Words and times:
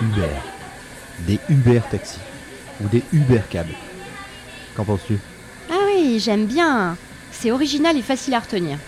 Uber. 0.00 0.28
Des 1.26 1.40
Uber 1.48 1.80
taxis. 1.90 2.20
Ou 2.80 2.88
des 2.88 3.02
Uber 3.12 3.40
cabs. 3.50 3.66
Qu'en 4.76 4.84
penses-tu? 4.84 5.18
Ah 5.70 5.80
oui, 5.86 6.20
j'aime 6.20 6.46
bien. 6.46 6.96
C'est 7.32 7.50
original 7.50 7.96
et 7.96 8.02
facile 8.02 8.34
à 8.34 8.38
retenir. 8.38 8.78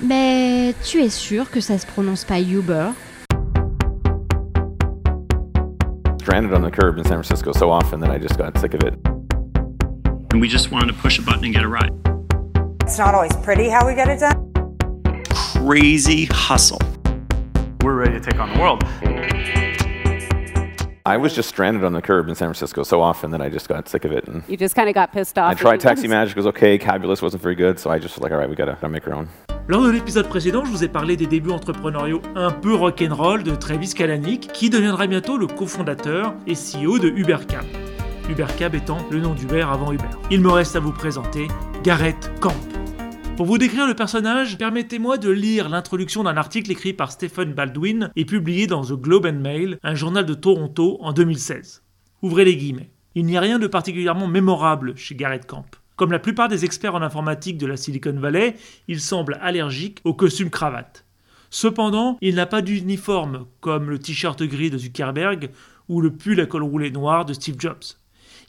Mais 0.00 0.74
tu 0.82 1.02
es 1.02 1.10
sûr 1.10 1.50
que 1.50 1.60
ça 1.60 1.78
se 1.78 1.86
prononce 1.86 2.24
pas 2.24 2.40
Uber? 2.40 2.92
Stranded 6.22 6.54
on 6.54 6.62
the 6.62 6.70
curb 6.70 6.98
in 6.98 7.04
San 7.04 7.22
Francisco 7.22 7.52
so 7.52 7.70
often 7.70 8.00
that 8.00 8.10
I 8.10 8.18
just 8.18 8.38
got 8.38 8.58
sick 8.58 8.72
of 8.72 8.82
it. 8.82 8.94
And 10.32 10.40
we 10.40 10.48
just 10.48 10.72
wanted 10.72 10.88
to 10.88 10.94
push 10.94 11.18
a 11.18 11.22
button 11.22 11.44
and 11.44 11.52
get 11.52 11.62
a 11.62 11.68
ride. 11.68 11.92
It's 12.82 12.98
not 12.98 13.14
always 13.14 13.36
pretty 13.44 13.68
how 13.68 13.86
we 13.86 13.94
get 13.94 14.08
it 14.08 14.20
done. 14.20 14.50
Crazy 15.28 16.26
hustle. 16.32 16.80
We're 17.82 17.96
ready 17.96 18.18
to 18.18 18.20
take 18.20 18.40
on 18.40 18.54
the 18.54 18.58
world. 18.58 18.82
I 21.06 21.18
was 21.18 21.34
just 21.34 21.50
stranded 21.50 21.84
on 21.84 21.92
the 21.92 22.00
curb 22.00 22.30
in 22.30 22.34
San 22.34 22.48
Francisco 22.48 22.82
so 22.82 23.02
often 23.02 23.30
that 23.32 23.42
I 23.42 23.50
just 23.50 23.68
got 23.68 23.86
sick 23.90 24.06
of 24.06 24.12
it. 24.12 24.26
And 24.26 24.42
You 24.48 24.56
just 24.56 24.74
kind 24.74 24.88
of 24.88 24.94
got 24.94 25.12
pissed 25.12 25.36
off. 25.36 25.50
I 25.50 25.54
tried 25.54 25.80
Taxi 25.80 26.08
Magic, 26.08 26.34
it 26.34 26.36
was 26.36 26.46
okay. 26.46 26.78
Cabulous 26.78 27.20
wasn't 27.20 27.42
very 27.42 27.54
good, 27.54 27.78
so 27.78 27.90
I 27.90 27.98
just 27.98 28.16
was 28.16 28.22
like, 28.22 28.32
all 28.32 28.38
right, 28.38 28.48
we 28.48 28.56
gotta, 28.56 28.72
gotta 28.80 28.88
make 28.88 29.06
our 29.06 29.12
own. 29.12 29.28
Lors 29.68 29.82
de 29.82 29.90
l'épisode 29.90 30.28
précédent, 30.30 30.64
je 30.64 30.70
vous 30.70 30.82
ai 30.82 30.88
parlé 30.88 31.18
des 31.18 31.26
débuts 31.26 31.50
entrepreneuriaux 31.50 32.22
un 32.34 32.50
peu 32.50 32.74
rock'n'roll 32.74 33.42
de 33.42 33.54
Travis 33.54 33.92
Kalanick, 33.92 34.50
qui 34.54 34.70
deviendra 34.70 35.06
bientôt 35.06 35.36
le 35.36 35.46
cofondateur 35.46 36.32
et 36.46 36.54
CEO 36.54 36.98
de 36.98 37.10
UberCab. 37.10 37.66
UberCab 38.30 38.74
étant 38.74 38.98
le 39.10 39.20
nom 39.20 39.34
d'Uber 39.34 39.66
avant 39.70 39.92
Uber. 39.92 40.04
Il 40.30 40.40
me 40.40 40.48
reste 40.48 40.74
à 40.74 40.80
vous 40.80 40.92
présenter 40.92 41.48
Garrett 41.82 42.30
Camp. 42.40 42.54
Pour 43.36 43.46
vous 43.46 43.58
décrire 43.58 43.88
le 43.88 43.94
personnage, 43.94 44.58
permettez-moi 44.58 45.18
de 45.18 45.28
lire 45.28 45.68
l'introduction 45.68 46.22
d'un 46.22 46.36
article 46.36 46.70
écrit 46.70 46.92
par 46.92 47.10
Stephen 47.10 47.52
Baldwin 47.52 48.12
et 48.14 48.24
publié 48.24 48.68
dans 48.68 48.84
The 48.84 48.92
Globe 48.92 49.26
and 49.26 49.40
Mail, 49.40 49.78
un 49.82 49.96
journal 49.96 50.24
de 50.24 50.34
Toronto, 50.34 50.98
en 51.00 51.12
2016. 51.12 51.82
Ouvrez 52.22 52.44
les 52.44 52.56
guillemets. 52.56 52.92
Il 53.16 53.24
n'y 53.26 53.36
a 53.36 53.40
rien 53.40 53.58
de 53.58 53.66
particulièrement 53.66 54.28
mémorable 54.28 54.96
chez 54.96 55.16
Garrett 55.16 55.46
Camp. 55.46 55.66
Comme 55.96 56.12
la 56.12 56.20
plupart 56.20 56.46
des 56.48 56.64
experts 56.64 56.94
en 56.94 57.02
informatique 57.02 57.58
de 57.58 57.66
la 57.66 57.76
Silicon 57.76 58.14
Valley, 58.16 58.54
il 58.86 59.00
semble 59.00 59.36
allergique 59.42 59.98
au 60.04 60.14
costume 60.14 60.50
cravate. 60.50 61.04
Cependant, 61.50 62.18
il 62.20 62.36
n'a 62.36 62.46
pas 62.46 62.62
d'uniforme 62.62 63.46
comme 63.60 63.90
le 63.90 63.98
t-shirt 63.98 64.40
gris 64.44 64.70
de 64.70 64.78
Zuckerberg 64.78 65.50
ou 65.88 66.00
le 66.00 66.12
pull 66.12 66.40
à 66.40 66.46
col 66.46 66.62
roulé 66.62 66.92
noir 66.92 67.24
de 67.24 67.32
Steve 67.32 67.56
Jobs. 67.58 67.96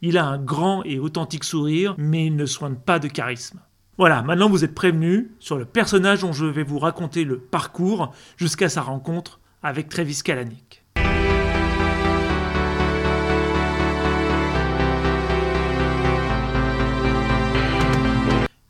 Il 0.04 0.20
a 0.20 0.26
un 0.26 0.38
grand 0.38 0.84
et 0.84 1.00
authentique 1.00 1.44
sourire, 1.44 1.96
mais 1.98 2.28
il 2.28 2.36
ne 2.36 2.46
soigne 2.46 2.76
pas 2.76 3.00
de 3.00 3.08
charisme. 3.08 3.60
Voilà, 3.98 4.22
maintenant 4.24 4.50
vous 4.50 4.66
êtes 4.66 4.76
prévenus 4.76 5.28
sur 5.40 5.58
le 5.58 5.64
personnage 5.64 6.20
dont 6.20 6.34
je 6.34 6.46
vais 6.46 6.64
vous 6.64 6.80
raconter 6.80 7.24
le 7.24 7.40
parcours 7.40 8.14
jusqu'à 8.36 8.68
sa 8.68 8.82
rencontre 8.82 9.40
avec 9.64 9.88
Travis 9.88 10.20
Kalanick. 10.22 10.84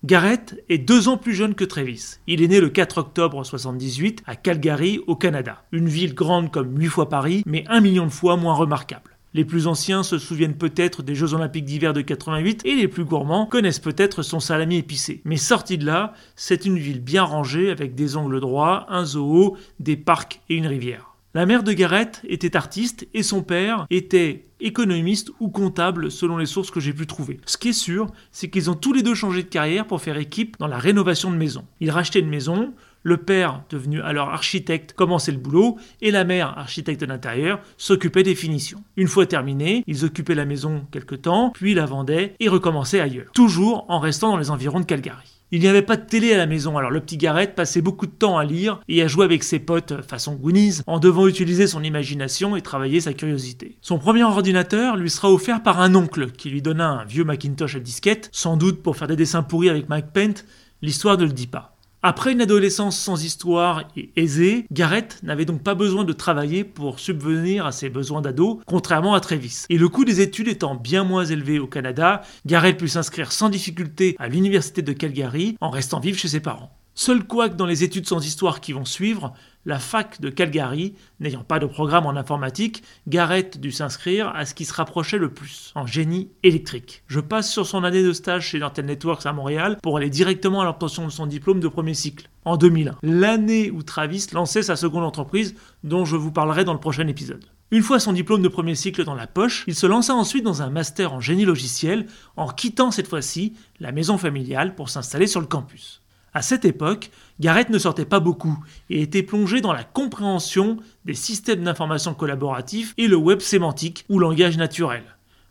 Garrett 0.04 0.64
est 0.70 0.78
deux 0.78 1.08
ans 1.08 1.18
plus 1.18 1.34
jeune 1.34 1.56
que 1.56 1.64
Travis. 1.64 2.20
Il 2.28 2.44
est 2.44 2.48
né 2.48 2.62
le 2.62 2.70
4 2.70 3.00
octobre 3.00 3.44
78 3.44 4.22
à 4.28 4.36
Calgary, 4.36 5.00
au 5.08 5.16
Canada. 5.16 5.64
Une 5.72 5.88
ville 5.88 6.14
grande 6.14 6.52
comme 6.52 6.80
8 6.80 6.86
fois 6.86 7.10
Paris, 7.10 7.42
mais 7.48 7.66
un 7.68 7.82
million 7.82 8.06
de 8.06 8.12
fois 8.12 8.38
moins 8.38 8.54
remarquable. 8.54 9.15
Les 9.36 9.44
plus 9.44 9.68
anciens 9.68 10.02
se 10.02 10.18
souviennent 10.18 10.56
peut-être 10.56 11.04
des 11.04 11.14
Jeux 11.14 11.34
Olympiques 11.34 11.66
d'hiver 11.66 11.92
de 11.92 12.00
88 12.00 12.62
et 12.64 12.74
les 12.74 12.88
plus 12.88 13.04
gourmands 13.04 13.46
connaissent 13.46 13.80
peut-être 13.80 14.24
son 14.24 14.40
salami 14.40 14.78
épicé. 14.78 15.22
Mais 15.26 15.36
sorti 15.36 15.78
de 15.78 15.86
là, 15.86 16.14
c'est 16.38 16.64
une 16.64 16.80
ville 16.80 17.02
bien 17.02 17.24
rangée 17.24 17.70
avec 17.70 17.96
des 17.96 18.16
angles 18.16 18.40
droits, 18.40 18.86
un 18.88 19.04
zoo, 19.04 19.58
des 19.82 19.98
parcs 19.98 20.40
et 20.48 20.56
une 20.56 20.68
rivière. 20.68 21.18
La 21.34 21.46
mère 21.46 21.64
de 21.64 21.74
Garrett 21.74 22.22
était 22.30 22.56
artiste 22.56 23.10
et 23.14 23.24
son 23.24 23.44
père 23.44 23.88
était 23.90 24.46
économiste 24.62 25.32
ou 25.42 25.50
comptable 25.50 26.12
selon 26.12 26.38
les 26.38 26.46
sources 26.46 26.72
que 26.72 26.80
j'ai 26.80 26.94
pu 26.94 27.06
trouver. 27.06 27.42
Ce 27.46 27.58
qui 27.58 27.68
est 27.68 27.74
sûr, 27.74 28.08
c'est 28.32 28.50
qu'ils 28.50 28.70
ont 28.70 28.76
tous 28.76 28.94
les 28.94 29.04
deux 29.04 29.16
changé 29.16 29.44
de 29.44 29.50
carrière 29.50 29.86
pour 29.86 30.02
faire 30.02 30.18
équipe 30.18 30.56
dans 30.60 30.68
la 30.68 30.78
rénovation 30.78 31.30
de 31.30 31.36
maisons. 31.36 31.66
Ils 31.82 31.92
rachetaient 31.92 32.22
une 32.22 32.30
maison, 32.30 32.74
le 33.06 33.18
père, 33.18 33.62
devenu 33.70 34.02
alors 34.02 34.30
architecte, 34.30 34.94
commençait 34.94 35.32
le 35.32 35.38
boulot, 35.38 35.78
et 36.02 36.10
la 36.10 36.24
mère, 36.24 36.58
architecte 36.58 37.04
d'intérieur, 37.04 37.60
s'occupait 37.78 38.24
des 38.24 38.34
finitions. 38.34 38.84
Une 38.98 39.08
fois 39.08 39.28
terminé, 39.28 39.84
ils 39.86 40.06
occupaient 40.06 40.34
la 40.34 40.46
maison 40.46 40.88
quelque 40.92 41.14
temps, 41.14 41.52
puis 41.54 41.76
la 41.76 41.86
vendaient 41.86 42.34
et 42.40 42.50
recommençaient 42.50 43.00
ailleurs, 43.00 43.32
toujours 43.36 43.86
en 43.90 44.00
restant 44.00 44.32
dans 44.32 44.38
les 44.38 44.50
environs 44.50 44.80
de 44.80 44.86
Calgary. 44.86 45.36
Il 45.52 45.62
n'y 45.62 45.68
avait 45.68 45.84
pas 45.84 45.98
de 45.98 46.06
télé 46.06 46.34
à 46.34 46.38
la 46.38 46.48
maison, 46.48 46.80
alors 46.80 46.90
le 46.90 47.00
petit 47.00 47.18
Garrett 47.18 47.54
passait 47.54 47.84
beaucoup 47.84 48.08
de 48.08 48.12
temps 48.12 48.40
à 48.40 48.44
lire 48.44 48.82
et 48.88 49.04
à 49.04 49.08
jouer 49.08 49.26
avec 49.26 49.44
ses 49.44 49.60
potes 49.60 50.02
façon 50.02 50.34
Goonies, 50.34 50.82
en 50.88 50.98
devant 50.98 51.28
utiliser 51.28 51.68
son 51.68 51.84
imagination 51.84 52.56
et 52.56 52.64
travailler 52.64 53.02
sa 53.02 53.14
curiosité. 53.14 53.78
Son 53.82 54.00
premier 54.00 54.24
ordinateur 54.24 54.96
lui 54.96 55.12
sera 55.12 55.32
offert 55.32 55.62
par 55.62 55.80
un 55.80 55.94
oncle 55.94 56.32
qui 56.32 56.50
lui 56.50 56.64
donna 56.64 56.90
un 56.90 57.06
vieux 57.06 57.24
Macintosh 57.24 57.76
à 57.76 57.80
disquette, 57.80 58.30
sans 58.32 58.58
doute 58.58 58.82
pour 58.82 58.98
faire 58.98 59.08
des 59.08 59.16
dessins 59.16 59.44
pourris 59.44 59.70
avec 59.70 59.90
Mike 59.90 60.12
Paint, 60.12 60.34
l'histoire 60.82 61.20
ne 61.20 61.26
le 61.26 61.32
dit 61.32 61.46
pas. 61.46 61.75
Après 62.08 62.34
une 62.34 62.42
adolescence 62.42 63.00
sans 63.00 63.24
histoire 63.24 63.86
et 63.98 64.12
aisée, 64.16 64.68
Garrett 64.72 65.18
n'avait 65.24 65.46
donc 65.46 65.64
pas 65.64 65.74
besoin 65.74 66.04
de 66.04 66.14
travailler 66.14 66.64
pour 66.64 67.00
subvenir 67.00 67.66
à 67.66 67.72
ses 67.72 67.90
besoins 67.90 68.22
d'ado, 68.22 68.62
contrairement 68.68 69.16
à 69.16 69.20
Travis. 69.20 69.66
Et 69.72 69.80
le 69.80 69.90
coût 69.90 70.06
des 70.06 70.22
études 70.22 70.48
étant 70.48 70.76
bien 70.76 71.04
moins 71.04 71.26
élevé 71.26 71.58
au 71.58 71.66
Canada, 71.66 72.22
Garrett 72.46 72.78
put 72.78 72.90
s'inscrire 72.90 73.32
sans 73.32 73.50
difficulté 73.50 74.16
à 74.20 74.28
l'université 74.28 74.84
de 74.84 74.94
Calgary 74.94 75.58
en 75.62 75.72
restant 75.72 76.00
vivre 76.00 76.20
chez 76.20 76.28
ses 76.28 76.42
parents. 76.42 76.78
Seul 76.94 77.24
couac 77.24 77.56
dans 77.56 77.66
les 77.66 77.84
études 77.84 78.08
sans 78.08 78.24
histoire 78.24 78.62
qui 78.62 78.72
vont 78.72 78.86
suivre, 78.86 79.34
la 79.66 79.80
fac 79.80 80.22
de 80.22 80.30
Calgary, 80.30 80.96
n'ayant 81.20 81.44
pas 81.44 81.60
de 81.60 81.66
programme 81.66 82.06
en 82.06 82.16
informatique, 82.16 82.84
Garrett 83.08 83.60
dut 83.60 83.72
s'inscrire 83.72 84.30
à 84.30 84.46
ce 84.46 84.54
qui 84.54 84.66
se 84.66 84.74
rapprochait 84.74 85.18
le 85.18 85.34
plus, 85.34 85.72
en 85.76 85.86
génie 85.86 86.30
électrique. 86.44 87.04
Je 87.08 87.20
passe 87.20 87.52
sur 87.52 87.66
son 87.66 87.84
année 87.84 88.04
de 88.04 88.14
stage 88.14 88.48
chez 88.48 88.60
Nortel 88.60 88.86
Networks 88.86 89.26
à 89.26 89.34
Montréal 89.34 89.78
pour 89.82 89.98
aller 89.98 90.10
directement 90.10 90.62
à 90.62 90.66
l'obtention 90.66 91.06
de 91.06 91.12
son 91.12 91.26
diplôme 91.26 91.60
de 91.60 91.68
premier 91.68 91.94
cycle, 91.94 92.30
en 92.46 92.58
2001, 92.58 92.98
l'année 93.02 93.72
où 93.72 93.82
Travis 93.82 94.28
lançait 94.34 94.64
sa 94.64 94.76
seconde 94.76 95.04
entreprise, 95.04 95.56
dont 95.84 96.06
je 96.06 96.16
vous 96.16 96.32
parlerai 96.32 96.64
dans 96.64 96.74
le 96.74 96.80
prochain 96.80 97.08
épisode. 97.08 97.46
Une 97.72 97.82
fois 97.82 98.00
son 98.00 98.14
diplôme 98.14 98.44
de 98.44 98.48
premier 98.48 98.76
cycle 98.76 99.04
dans 99.04 99.16
la 99.16 99.26
poche, 99.26 99.64
il 99.66 99.74
se 99.74 99.88
lança 99.88 100.14
ensuite 100.14 100.44
dans 100.44 100.62
un 100.62 100.70
master 100.70 101.14
en 101.14 101.20
génie 101.20 101.46
logiciel, 101.46 102.06
en 102.38 102.48
quittant 102.48 102.92
cette 102.92 103.08
fois-ci 103.08 103.54
la 103.80 103.92
maison 103.92 104.20
familiale 104.20 104.76
pour 104.76 104.90
s'installer 104.90 105.26
sur 105.26 105.42
le 105.42 105.48
campus. 105.48 106.04
À 106.36 106.42
cette 106.42 106.66
époque, 106.66 107.12
Garrett 107.40 107.70
ne 107.70 107.80
sortait 107.80 108.04
pas 108.04 108.20
beaucoup 108.20 108.62
et 108.90 109.02
était 109.02 109.24
plongé 109.24 109.62
dans 109.62 109.72
la 109.72 109.86
compréhension 109.86 110.76
des 111.06 111.14
systèmes 111.14 111.64
d'information 111.64 112.14
collaboratifs 112.14 112.94
et 112.98 113.08
le 113.08 113.16
web 113.16 113.40
sémantique 113.40 114.04
ou 114.10 114.20
langage 114.20 114.58
naturel. 114.58 115.06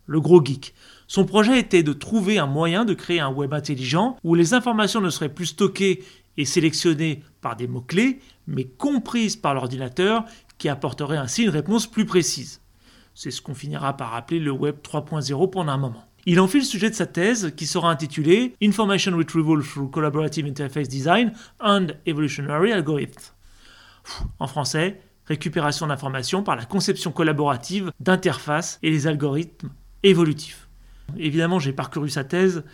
Le 0.06 0.20
gros 0.20 0.44
geek. 0.44 0.74
Son 1.06 1.24
projet 1.24 1.58
était 1.58 1.82
de 1.82 1.94
trouver 1.94 2.36
un 2.36 2.46
moyen 2.46 2.84
de 2.84 2.92
créer 2.92 3.20
un 3.20 3.30
web 3.30 3.54
intelligent 3.54 4.18
où 4.24 4.34
les 4.34 4.52
informations 4.52 5.00
ne 5.00 5.08
seraient 5.08 5.32
plus 5.32 5.46
stockées 5.46 6.04
et 6.36 6.44
sélectionnées 6.44 7.22
par 7.40 7.56
des 7.56 7.66
mots-clés, 7.66 8.20
mais 8.46 8.64
comprises 8.64 9.36
par 9.36 9.54
l'ordinateur 9.54 10.26
qui 10.58 10.68
apporterait 10.68 11.16
ainsi 11.16 11.44
une 11.44 11.48
réponse 11.48 11.86
plus 11.86 12.04
précise. 12.04 12.60
C'est 13.14 13.30
ce 13.30 13.40
qu'on 13.40 13.54
finira 13.54 13.96
par 13.96 14.14
appeler 14.14 14.38
le 14.38 14.50
web 14.50 14.76
3.0 14.84 15.48
pendant 15.48 15.72
un 15.72 15.78
moment. 15.78 16.04
Il 16.26 16.40
en 16.40 16.48
fit 16.48 16.58
le 16.58 16.64
sujet 16.64 16.88
de 16.88 16.94
sa 16.94 17.04
thèse 17.04 17.52
qui 17.54 17.66
sera 17.66 17.90
intitulée 17.90 18.56
Information 18.62 19.14
Retrieval 19.14 19.62
through 19.62 19.90
Collaborative 19.90 20.46
Interface 20.46 20.88
Design 20.88 21.32
and 21.60 21.88
Evolutionary 22.06 22.72
Algorithms. 22.72 23.34
En 24.38 24.46
français, 24.46 25.02
récupération 25.26 25.86
d'informations 25.86 26.42
par 26.42 26.56
la 26.56 26.64
conception 26.64 27.12
collaborative 27.12 27.92
d'interfaces 28.00 28.78
et 28.82 28.90
les 28.90 29.06
algorithmes 29.06 29.68
évolutifs. 30.02 30.68
Évidemment, 31.18 31.58
j'ai 31.58 31.74
parcouru 31.74 32.08
sa 32.08 32.24
thèse 32.24 32.64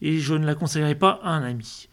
et 0.00 0.20
je 0.20 0.34
ne 0.34 0.46
la 0.46 0.54
conseillerais 0.54 0.94
pas 0.94 1.18
à 1.24 1.30
un 1.30 1.42
ami. 1.42 1.88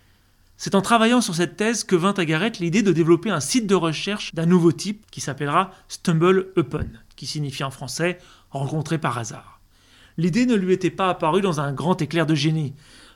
C'est 0.58 0.76
en 0.76 0.82
travaillant 0.82 1.22
sur 1.22 1.34
cette 1.34 1.56
thèse 1.56 1.84
que 1.84 1.96
vint 1.96 2.14
à 2.14 2.26
Garrett 2.26 2.60
l'idée 2.60 2.84
de 2.84 2.92
développer 2.92 3.32
un 3.32 3.40
site 3.40 3.66
de 3.66 3.76
recherche 3.76 4.36
d'un 4.36 4.46
nouveau 4.46 4.72
type 4.72 5.10
qui 5.10 5.22
s'appellera 5.22 5.72
Stumble 5.88 6.50
Upon, 6.56 6.86
qui 7.16 7.26
signifie 7.26 7.64
en 7.64 7.72
français 7.72 8.20
rencontré 8.52 9.00
par 9.00 9.18
hasard 9.18 9.59
l'idée 10.20 10.46
ne 10.46 10.56
lui 10.56 10.74
était 10.74 10.90
pas 10.90 11.10
apparue 11.10 11.42
dans 11.42 11.62
un 11.62 11.72
grand 11.72 12.02
éclair 12.02 12.26
de 12.26 12.36
génie. 12.36 12.74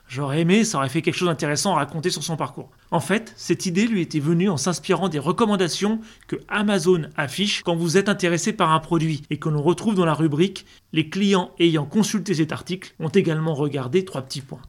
J'aurais 0.08 0.40
aimé, 0.40 0.64
ça 0.64 0.78
aurait 0.78 0.88
fait 0.88 1.02
quelque 1.02 1.16
chose 1.16 1.28
d'intéressant 1.28 1.72
à 1.74 1.76
raconter 1.76 2.08
sur 2.08 2.22
son 2.22 2.36
parcours. 2.36 2.70
En 2.90 3.00
fait, 3.00 3.32
cette 3.36 3.66
idée 3.66 3.86
lui 3.86 4.00
était 4.00 4.20
venue 4.20 4.48
en 4.48 4.56
s'inspirant 4.56 5.08
des 5.08 5.18
recommandations 5.18 6.00
que 6.28 6.36
Amazon 6.48 7.02
affiche 7.16 7.62
quand 7.62 7.76
vous 7.76 7.98
êtes 7.98 8.08
intéressé 8.08 8.54
par 8.54 8.72
un 8.72 8.80
produit 8.80 9.22
et 9.28 9.38
que 9.38 9.50
l'on 9.50 9.62
retrouve 9.62 9.94
dans 9.94 10.04
la 10.06 10.14
rubrique 10.14 10.64
Les 10.92 11.10
clients 11.10 11.50
ayant 11.58 11.84
consulté 11.84 12.34
cet 12.34 12.52
article 12.52 12.94
ont 12.98 13.08
également 13.08 13.54
regardé 13.54 14.04
trois 14.04 14.22
petits 14.22 14.42
points. 14.42 14.62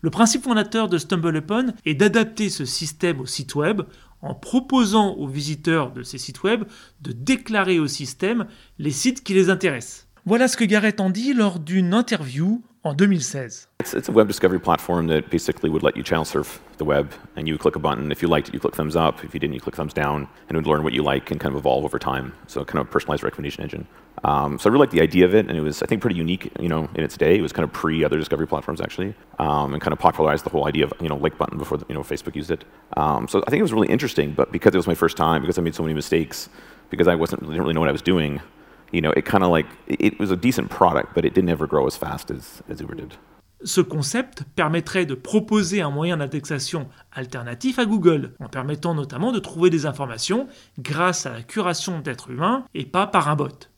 Le 0.00 0.10
principe 0.10 0.44
fondateur 0.44 0.88
de 0.88 0.98
StumbleUpon 0.98 1.74
est 1.84 1.94
d'adapter 1.94 2.48
ce 2.48 2.64
système 2.64 3.20
au 3.20 3.26
site 3.26 3.54
web 3.54 3.82
en 4.22 4.34
proposant 4.34 5.14
aux 5.14 5.28
visiteurs 5.28 5.92
de 5.92 6.02
ces 6.02 6.18
sites 6.18 6.42
web 6.42 6.64
de 7.02 7.12
déclarer 7.12 7.78
au 7.78 7.86
système 7.86 8.46
les 8.78 8.90
sites 8.90 9.22
qui 9.22 9.34
les 9.34 9.50
intéressent. 9.50 10.06
Voilà 10.24 10.46
ce 10.46 10.56
que 10.56 10.64
Garrett 10.64 11.00
en 11.00 11.10
dit 11.10 11.34
lors 11.34 11.58
d'une 11.58 11.92
interview 11.92 12.62
en 12.84 12.94
2016. 12.94 13.68
It's, 13.80 14.08
a 14.08 14.12
web 14.12 14.28
discovery 14.28 14.60
platform 14.60 15.08
that 15.08 15.22
basically 15.30 15.68
would 15.68 15.82
let 15.82 15.96
you 15.96 16.04
channel 16.04 16.24
surf 16.24 16.60
the 16.78 16.84
web, 16.84 17.10
and 17.36 17.48
you 17.48 17.54
would 17.54 17.60
click 17.60 17.74
a 17.74 17.80
button. 17.80 18.12
If 18.12 18.22
you 18.22 18.28
liked 18.28 18.48
it, 18.48 18.54
you 18.54 18.60
click 18.60 18.76
thumbs 18.76 18.94
up. 18.94 19.24
If 19.24 19.34
you 19.34 19.40
didn't, 19.40 19.54
you 19.54 19.60
click 19.60 19.74
thumbs 19.74 19.92
down, 19.92 20.28
and 20.48 20.52
it 20.52 20.56
would 20.56 20.68
learn 20.68 20.84
what 20.84 20.92
you 20.92 21.02
like 21.02 21.32
and 21.32 21.40
kind 21.40 21.52
of 21.52 21.58
evolve 21.58 21.84
over 21.84 21.98
time. 21.98 22.34
So 22.46 22.64
kind 22.64 22.80
of 22.80 22.86
a 22.86 22.90
personalized 22.92 23.24
recommendation 23.24 23.64
engine. 23.64 23.88
Um, 24.22 24.60
so 24.60 24.70
I 24.70 24.72
really 24.72 24.82
liked 24.82 24.92
the 24.92 25.00
idea 25.00 25.24
of 25.24 25.34
it, 25.34 25.48
and 25.48 25.58
it 25.58 25.60
was 25.60 25.82
I 25.82 25.86
think 25.86 26.00
pretty 26.00 26.16
unique, 26.16 26.52
you 26.60 26.68
know, 26.68 26.88
in 26.94 27.02
its 27.02 27.16
day. 27.16 27.36
It 27.36 27.42
was 27.42 27.52
kind 27.52 27.64
of 27.64 27.72
pre 27.72 28.04
other 28.04 28.16
discovery 28.16 28.46
platforms 28.46 28.80
actually, 28.80 29.16
um, 29.40 29.72
and 29.72 29.82
kind 29.82 29.92
of 29.92 29.98
popularized 29.98 30.44
the 30.44 30.50
whole 30.50 30.68
idea 30.68 30.84
of 30.84 30.92
you 31.00 31.08
know 31.08 31.16
like 31.16 31.36
button 31.36 31.58
before 31.58 31.78
the, 31.78 31.86
you 31.88 31.96
know 31.96 32.04
Facebook 32.04 32.36
used 32.36 32.52
it. 32.52 32.64
Um, 32.96 33.26
so 33.26 33.42
I 33.44 33.50
think 33.50 33.58
it 33.58 33.62
was 33.62 33.72
really 33.72 33.88
interesting, 33.88 34.34
but 34.34 34.52
because 34.52 34.72
it 34.72 34.78
was 34.78 34.86
my 34.86 34.94
first 34.94 35.16
time, 35.16 35.42
because 35.42 35.58
I 35.58 35.62
made 35.62 35.74
so 35.74 35.82
many 35.82 35.94
mistakes, 35.94 36.48
because 36.90 37.08
I 37.08 37.16
wasn't 37.16 37.40
didn't 37.42 37.60
really 37.60 37.74
know 37.74 37.80
what 37.80 37.88
I 37.88 37.92
was 37.92 38.02
doing, 38.02 38.40
you 38.92 39.00
know, 39.00 39.12
it 39.16 39.24
kind 39.24 39.42
of 39.42 39.50
like 39.50 39.66
it, 39.88 40.00
it 40.00 40.20
was 40.20 40.30
a 40.30 40.36
decent 40.36 40.68
product, 40.68 41.14
but 41.14 41.24
it 41.24 41.34
didn't 41.34 41.50
ever 41.50 41.66
grow 41.66 41.86
as 41.86 41.96
fast 41.96 42.30
as, 42.30 42.62
did. 42.68 43.14
Ce 43.64 43.80
concept 43.80 44.42
permettrait 44.56 45.06
de 45.06 45.14
proposer 45.14 45.82
un 45.82 45.90
moyen 45.90 46.16
d'indexation 46.16 46.88
alternatif 47.12 47.78
à 47.78 47.84
Google, 47.84 48.32
en 48.40 48.48
permettant 48.48 48.94
notamment 48.94 49.30
de 49.30 49.38
trouver 49.38 49.70
des 49.70 49.86
informations 49.86 50.48
grâce 50.80 51.26
à 51.26 51.32
la 51.32 51.42
curation 51.42 52.00
d'êtres 52.00 52.30
humains 52.30 52.64
et 52.74 52.84
pas 52.84 53.06
par 53.06 53.28
un 53.28 53.36
bot. 53.36 53.68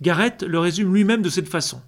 Garrett 0.00 0.42
le 0.44 0.58
résume 0.60 0.94
lui-même 0.94 1.22
de 1.22 1.28
cette 1.28 1.48
façon. 1.48 1.80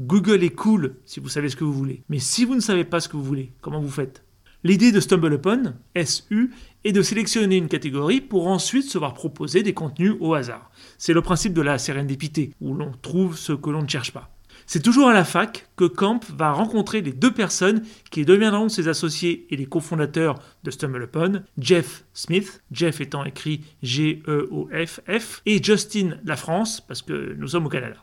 Google 0.00 0.44
est 0.44 0.54
cool 0.54 0.96
si 1.06 1.18
vous 1.18 1.28
savez 1.28 1.48
ce 1.48 1.56
que 1.56 1.64
vous 1.64 1.72
voulez, 1.72 2.02
mais 2.08 2.18
si 2.18 2.44
vous 2.44 2.54
ne 2.54 2.60
savez 2.60 2.84
pas 2.84 3.00
ce 3.00 3.08
que 3.08 3.16
vous 3.16 3.24
voulez, 3.24 3.52
comment 3.62 3.80
vous 3.80 3.90
faites? 3.90 4.22
L'idée 4.64 4.92
de 4.92 5.00
StumbleUpon, 5.00 5.74
SU, 6.04 6.50
est 6.84 6.92
de 6.92 7.02
sélectionner 7.02 7.56
une 7.56 7.68
catégorie 7.68 8.20
pour 8.20 8.48
ensuite 8.48 8.90
se 8.90 8.98
voir 8.98 9.14
proposer 9.14 9.62
des 9.62 9.72
contenus 9.72 10.14
au 10.20 10.34
hasard. 10.34 10.70
C'est 10.98 11.14
le 11.14 11.22
principe 11.22 11.54
de 11.54 11.62
la 11.62 11.78
sérendipité, 11.78 12.52
où 12.60 12.74
l'on 12.74 12.92
trouve 13.00 13.38
ce 13.38 13.52
que 13.52 13.70
l'on 13.70 13.82
ne 13.82 13.88
cherche 13.88 14.12
pas. 14.12 14.30
C'est 14.66 14.82
toujours 14.82 15.08
à 15.08 15.14
la 15.14 15.24
fac 15.24 15.68
que 15.76 15.84
Camp 15.84 16.20
va 16.36 16.52
rencontrer 16.52 17.00
les 17.00 17.12
deux 17.12 17.32
personnes 17.32 17.82
qui 18.10 18.24
deviendront 18.24 18.68
ses 18.68 18.88
associés 18.88 19.46
et 19.50 19.56
les 19.56 19.64
cofondateurs 19.64 20.38
de 20.64 20.70
StumbleUpon, 20.70 21.42
Jeff 21.56 22.04
Smith, 22.12 22.62
Jeff 22.70 23.00
étant 23.00 23.24
écrit 23.24 23.64
G-E-O-F-F, 23.82 25.42
et 25.46 25.62
Justin 25.62 26.18
La 26.24 26.36
France, 26.36 26.82
parce 26.82 27.00
que 27.00 27.34
nous 27.38 27.48
sommes 27.48 27.66
au 27.66 27.70
Canada. 27.70 27.96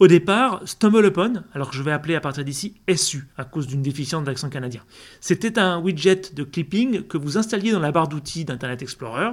Au 0.00 0.06
départ, 0.06 0.62
StumbleUpon, 0.64 1.44
alors 1.52 1.70
que 1.70 1.76
je 1.76 1.82
vais 1.82 1.92
appeler 1.92 2.14
à 2.14 2.20
partir 2.20 2.44
d'ici 2.44 2.80
SU, 2.96 3.28
à 3.36 3.44
cause 3.44 3.66
d'une 3.66 3.82
déficience 3.82 4.24
d'accent 4.24 4.48
canadien, 4.48 4.82
c'était 5.20 5.58
un 5.58 5.78
widget 5.80 6.34
de 6.34 6.44
clipping 6.44 7.02
que 7.02 7.18
vous 7.18 7.36
installiez 7.36 7.72
dans 7.72 7.80
la 7.80 7.92
barre 7.92 8.08
d'outils 8.08 8.44
d'Internet 8.44 8.80
Explorer, 8.80 9.30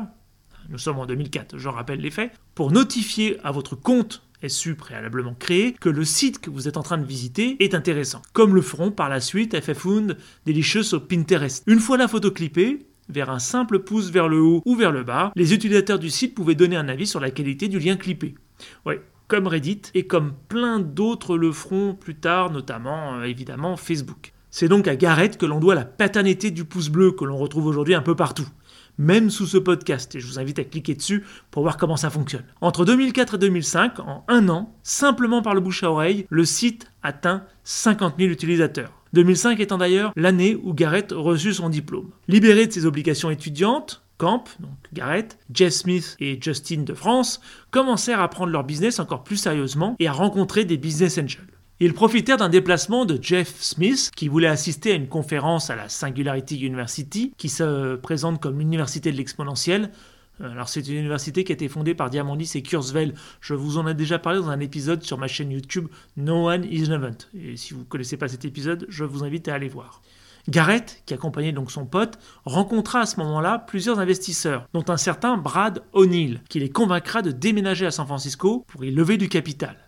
nous 0.69 0.77
sommes 0.77 0.99
en 0.99 1.05
2004, 1.05 1.57
je 1.57 1.69
rappelle 1.69 1.99
les 1.99 2.11
faits, 2.11 2.31
pour 2.53 2.71
notifier 2.71 3.37
à 3.43 3.51
votre 3.51 3.75
compte 3.75 4.21
SU 4.47 4.75
préalablement 4.75 5.35
créé 5.37 5.73
que 5.73 5.89
le 5.89 6.05
site 6.05 6.39
que 6.39 6.49
vous 6.49 6.67
êtes 6.67 6.77
en 6.77 6.83
train 6.83 6.97
de 6.97 7.05
visiter 7.05 7.55
est 7.63 7.73
intéressant, 7.73 8.21
comme 8.33 8.55
le 8.55 8.61
feront 8.61 8.91
par 8.91 9.09
la 9.09 9.19
suite 9.19 9.59
FFound, 9.59 10.17
Delicious 10.45 10.93
ou 10.93 10.99
Pinterest. 10.99 11.63
Une 11.67 11.79
fois 11.79 11.97
la 11.97 12.07
photo 12.07 12.31
clippée, 12.31 12.85
vers 13.09 13.29
un 13.29 13.39
simple 13.39 13.79
pouce 13.79 14.09
vers 14.09 14.27
le 14.27 14.41
haut 14.41 14.61
ou 14.65 14.75
vers 14.75 14.91
le 14.91 15.03
bas, 15.03 15.31
les 15.35 15.53
utilisateurs 15.53 15.99
du 15.99 16.09
site 16.09 16.35
pouvaient 16.35 16.55
donner 16.55 16.75
un 16.75 16.89
avis 16.89 17.07
sur 17.07 17.19
la 17.19 17.31
qualité 17.31 17.67
du 17.67 17.79
lien 17.79 17.97
clippé. 17.97 18.35
Ouais, 18.85 19.01
comme 19.27 19.47
Reddit 19.47 19.81
et 19.93 20.07
comme 20.07 20.33
plein 20.49 20.79
d'autres 20.79 21.37
le 21.37 21.51
feront 21.51 21.93
plus 21.93 22.15
tard, 22.15 22.51
notamment 22.51 23.15
euh, 23.15 23.23
évidemment 23.23 23.77
Facebook. 23.77 24.33
C'est 24.49 24.69
donc 24.69 24.87
à 24.87 24.95
Garrett 24.95 25.37
que 25.37 25.45
l'on 25.45 25.59
doit 25.59 25.75
la 25.75 25.85
paternité 25.85 26.49
du 26.49 26.63
pouce 26.63 26.89
bleu 26.89 27.11
que 27.11 27.25
l'on 27.25 27.37
retrouve 27.37 27.65
aujourd'hui 27.65 27.93
un 27.93 28.01
peu 28.01 28.15
partout 28.15 28.47
même 28.97 29.29
sous 29.29 29.45
ce 29.45 29.57
podcast, 29.57 30.15
et 30.15 30.19
je 30.19 30.27
vous 30.27 30.39
invite 30.39 30.59
à 30.59 30.63
cliquer 30.63 30.95
dessus 30.95 31.23
pour 31.51 31.63
voir 31.63 31.77
comment 31.77 31.97
ça 31.97 32.09
fonctionne. 32.09 32.43
Entre 32.61 32.85
2004 32.85 33.35
et 33.35 33.37
2005, 33.37 33.99
en 33.99 34.23
un 34.27 34.49
an, 34.49 34.73
simplement 34.83 35.41
par 35.41 35.53
le 35.53 35.61
bouche 35.61 35.83
à 35.83 35.91
oreille, 35.91 36.25
le 36.29 36.45
site 36.45 36.91
atteint 37.03 37.43
50 37.63 38.15
000 38.17 38.31
utilisateurs. 38.31 38.91
2005 39.13 39.59
étant 39.59 39.77
d'ailleurs 39.77 40.11
l'année 40.15 40.55
où 40.61 40.73
Garrett 40.73 41.11
reçut 41.11 41.53
son 41.53 41.69
diplôme. 41.69 42.09
Libéré 42.27 42.67
de 42.67 42.71
ses 42.71 42.85
obligations 42.85 43.29
étudiantes, 43.29 44.03
Camp, 44.17 44.45
donc 44.59 44.71
Garrett, 44.93 45.37
Jeff 45.53 45.73
Smith 45.73 46.15
et 46.19 46.37
Justin 46.41 46.83
de 46.83 46.93
France 46.93 47.41
commencèrent 47.71 48.21
à 48.21 48.29
prendre 48.29 48.51
leur 48.51 48.63
business 48.63 48.99
encore 48.99 49.23
plus 49.23 49.37
sérieusement 49.37 49.95
et 49.99 50.07
à 50.07 50.13
rencontrer 50.13 50.65
des 50.65 50.77
business 50.77 51.17
angels. 51.17 51.47
Ils 51.81 51.93
profitèrent 51.93 52.37
d'un 52.37 52.47
déplacement 52.47 53.03
de 53.03 53.21
Jeff 53.21 53.53
Smith, 53.59 54.09
qui 54.15 54.29
voulait 54.29 54.47
assister 54.47 54.93
à 54.93 54.95
une 54.95 55.09
conférence 55.09 55.69
à 55.69 55.75
la 55.75 55.89
Singularity 55.89 56.57
University, 56.65 57.33
qui 57.37 57.49
se 57.49 57.95
présente 57.97 58.41
comme 58.41 58.59
l'université 58.59 59.11
de 59.11 59.17
l'exponentiel. 59.17 59.91
Euh, 60.39 60.51
alors 60.51 60.69
c'est 60.69 60.87
une 60.87 60.95
université 60.95 61.43
qui 61.43 61.51
a 61.51 61.55
été 61.55 61.67
fondée 61.67 61.93
par 61.93 62.09
Diamandis 62.09 62.51
et 62.55 62.61
Kurzweil. 62.61 63.13
Je 63.41 63.55
vous 63.55 63.77
en 63.77 63.87
ai 63.87 63.93
déjà 63.93 64.19
parlé 64.19 64.39
dans 64.39 64.49
un 64.49 64.61
épisode 64.61 65.03
sur 65.03 65.17
ma 65.17 65.27
chaîne 65.27 65.51
YouTube 65.51 65.89
No 66.15 66.47
One 66.47 66.63
is 66.63 66.91
Event. 66.91 67.17
Et 67.37 67.57
si 67.57 67.73
vous 67.73 67.81
ne 67.81 67.85
connaissez 67.85 68.15
pas 68.15 68.29
cet 68.29 68.45
épisode, 68.45 68.85
je 68.87 69.03
vous 69.03 69.25
invite 69.25 69.49
à 69.49 69.55
aller 69.55 69.67
voir. 69.67 70.01
Garrett, 70.47 71.03
qui 71.05 71.13
accompagnait 71.13 71.51
donc 71.51 71.71
son 71.71 71.85
pote, 71.85 72.19
rencontra 72.45 73.01
à 73.01 73.05
ce 73.05 73.19
moment-là 73.19 73.59
plusieurs 73.59 73.99
investisseurs, 73.99 74.69
dont 74.73 74.85
un 74.87 74.97
certain 74.97 75.35
Brad 75.35 75.83
O'Neill, 75.91 76.39
qui 76.47 76.59
les 76.59 76.69
convaincra 76.69 77.21
de 77.21 77.31
déménager 77.31 77.85
à 77.85 77.91
San 77.91 78.05
Francisco 78.05 78.63
pour 78.67 78.85
y 78.85 78.91
lever 78.91 79.17
du 79.17 79.27
capital. 79.27 79.84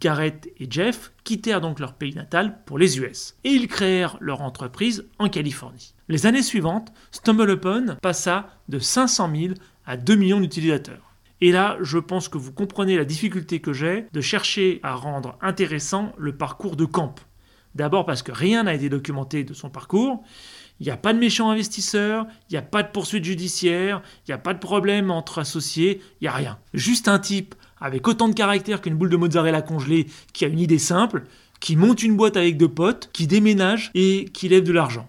Garrett 0.00 0.48
et 0.58 0.66
Jeff 0.70 1.12
quittèrent 1.24 1.60
donc 1.60 1.80
leur 1.80 1.94
pays 1.94 2.14
natal 2.14 2.60
pour 2.64 2.78
les 2.78 2.98
US 2.98 3.36
et 3.44 3.50
ils 3.50 3.68
créèrent 3.68 4.16
leur 4.20 4.42
entreprise 4.42 5.06
en 5.18 5.28
Californie. 5.28 5.94
Les 6.08 6.26
années 6.26 6.42
suivantes, 6.42 6.92
StumbleUpon 7.10 7.96
passa 8.00 8.48
de 8.68 8.78
500 8.78 9.30
000 9.34 9.54
à 9.86 9.96
2 9.96 10.14
millions 10.14 10.40
d'utilisateurs. 10.40 11.14
Et 11.40 11.52
là, 11.52 11.76
je 11.82 11.98
pense 11.98 12.28
que 12.28 12.38
vous 12.38 12.52
comprenez 12.52 12.96
la 12.96 13.04
difficulté 13.04 13.60
que 13.60 13.72
j'ai 13.72 14.06
de 14.12 14.20
chercher 14.20 14.80
à 14.82 14.94
rendre 14.94 15.36
intéressant 15.42 16.12
le 16.16 16.36
parcours 16.36 16.76
de 16.76 16.84
Camp. 16.84 17.14
D'abord 17.74 18.06
parce 18.06 18.22
que 18.22 18.32
rien 18.32 18.62
n'a 18.62 18.74
été 18.74 18.88
documenté 18.88 19.42
de 19.42 19.52
son 19.52 19.68
parcours. 19.68 20.22
Il 20.80 20.86
n'y 20.86 20.92
a 20.92 20.96
pas 20.96 21.12
de 21.12 21.18
méchants 21.18 21.50
investisseurs, 21.50 22.26
il 22.48 22.52
n'y 22.52 22.58
a 22.58 22.62
pas 22.62 22.82
de 22.82 22.88
poursuite 22.88 23.24
judiciaire, 23.24 24.02
il 24.26 24.30
n'y 24.30 24.34
a 24.34 24.38
pas 24.38 24.54
de 24.54 24.58
problème 24.58 25.10
entre 25.10 25.38
associés, 25.38 26.00
il 26.20 26.24
n'y 26.24 26.28
a 26.28 26.32
rien. 26.32 26.58
Juste 26.72 27.08
un 27.08 27.18
type 27.18 27.54
avec 27.84 28.08
autant 28.08 28.28
de 28.28 28.34
caractère 28.34 28.80
qu'une 28.80 28.94
boule 28.94 29.10
de 29.10 29.16
mozzarella 29.18 29.60
congelée, 29.60 30.06
qui 30.32 30.46
a 30.46 30.48
une 30.48 30.58
idée 30.58 30.78
simple, 30.78 31.24
qui 31.60 31.76
monte 31.76 32.02
une 32.02 32.16
boîte 32.16 32.38
avec 32.38 32.56
deux 32.56 32.68
potes, 32.68 33.10
qui 33.12 33.26
déménage 33.26 33.90
et 33.94 34.24
qui 34.32 34.48
lève 34.48 34.64
de 34.64 34.72
l'argent. 34.72 35.06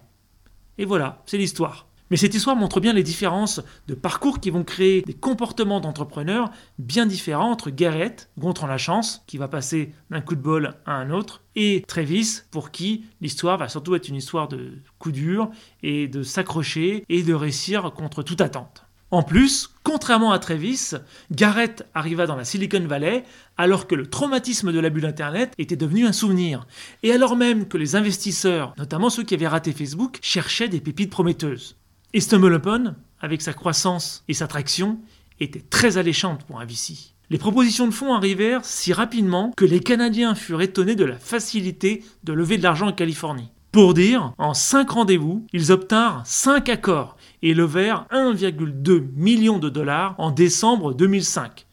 Et 0.76 0.84
voilà, 0.84 1.22
c'est 1.24 1.38
l'histoire. 1.38 1.86
Mais 2.10 2.18
cette 2.18 2.34
histoire 2.34 2.54
montre 2.54 2.80
bien 2.80 2.92
les 2.92 3.02
différences 3.02 3.62
de 3.88 3.94
parcours 3.94 4.40
qui 4.40 4.50
vont 4.50 4.62
créer 4.62 5.00
des 5.00 5.14
comportements 5.14 5.80
d'entrepreneurs 5.80 6.50
bien 6.78 7.06
différents 7.06 7.50
entre 7.50 7.70
Garrett, 7.70 8.28
Gontran 8.38 8.66
la 8.66 8.76
chance, 8.76 9.24
qui 9.26 9.38
va 9.38 9.48
passer 9.48 9.94
d'un 10.10 10.20
coup 10.20 10.36
de 10.36 10.42
bol 10.42 10.74
à 10.84 10.92
un 10.92 11.10
autre, 11.10 11.42
et 11.56 11.82
Travis, 11.88 12.42
pour 12.50 12.70
qui 12.70 13.06
l'histoire 13.22 13.56
va 13.56 13.68
surtout 13.68 13.94
être 13.94 14.08
une 14.08 14.16
histoire 14.16 14.48
de 14.48 14.74
coup 14.98 15.12
dur 15.12 15.50
et 15.82 16.08
de 16.08 16.22
s'accrocher 16.22 17.06
et 17.08 17.22
de 17.22 17.32
réussir 17.32 17.90
contre 17.94 18.22
toute 18.22 18.42
attente. 18.42 18.85
En 19.16 19.22
plus, 19.22 19.70
contrairement 19.82 20.32
à 20.32 20.38
Travis, 20.38 20.90
Garrett 21.30 21.86
arriva 21.94 22.26
dans 22.26 22.36
la 22.36 22.44
Silicon 22.44 22.86
Valley 22.86 23.24
alors 23.56 23.86
que 23.86 23.94
le 23.94 24.10
traumatisme 24.10 24.74
de 24.74 24.78
l'abus 24.78 25.00
d'Internet 25.00 25.54
était 25.56 25.74
devenu 25.74 26.06
un 26.06 26.12
souvenir, 26.12 26.66
et 27.02 27.12
alors 27.12 27.34
même 27.34 27.66
que 27.66 27.78
les 27.78 27.96
investisseurs, 27.96 28.74
notamment 28.76 29.08
ceux 29.08 29.22
qui 29.22 29.32
avaient 29.32 29.48
raté 29.48 29.72
Facebook, 29.72 30.18
cherchaient 30.20 30.68
des 30.68 30.82
pépites 30.82 31.08
prometteuses. 31.08 31.76
Et 32.12 32.20
StumbleUpon, 32.20 32.94
avec 33.18 33.40
sa 33.40 33.54
croissance 33.54 34.22
et 34.28 34.34
sa 34.34 34.48
traction, 34.48 34.98
était 35.40 35.64
très 35.70 35.96
alléchante 35.96 36.44
pour 36.44 36.60
un 36.60 36.66
VC. 36.66 37.14
Les 37.30 37.38
propositions 37.38 37.86
de 37.86 37.94
fonds 37.94 38.12
arrivèrent 38.12 38.66
si 38.66 38.92
rapidement 38.92 39.50
que 39.56 39.64
les 39.64 39.80
Canadiens 39.80 40.34
furent 40.34 40.60
étonnés 40.60 40.94
de 40.94 41.06
la 41.06 41.16
facilité 41.16 42.04
de 42.24 42.34
lever 42.34 42.58
de 42.58 42.64
l'argent 42.64 42.88
en 42.88 42.92
Californie. 42.92 43.48
Pour 43.72 43.92
dire, 43.92 44.32
en 44.38 44.54
5 44.54 44.88
rendez-vous, 44.88 45.46
ils 45.52 45.70
obtinrent 45.70 46.22
5 46.24 46.68
accords 46.70 47.15
et 47.42 47.54
levèrent 47.54 48.06
1,2 48.12 49.08
million 49.14 49.58
de 49.58 49.68
dollars 49.68 50.14
en 50.18 50.30
décembre 50.30 50.94
2005. 50.94 51.66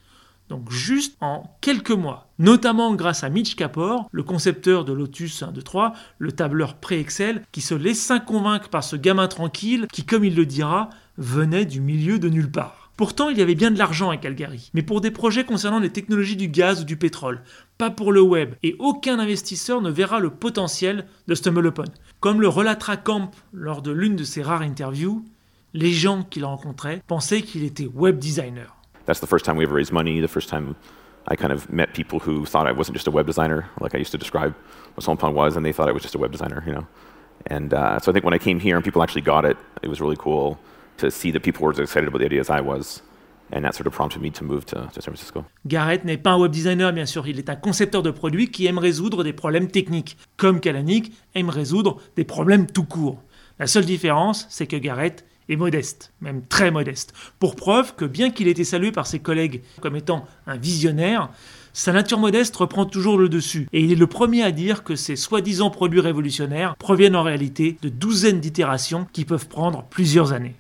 Donc 0.50 0.70
juste 0.70 1.18
en 1.22 1.58
quelques 1.62 1.92
mois, 1.92 2.30
notamment 2.38 2.94
grâce 2.94 3.24
à 3.24 3.30
Mitch 3.30 3.56
Kapor, 3.56 4.08
le 4.12 4.24
concepteur 4.24 4.86
de 4.86 4.94
Lotus 4.94 5.42
1, 5.42 5.52
2, 5.52 5.62
3, 5.62 5.94
le 6.20 6.32
tableur 6.32 6.76
pré-Excel, 6.76 7.42
qui 7.52 7.62
se 7.62 7.74
laissa 7.74 8.20
convaincre 8.20 8.70
par 8.70 8.84
ce 8.84 8.96
gamin 8.96 9.28
tranquille 9.28 9.88
qui, 9.92 10.06
comme 10.06 10.26
il 10.26 10.36
le 10.36 10.46
dira, 10.46 10.90
venait 11.18 11.66
du 11.66 11.82
milieu 11.82 12.20
de 12.20 12.30
nulle 12.30 12.52
part. 12.52 12.92
Pourtant, 12.96 13.30
il 13.30 13.40
y 13.40 13.42
avait 13.42 13.56
bien 13.56 13.72
de 13.72 13.80
l'argent 13.80 14.12
à 14.12 14.18
Calgary, 14.18 14.70
mais 14.76 14.84
pour 14.84 15.02
des 15.02 15.10
projets 15.10 15.46
concernant 15.46 15.80
les 15.80 15.90
technologies 15.90 16.36
du 16.36 16.48
gaz 16.48 16.82
ou 16.82 16.84
du 16.84 16.96
pétrole, 16.96 17.42
pas 17.80 17.90
pour 17.90 18.12
le 18.12 18.22
web, 18.22 18.54
et 18.62 18.76
aucun 18.78 19.18
investisseur 19.18 19.82
ne 19.82 19.90
verra 19.90 20.20
le 20.20 20.30
potentiel 20.30 21.08
de 21.28 21.34
StumbleUpon. 21.34 21.86
Comme 22.20 22.40
le 22.40 22.48
relatera 22.48 22.98
Camp 22.98 23.32
lors 23.52 23.82
de 23.82 23.92
l'une 23.92 24.16
de 24.16 24.24
ses 24.24 24.44
rares 24.44 24.62
interviews, 24.62 25.26
les 25.74 25.92
gens 25.92 26.24
qu'il 26.24 26.46
rencontrait 26.46 27.02
pensaient 27.08 27.42
qu'il 27.42 27.64
était 27.64 27.90
web 27.94 28.20
designer. 28.20 28.76
That's 29.06 29.20
the 29.20 29.28
first 29.28 29.46
time 29.46 29.58
we 29.58 29.66
ever 29.66 29.76
raised 29.76 29.92
money, 29.92 30.22
the 30.22 30.28
first 30.28 30.50
time 30.50 30.76
I 31.28 31.36
kind 31.36 31.52
of 31.52 31.70
met 31.70 31.94
people 31.94 32.20
who 32.20 32.46
thought 32.46 32.68
I 32.68 32.72
wasn't 32.72 32.96
just 32.96 33.08
a 33.08 33.12
web 33.12 33.26
designer, 33.26 33.66
like 33.80 33.96
I 33.96 33.98
used 33.98 34.12
to 34.12 34.18
describe 34.18 34.54
what 34.96 35.06
StumbleUpon 35.06 35.34
was, 35.34 35.56
and 35.56 35.66
they 35.66 35.74
thought 35.74 35.90
I 35.90 35.94
was 35.94 36.04
just 36.04 36.16
a 36.16 36.20
web 36.20 36.32
designer, 36.32 36.64
you 36.66 36.74
know? 36.74 36.88
And 37.48 37.74
uh, 37.74 38.00
so 38.00 38.12
I 38.12 38.14
think 38.14 38.24
when 38.24 38.34
I 38.34 38.38
came 38.38 38.60
here 38.60 38.76
and 38.76 38.84
people 38.84 39.02
actually 39.02 39.22
got 39.24 39.46
it, 39.46 39.58
it 39.82 39.90
was 39.90 40.00
really 40.00 40.16
cool 40.18 40.58
to 40.98 41.10
see 41.10 41.32
that 41.32 41.44
people 41.44 41.66
were 41.66 41.72
as 41.72 41.80
excited 41.80 42.08
about 42.08 42.20
the 42.20 42.26
idea 42.26 42.40
as 42.40 42.50
I 42.50 42.62
was. 42.62 43.02
and 43.52 43.64
that 43.66 43.76
sort 43.76 43.88
of 43.88 43.94
prompted 43.94 44.22
me 44.22 44.32
to 44.32 44.44
move 44.44 44.66
to, 44.66 44.90
to 44.94 45.02
San 45.02 45.14
Francisco. 45.14 45.46
Garrett 45.66 46.04
n'est 46.06 46.18
pas 46.18 46.32
un 46.32 46.40
web 46.40 46.52
designer, 46.52 46.92
bien 46.92 47.06
sûr, 47.06 47.28
il 47.28 47.38
est 47.38 47.50
un 47.50 47.56
concepteur 47.56 48.02
de 48.02 48.10
produits 48.10 48.50
qui 48.50 48.66
aime 48.66 48.80
résoudre 48.80 49.24
des 49.24 49.34
problèmes 49.34 49.68
techniques, 49.68 50.18
comme 50.38 50.60
Kalanick 50.60 51.12
aime 51.36 51.50
résoudre 51.50 52.00
des 52.16 52.24
problèmes 52.24 52.66
tout 52.66 52.86
court. 52.86 53.22
La 53.60 53.68
seule 53.68 53.86
différence, 53.86 54.48
c'est 54.50 54.66
que 54.66 54.78
Garrett 54.78 55.24
est 55.50 55.56
modeste, 55.56 56.14
même 56.22 56.46
très 56.48 56.72
modeste, 56.72 57.14
pour 57.40 57.56
preuve 57.56 57.96
que 57.96 58.06
bien 58.06 58.30
qu'il 58.30 58.48
ait 58.48 58.52
été 58.52 58.64
salué 58.64 58.92
par 58.92 59.08
ses 59.08 59.20
collègues 59.20 59.62
comme 59.82 59.96
étant 59.96 60.26
un 60.48 60.58
visionnaire, 60.58 61.30
sa 61.74 61.92
nature 61.92 62.20
modeste 62.20 62.56
reprend 62.56 62.86
toujours 62.86 63.18
le 63.18 63.30
dessus, 63.30 63.68
et 63.74 63.82
il 63.82 63.92
est 63.92 63.96
le 63.96 64.08
premier 64.08 64.44
à 64.44 64.52
dire 64.52 64.84
que 64.84 64.96
ces 64.96 65.16
soi-disant 65.16 65.72
produits 65.72 66.02
révolutionnaires 66.02 66.76
proviennent 66.78 67.16
en 67.16 67.24
réalité 67.24 67.78
de 67.82 67.90
douzaines 67.90 68.40
d'itérations 68.40 69.08
qui 69.12 69.26
peuvent 69.26 69.48
prendre 69.48 69.84
plusieurs 69.90 70.34
années. 70.34 70.56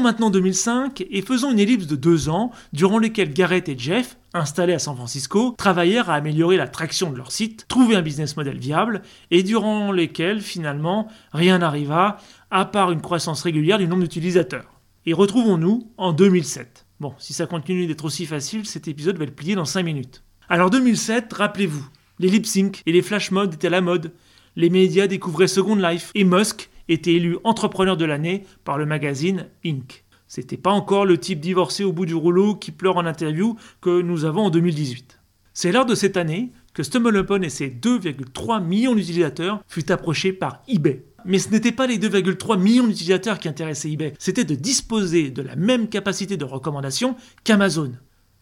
Maintenant 0.00 0.30
2005 0.30 1.04
et 1.10 1.22
faisons 1.22 1.50
une 1.50 1.58
ellipse 1.58 1.86
de 1.86 1.96
deux 1.96 2.28
ans 2.28 2.50
durant 2.72 2.98
lesquels 2.98 3.32
Garrett 3.32 3.68
et 3.68 3.78
Jeff, 3.78 4.16
installés 4.32 4.72
à 4.72 4.78
San 4.78 4.96
Francisco, 4.96 5.54
travaillèrent 5.56 6.10
à 6.10 6.14
améliorer 6.14 6.56
la 6.56 6.68
traction 6.68 7.10
de 7.10 7.16
leur 7.16 7.32
site, 7.32 7.66
trouver 7.68 7.96
un 7.96 8.02
business 8.02 8.36
model 8.36 8.58
viable 8.58 9.02
et 9.30 9.42
durant 9.42 9.92
lesquels 9.92 10.40
finalement 10.40 11.08
rien 11.32 11.58
n'arriva 11.58 12.18
à 12.50 12.64
part 12.64 12.92
une 12.92 13.00
croissance 13.00 13.42
régulière 13.42 13.78
du 13.78 13.88
nombre 13.88 14.02
d'utilisateurs. 14.02 14.80
Et 15.06 15.12
retrouvons-nous 15.12 15.90
en 15.96 16.12
2007. 16.12 16.86
Bon, 17.00 17.14
si 17.18 17.32
ça 17.32 17.46
continue 17.46 17.86
d'être 17.86 18.04
aussi 18.04 18.26
facile, 18.26 18.66
cet 18.66 18.88
épisode 18.88 19.18
va 19.18 19.24
le 19.24 19.30
plier 19.32 19.54
dans 19.54 19.64
5 19.64 19.82
minutes. 19.82 20.22
Alors 20.48 20.70
2007, 20.70 21.32
rappelez-vous, 21.32 21.86
les 22.18 22.28
lip 22.28 22.46
sync 22.46 22.82
et 22.86 22.92
les 22.92 23.02
flash 23.02 23.30
modes 23.30 23.54
étaient 23.54 23.66
à 23.68 23.70
la 23.70 23.80
mode, 23.80 24.12
les 24.56 24.70
médias 24.70 25.06
découvraient 25.06 25.48
Second 25.48 25.76
Life 25.76 26.10
et 26.14 26.24
Musk 26.24 26.70
était 26.88 27.14
élu 27.14 27.38
entrepreneur 27.44 27.96
de 27.96 28.04
l'année 28.04 28.44
par 28.64 28.78
le 28.78 28.86
magazine 28.86 29.46
Inc. 29.64 30.04
C'était 30.26 30.56
pas 30.56 30.70
encore 30.70 31.06
le 31.06 31.18
type 31.18 31.40
divorcé 31.40 31.84
au 31.84 31.92
bout 31.92 32.06
du 32.06 32.14
rouleau 32.14 32.54
qui 32.54 32.72
pleure 32.72 32.96
en 32.96 33.06
interview 33.06 33.56
que 33.80 34.02
nous 34.02 34.24
avons 34.24 34.46
en 34.46 34.50
2018. 34.50 35.20
C'est 35.52 35.70
lors 35.70 35.86
de 35.86 35.94
cette 35.94 36.16
année 36.16 36.50
que 36.72 36.82
StumbleUpon 36.82 37.42
et 37.42 37.48
ses 37.48 37.68
2,3 37.68 38.62
millions 38.62 38.94
d'utilisateurs 38.94 39.62
furent 39.68 39.90
approchés 39.90 40.32
par 40.32 40.62
eBay. 40.66 41.04
Mais 41.24 41.38
ce 41.38 41.50
n'était 41.50 41.72
pas 41.72 41.86
les 41.86 41.98
2,3 41.98 42.60
millions 42.60 42.86
d'utilisateurs 42.86 43.38
qui 43.38 43.48
intéressaient 43.48 43.92
eBay, 43.92 44.12
c'était 44.18 44.44
de 44.44 44.54
disposer 44.54 45.30
de 45.30 45.40
la 45.40 45.56
même 45.56 45.88
capacité 45.88 46.36
de 46.36 46.44
recommandation 46.44 47.16
qu'Amazon. 47.44 47.92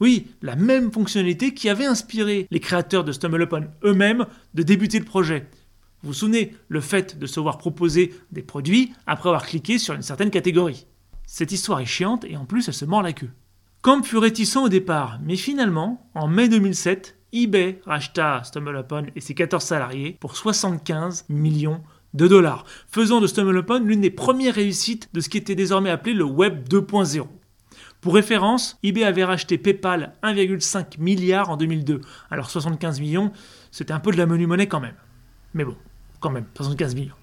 Oui, 0.01 0.27
la 0.41 0.57
même 0.57 0.91
fonctionnalité 0.91 1.55
qui 1.55 1.69
avait 1.69 1.85
inspiré 1.85 2.49
les 2.51 2.61
créateurs 2.61 3.05
de 3.05 3.13
StumbleUpon 3.13 3.69
eux-mêmes 3.85 4.27
de 4.55 4.63
débuter 4.63 4.99
le 4.99 5.05
projet. 5.05 5.47
Vous 6.03 6.09
vous 6.09 6.15
souvenez, 6.15 6.57
le 6.69 6.81
fait 6.81 7.19
de 7.19 7.27
se 7.27 7.39
voir 7.39 7.59
proposer 7.59 8.15
des 8.33 8.43
produits 8.43 8.93
après 9.07 9.29
avoir 9.29 9.47
cliqué 9.47 9.79
sur 9.79 9.95
une 9.95 10.03
certaine 10.03 10.31
catégorie. 10.31 10.87
Cette 11.27 11.53
histoire 11.53 11.81
est 11.81 11.87
chiante 11.87 12.25
et 12.25 12.37
en 12.37 12.45
plus 12.45 12.67
elle 12.67 12.75
se 12.75 12.85
mord 12.85 13.03
la 13.03 13.13
queue. 13.13 13.31
Camp 13.83 14.03
fut 14.03 14.19
réticent 14.19 14.57
au 14.57 14.69
départ, 14.69 15.19
mais 15.23 15.37
finalement, 15.37 16.11
en 16.15 16.29
mai 16.29 16.49
2007, 16.49 17.17
eBay 17.33 17.81
racheta 17.87 18.43
StumbleUpon 18.45 19.07
et 19.15 19.21
ses 19.21 19.35
14 19.35 19.63
salariés 19.63 20.17
pour 20.21 20.37
75 20.37 21.27
millions 21.29 21.83
de 22.15 22.29
dollars, 22.29 22.65
faisant 22.89 23.21
de 23.21 23.27
StumbleUpon 23.27 23.81
l'une 23.85 24.01
des 24.01 24.11
premières 24.11 24.55
réussites 24.55 25.09
de 25.13 25.21
ce 25.21 25.29
qui 25.29 25.39
était 25.39 25.55
désormais 25.55 25.91
appelé 25.91 26.15
le 26.15 26.25
Web 26.25 26.69
2.0. 26.69 27.27
Pour 28.01 28.15
référence, 28.15 28.79
eBay 28.83 29.05
avait 29.05 29.25
racheté 29.25 29.57
PayPal 29.57 30.15
1,5 30.23 31.01
milliard 31.01 31.51
en 31.51 31.57
2002. 31.57 32.01
Alors 32.31 32.51
75 32.51 33.01
millions, 33.01 33.33
c'était 33.71 33.93
un 33.93 34.01
peu 34.01 34.11
de 34.11 34.19
la 34.19 34.27
menu 34.27 34.47
monnaie 34.47 34.67
quand 34.67 34.81
même. 34.81 34.97
Mais 35.55 35.65
bon, 35.65 35.77
quand 36.23 36.31
même, 36.31 36.47
75 36.55 36.95
millions. 36.95 37.15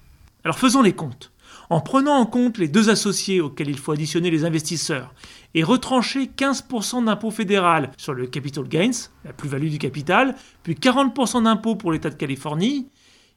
Alors 0.44 0.58
faisons 0.58 0.82
les 0.82 0.92
comptes. 0.92 1.32
En 1.68 1.80
prenant 1.80 2.16
en 2.16 2.26
compte 2.26 2.58
les 2.58 2.68
deux 2.68 2.90
associés 2.90 3.40
auxquels 3.40 3.70
il 3.70 3.78
faut 3.78 3.92
additionner 3.92 4.30
les 4.30 4.44
investisseurs 4.44 5.12
et 5.54 5.62
retrancher 5.62 6.30
15% 6.36 7.04
d'impôt 7.04 7.30
fédéral 7.30 7.90
sur 7.96 8.12
le 8.12 8.26
capital 8.26 8.68
gains, 8.68 8.90
la 9.24 9.32
plus-value 9.32 9.68
du 9.68 9.78
capital, 9.78 10.34
puis 10.62 10.74
40% 10.74 11.44
d'impôt 11.44 11.74
pour 11.74 11.92
l'État 11.92 12.10
de 12.10 12.14
Californie, 12.14 12.88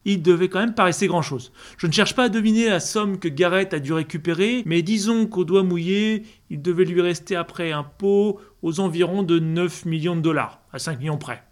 il 0.05 0.21
devait 0.21 0.49
quand 0.49 0.59
même 0.59 0.75
pas 0.75 0.83
rester 0.83 1.07
grand-chose. 1.07 1.51
Je 1.77 1.87
ne 1.87 1.91
cherche 1.91 2.15
pas 2.15 2.25
à 2.25 2.29
deviner 2.29 2.69
la 2.69 2.79
somme 2.79 3.19
que 3.19 3.27
Garrett 3.27 3.73
a 3.73 3.79
dû 3.79 3.93
récupérer, 3.93 4.63
mais 4.65 4.81
disons 4.81 5.27
qu'au 5.27 5.45
doigt 5.45 5.63
mouillé, 5.63 6.23
il 6.49 6.61
devait 6.61 6.85
lui 6.85 7.01
rester 7.01 7.35
après 7.35 7.71
impôt 7.71 8.39
aux 8.61 8.79
environs 8.79 9.23
de 9.23 9.39
9 9.39 9.85
millions 9.85 10.15
de 10.15 10.21
dollars, 10.21 10.59
à 10.73 10.79
5 10.79 10.99
millions 10.99 11.17
près. 11.17 11.43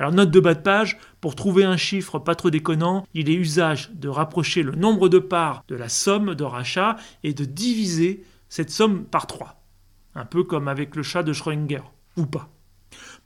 Alors 0.00 0.12
note 0.12 0.30
de 0.30 0.40
bas 0.40 0.54
de 0.54 0.62
page, 0.62 0.96
pour 1.20 1.34
trouver 1.34 1.64
un 1.64 1.76
chiffre 1.76 2.18
pas 2.18 2.34
trop 2.34 2.48
déconnant, 2.48 3.06
il 3.12 3.28
est 3.28 3.34
usage 3.34 3.90
de 3.92 4.08
rapprocher 4.08 4.62
le 4.62 4.72
nombre 4.72 5.10
de 5.10 5.18
parts 5.18 5.62
de 5.68 5.74
la 5.74 5.90
somme 5.90 6.34
de 6.34 6.42
rachat 6.42 6.96
et 7.22 7.34
de 7.34 7.44
diviser 7.44 8.24
cette 8.48 8.70
somme 8.70 9.04
par 9.04 9.26
3. 9.26 9.62
Un 10.14 10.24
peu 10.24 10.42
comme 10.42 10.68
avec 10.68 10.96
le 10.96 11.02
chat 11.02 11.22
de 11.22 11.34
Schrödinger, 11.34 11.82
ou 12.16 12.24
pas. 12.24 12.48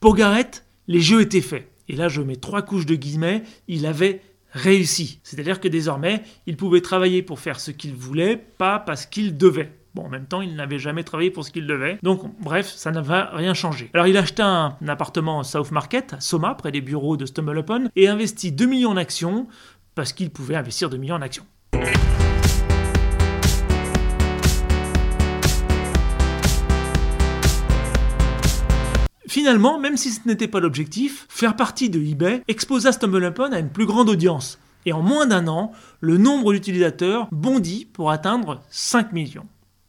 Pour 0.01 0.17
Garrett, 0.17 0.65
les 0.89 0.99
jeux 0.99 1.21
étaient 1.21 1.39
faits. 1.39 1.71
Et 1.87 1.95
là 1.95 2.09
je 2.09 2.19
mets 2.21 2.35
trois 2.35 2.61
couches 2.61 2.85
de 2.85 2.95
guillemets, 2.95 3.43
il 3.69 3.85
avait 3.85 4.21
réussi. 4.51 5.21
C'est-à-dire 5.23 5.61
que 5.61 5.69
désormais, 5.69 6.23
il 6.45 6.57
pouvait 6.57 6.81
travailler 6.81 7.21
pour 7.21 7.39
faire 7.39 7.61
ce 7.61 7.71
qu'il 7.71 7.93
voulait, 7.93 8.35
pas 8.35 8.79
parce 8.79 9.05
qu'il 9.05 9.37
devait. 9.37 9.71
Bon, 9.95 10.07
en 10.07 10.09
même 10.09 10.25
temps, 10.25 10.41
il 10.41 10.57
n'avait 10.57 10.77
jamais 10.77 11.05
travaillé 11.05 11.31
pour 11.31 11.45
ce 11.45 11.51
qu'il 11.51 11.65
devait. 11.67 11.99
Donc, 12.03 12.23
bref, 12.41 12.67
ça 12.67 12.91
n'a 12.91 13.01
rien 13.31 13.53
changé. 13.53 13.89
Alors, 13.93 14.07
il 14.07 14.17
acheta 14.17 14.45
un, 14.45 14.77
un 14.81 14.87
appartement 14.89 15.41
South 15.43 15.71
Market, 15.71 16.15
à 16.15 16.19
Soma, 16.19 16.53
près 16.53 16.73
des 16.73 16.81
bureaux 16.81 17.15
de 17.15 17.25
StumbleUpon, 17.25 17.89
et 17.95 18.09
investit 18.09 18.51
2 18.51 18.65
millions 18.65 18.89
en 18.89 18.97
actions, 18.97 19.47
parce 19.95 20.11
qu'il 20.11 20.31
pouvait 20.31 20.57
investir 20.57 20.89
2 20.89 20.97
millions 20.97 21.15
en 21.15 21.21
actions. 21.21 21.45
Finalement, 29.29 29.79
même 29.79 29.95
si 29.95 30.11
ce 30.11 30.27
n'était 30.27 30.49
pas 30.49 30.59
l'objectif, 30.59 31.25
faire 31.29 31.55
partie 31.55 31.89
de 31.89 32.01
eBay 32.01 32.43
exposa 32.49 32.91
StumbleUpon 32.91 33.53
à 33.53 33.59
une 33.59 33.69
plus 33.69 33.85
grande 33.85 34.09
audience. 34.09 34.59
Et 34.85 34.91
en 34.91 35.01
moins 35.01 35.25
d'un 35.25 35.47
an, 35.47 35.71
le 36.01 36.17
nombre 36.17 36.51
d'utilisateurs 36.51 37.29
bondit 37.31 37.85
pour 37.85 38.11
atteindre 38.11 38.61
5 38.69 39.13
millions. 39.13 39.47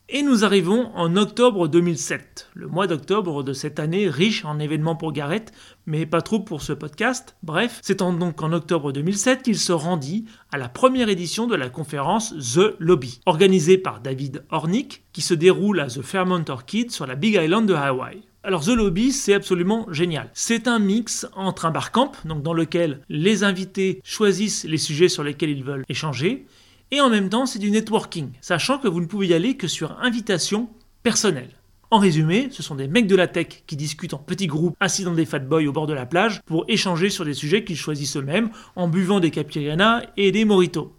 Et 0.09 0.23
nous 0.23 0.45
arrivons 0.45 0.93
en 0.95 1.17
octobre 1.17 1.67
2007, 1.67 2.51
le 2.55 2.69
mois 2.69 2.87
d'octobre 2.87 3.43
de 3.43 3.53
cette 3.53 3.81
année 3.81 4.09
riche 4.09 4.45
en 4.45 4.61
événements 4.61 4.95
pour 4.95 5.11
Garrett, 5.11 5.53
mais 5.85 6.07
pas 6.07 6.23
trop 6.23 6.39
pour 6.39 6.63
ce 6.63 6.73
podcast. 6.73 7.35
Bref, 7.43 7.81
c'est 7.83 7.99
donc 7.99 8.41
en 8.41 8.53
octobre 8.53 8.93
2007 8.93 9.43
qu'il 9.43 9.59
se 9.59 9.73
rendit 9.73 10.25
à 10.53 10.59
la 10.59 10.69
première 10.69 11.09
édition 11.09 11.49
de 11.49 11.57
la 11.57 11.71
conférence 11.71 12.33
The 12.55 12.77
Lobby, 12.79 13.21
organisée 13.27 13.79
par 13.79 13.99
David 14.01 14.45
Hornick, 14.51 15.03
qui 15.13 15.23
se 15.23 15.35
déroule 15.35 15.81
à 15.81 15.89
The 15.89 16.03
Fairmont 16.03 16.45
Orchid 16.51 16.93
sur 16.93 17.09
la 17.09 17.17
Big 17.17 17.35
Island 17.35 17.67
de 17.67 17.75
Hawaii. 17.75 18.23
Alors 18.45 18.65
The 18.65 18.77
Lobby, 18.77 19.11
c'est 19.11 19.35
absolument 19.35 19.89
génial. 19.91 20.31
C'est 20.35 20.69
un 20.69 20.79
mix 20.79 21.27
entre 21.35 21.65
un 21.65 21.73
barcamp, 21.73 22.13
donc 22.25 22.45
dans 22.45 22.55
lequel 22.55 23.01
les 23.09 23.43
invités 23.43 24.01
choisissent 24.05 24.63
les 24.63 24.79
sujets 24.79 25.09
sur 25.09 25.25
lesquels 25.25 25.51
ils 25.51 25.65
veulent 25.65 25.85
échanger, 25.89 26.47
et 26.91 27.01
en 27.01 27.11
même 27.11 27.29
temps 27.29 27.47
c'est 27.47 27.59
du 27.59 27.71
networking, 27.71 28.31
sachant 28.41 28.79
que 28.79 28.89
vous 28.89 29.01
ne 29.01 29.07
pouvez 29.07 29.29
y 29.29 29.35
aller 29.35 29.57
que 29.57 29.69
sur 29.69 29.99
invitation 30.01 30.69
personnelle. 31.03 31.51
En 31.91 31.99
résumé, 31.99 32.49
ce 32.51 32.65
sont 32.65 32.75
des 32.75 32.89
mecs 32.89 33.07
de 33.07 33.15
la 33.15 33.29
tech 33.29 33.63
qui 33.67 33.77
discutent 33.77 34.15
en 34.15 34.19
petits 34.19 34.49
groupes 34.49 34.77
assis 34.81 35.05
dans 35.05 35.15
des 35.15 35.25
fat 35.25 35.39
boys 35.39 35.67
au 35.67 35.73
bord 35.73 35.87
de 35.87 35.93
la 35.93 36.05
plage 36.05 36.41
pour 36.45 36.65
échanger 36.67 37.11
sur 37.11 37.25
des 37.25 37.35
sujets 37.35 37.63
qu'ils 37.63 37.77
choisissent 37.77 38.17
eux-mêmes 38.17 38.51
en 38.75 38.89
buvant 38.89 39.21
des 39.21 39.31
capiriana 39.31 40.03
et 40.17 40.33
des 40.33 40.45
moritos. 40.45 40.93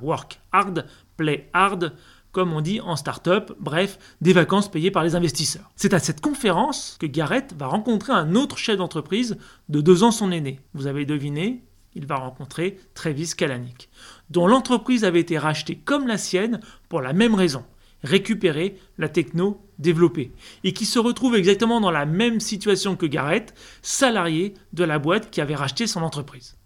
Work 0.00 0.40
hard, 0.52 0.86
play 1.16 1.48
hard, 1.52 1.92
comme 2.30 2.52
on 2.52 2.60
dit 2.60 2.80
en 2.80 2.96
start-up, 2.96 3.52
bref, 3.58 3.98
des 4.20 4.32
vacances 4.32 4.70
payées 4.70 4.90
par 4.90 5.04
les 5.04 5.16
investisseurs. 5.16 5.70
C'est 5.76 5.92
à 5.92 5.98
cette 5.98 6.20
conférence 6.20 6.96
que 7.00 7.06
Garrett 7.06 7.54
va 7.58 7.66
rencontrer 7.66 8.12
un 8.12 8.34
autre 8.34 8.58
chef 8.58 8.78
d'entreprise 8.78 9.36
de 9.68 9.80
deux 9.80 10.02
ans 10.02 10.12
son 10.12 10.30
aîné. 10.30 10.60
Vous 10.72 10.86
avez 10.86 11.04
deviné, 11.04 11.62
il 11.94 12.06
va 12.06 12.16
rencontrer 12.16 12.78
Travis 12.94 13.32
Kalanick, 13.36 13.88
dont 14.30 14.46
l'entreprise 14.46 15.04
avait 15.04 15.20
été 15.20 15.38
rachetée 15.38 15.76
comme 15.76 16.06
la 16.06 16.18
sienne 16.18 16.60
pour 16.88 17.00
la 17.00 17.12
même 17.12 17.34
raison, 17.34 17.64
récupérer 18.02 18.76
la 18.98 19.08
techno 19.08 19.60
développée, 19.78 20.32
et 20.64 20.72
qui 20.72 20.84
se 20.84 20.98
retrouve 20.98 21.36
exactement 21.36 21.80
dans 21.80 21.90
la 21.90 22.06
même 22.06 22.40
situation 22.40 22.96
que 22.96 23.06
Garrett, 23.06 23.54
salarié 23.82 24.54
de 24.72 24.84
la 24.84 24.98
boîte 24.98 25.30
qui 25.30 25.40
avait 25.40 25.54
racheté 25.54 25.86
son 25.86 26.02
entreprise. 26.02 26.56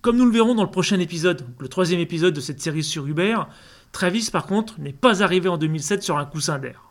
Comme 0.00 0.16
nous 0.16 0.26
le 0.26 0.32
verrons 0.32 0.54
dans 0.54 0.64
le 0.64 0.70
prochain 0.70 1.00
épisode, 1.00 1.46
le 1.58 1.68
troisième 1.68 2.00
épisode 2.00 2.34
de 2.34 2.40
cette 2.40 2.60
série 2.60 2.84
sur 2.84 3.06
Uber, 3.06 3.38
Travis 3.92 4.28
par 4.30 4.46
contre 4.46 4.78
n'est 4.80 4.92
pas 4.92 5.22
arrivé 5.22 5.48
en 5.48 5.56
2007 5.56 6.02
sur 6.02 6.18
un 6.18 6.26
coussin 6.26 6.58
d'air. 6.58 6.83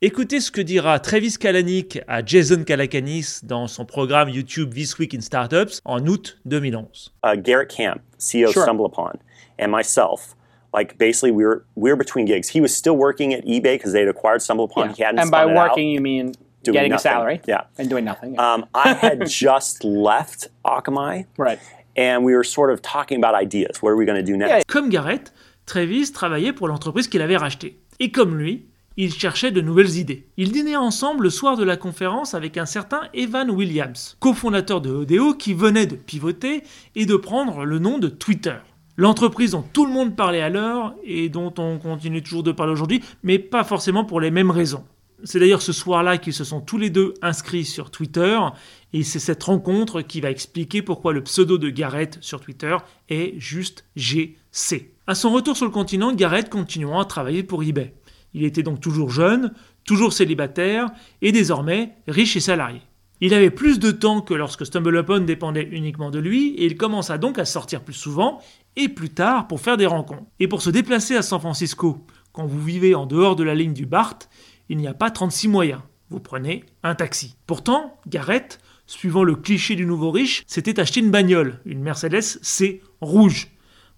Écoutez 0.00 0.40
ce 0.40 0.52
que 0.52 0.60
dira 0.60 1.00
Travis 1.00 1.34
Kalanick 1.38 2.00
à 2.06 2.24
Jason 2.24 2.62
Calacanis 2.62 3.40
dans 3.42 3.66
son 3.66 3.84
programme 3.84 4.28
YouTube 4.28 4.72
This 4.72 4.96
Week 4.98 5.12
in 5.12 5.20
Startups 5.20 5.80
en 5.84 6.06
août 6.06 6.38
2011. 6.44 7.12
Uh, 7.24 7.34
Garrett 7.36 7.68
Camp, 7.68 8.00
CEO 8.18 8.52
Sure. 8.52 8.64
StumbleUpon, 8.64 9.14
and 9.58 9.72
myself, 9.72 10.36
like 10.72 10.96
basically 10.98 11.32
we 11.32 11.44
were 11.44 11.64
we 11.74 11.90
were 11.90 11.96
between 11.96 12.26
gigs. 12.26 12.48
He 12.48 12.60
was 12.60 12.68
still 12.72 12.96
working 12.96 13.34
at 13.34 13.44
eBay 13.44 13.74
because 13.76 13.92
they'd 13.92 14.06
acquired 14.08 14.40
StumbleUpon. 14.40 14.94
He 14.96 15.02
hadn't 15.02 15.18
And 15.20 15.32
by 15.32 15.42
it 15.44 15.50
out. 15.50 15.70
working, 15.70 15.88
you 15.90 16.00
mean 16.00 16.32
Doing 16.62 16.74
getting 16.74 16.90
nothing. 16.92 17.10
a 17.10 17.14
salary 17.14 17.40
Yeah. 17.48 17.62
and 17.76 17.88
doing 17.90 18.04
nothing. 18.04 18.34
yeah. 18.34 18.54
Um, 18.54 18.66
I 18.76 18.92
had 18.94 19.26
just 19.28 19.82
left 19.82 20.48
Akamai, 20.64 21.26
right. 21.38 21.58
and 21.96 22.24
we 22.24 22.36
were 22.36 22.44
sort 22.44 22.70
of 22.70 22.82
talking 22.82 23.18
about 23.18 23.34
ideas. 23.34 23.82
What 23.82 23.90
are 23.90 23.96
we 23.96 24.04
going 24.04 24.24
to 24.24 24.32
do 24.32 24.36
next? 24.36 24.68
Comme 24.68 24.90
Garrett, 24.90 25.32
Travis 25.66 26.12
travaillait 26.12 26.52
pour 26.54 26.68
l'entreprise 26.68 27.08
qu'il 27.08 27.20
avait 27.20 27.36
rachetée. 27.36 27.78
Et 27.98 28.12
comme 28.12 28.36
lui, 28.38 28.64
il 28.98 29.14
cherchait 29.14 29.52
de 29.52 29.60
nouvelles 29.60 29.96
idées. 29.96 30.26
Ils 30.36 30.50
dînaient 30.50 30.76
ensemble 30.76 31.22
le 31.22 31.30
soir 31.30 31.56
de 31.56 31.62
la 31.62 31.76
conférence 31.76 32.34
avec 32.34 32.58
un 32.58 32.66
certain 32.66 33.02
Evan 33.14 33.48
Williams, 33.48 34.16
cofondateur 34.18 34.80
de 34.80 34.90
Odeo 34.90 35.34
qui 35.34 35.54
venait 35.54 35.86
de 35.86 35.94
pivoter 35.94 36.64
et 36.96 37.06
de 37.06 37.14
prendre 37.14 37.64
le 37.64 37.78
nom 37.78 37.98
de 37.98 38.08
Twitter. 38.08 38.56
L'entreprise 38.96 39.52
dont 39.52 39.62
tout 39.62 39.86
le 39.86 39.92
monde 39.92 40.16
parlait 40.16 40.40
à 40.40 40.48
l'heure 40.48 40.96
et 41.04 41.28
dont 41.28 41.54
on 41.58 41.78
continue 41.78 42.24
toujours 42.24 42.42
de 42.42 42.50
parler 42.50 42.72
aujourd'hui, 42.72 43.00
mais 43.22 43.38
pas 43.38 43.62
forcément 43.62 44.04
pour 44.04 44.20
les 44.20 44.32
mêmes 44.32 44.50
raisons. 44.50 44.84
C'est 45.22 45.38
d'ailleurs 45.38 45.62
ce 45.62 45.72
soir-là 45.72 46.18
qu'ils 46.18 46.34
se 46.34 46.42
sont 46.42 46.60
tous 46.60 46.78
les 46.78 46.90
deux 46.90 47.14
inscrits 47.22 47.64
sur 47.64 47.92
Twitter, 47.92 48.38
et 48.92 49.04
c'est 49.04 49.18
cette 49.20 49.42
rencontre 49.44 50.02
qui 50.02 50.20
va 50.20 50.30
expliquer 50.30 50.82
pourquoi 50.82 51.12
le 51.12 51.22
pseudo 51.22 51.58
de 51.58 51.70
Garrett 51.70 52.18
sur 52.20 52.40
Twitter 52.40 52.76
est 53.08 53.34
juste 53.38 53.84
GC. 53.94 54.92
À 55.06 55.14
son 55.14 55.30
retour 55.30 55.56
sur 55.56 55.66
le 55.66 55.72
continent, 55.72 56.12
Garrett 56.12 56.50
continuera 56.50 57.02
à 57.02 57.04
travailler 57.04 57.42
pour 57.42 57.62
eBay. 57.62 57.94
Il 58.34 58.44
était 58.44 58.62
donc 58.62 58.80
toujours 58.80 59.10
jeune, 59.10 59.52
toujours 59.84 60.12
célibataire, 60.12 60.90
et 61.22 61.32
désormais 61.32 61.94
riche 62.06 62.36
et 62.36 62.40
salarié. 62.40 62.80
Il 63.20 63.34
avait 63.34 63.50
plus 63.50 63.80
de 63.80 63.90
temps 63.90 64.20
que 64.20 64.34
lorsque 64.34 64.64
StumbleUpon 64.64 65.20
dépendait 65.20 65.68
uniquement 65.72 66.10
de 66.10 66.20
lui, 66.20 66.50
et 66.50 66.66
il 66.66 66.76
commença 66.76 67.18
donc 67.18 67.38
à 67.38 67.44
sortir 67.44 67.82
plus 67.82 67.94
souvent 67.94 68.40
et 68.76 68.88
plus 68.88 69.10
tard 69.10 69.48
pour 69.48 69.60
faire 69.60 69.76
des 69.76 69.86
rencontres. 69.86 70.22
Et 70.38 70.46
pour 70.46 70.62
se 70.62 70.70
déplacer 70.70 71.16
à 71.16 71.22
San 71.22 71.40
Francisco, 71.40 72.06
quand 72.32 72.46
vous 72.46 72.62
vivez 72.62 72.94
en 72.94 73.06
dehors 73.06 73.34
de 73.34 73.42
la 73.42 73.54
ligne 73.54 73.72
du 73.72 73.86
BART, 73.86 74.18
il 74.68 74.78
n'y 74.78 74.86
a 74.86 74.94
pas 74.94 75.10
36 75.10 75.48
moyens. 75.48 75.80
Vous 76.10 76.20
prenez 76.20 76.64
un 76.84 76.94
taxi. 76.94 77.36
Pourtant, 77.46 77.98
Garrett, 78.06 78.60
suivant 78.86 79.24
le 79.24 79.34
cliché 79.34 79.74
du 79.74 79.84
nouveau 79.84 80.10
riche, 80.10 80.44
s'était 80.46 80.78
acheté 80.78 81.00
une 81.00 81.10
bagnole, 81.10 81.60
une 81.64 81.82
Mercedes 81.82 82.38
C 82.42 82.82
rouge. 83.00 83.48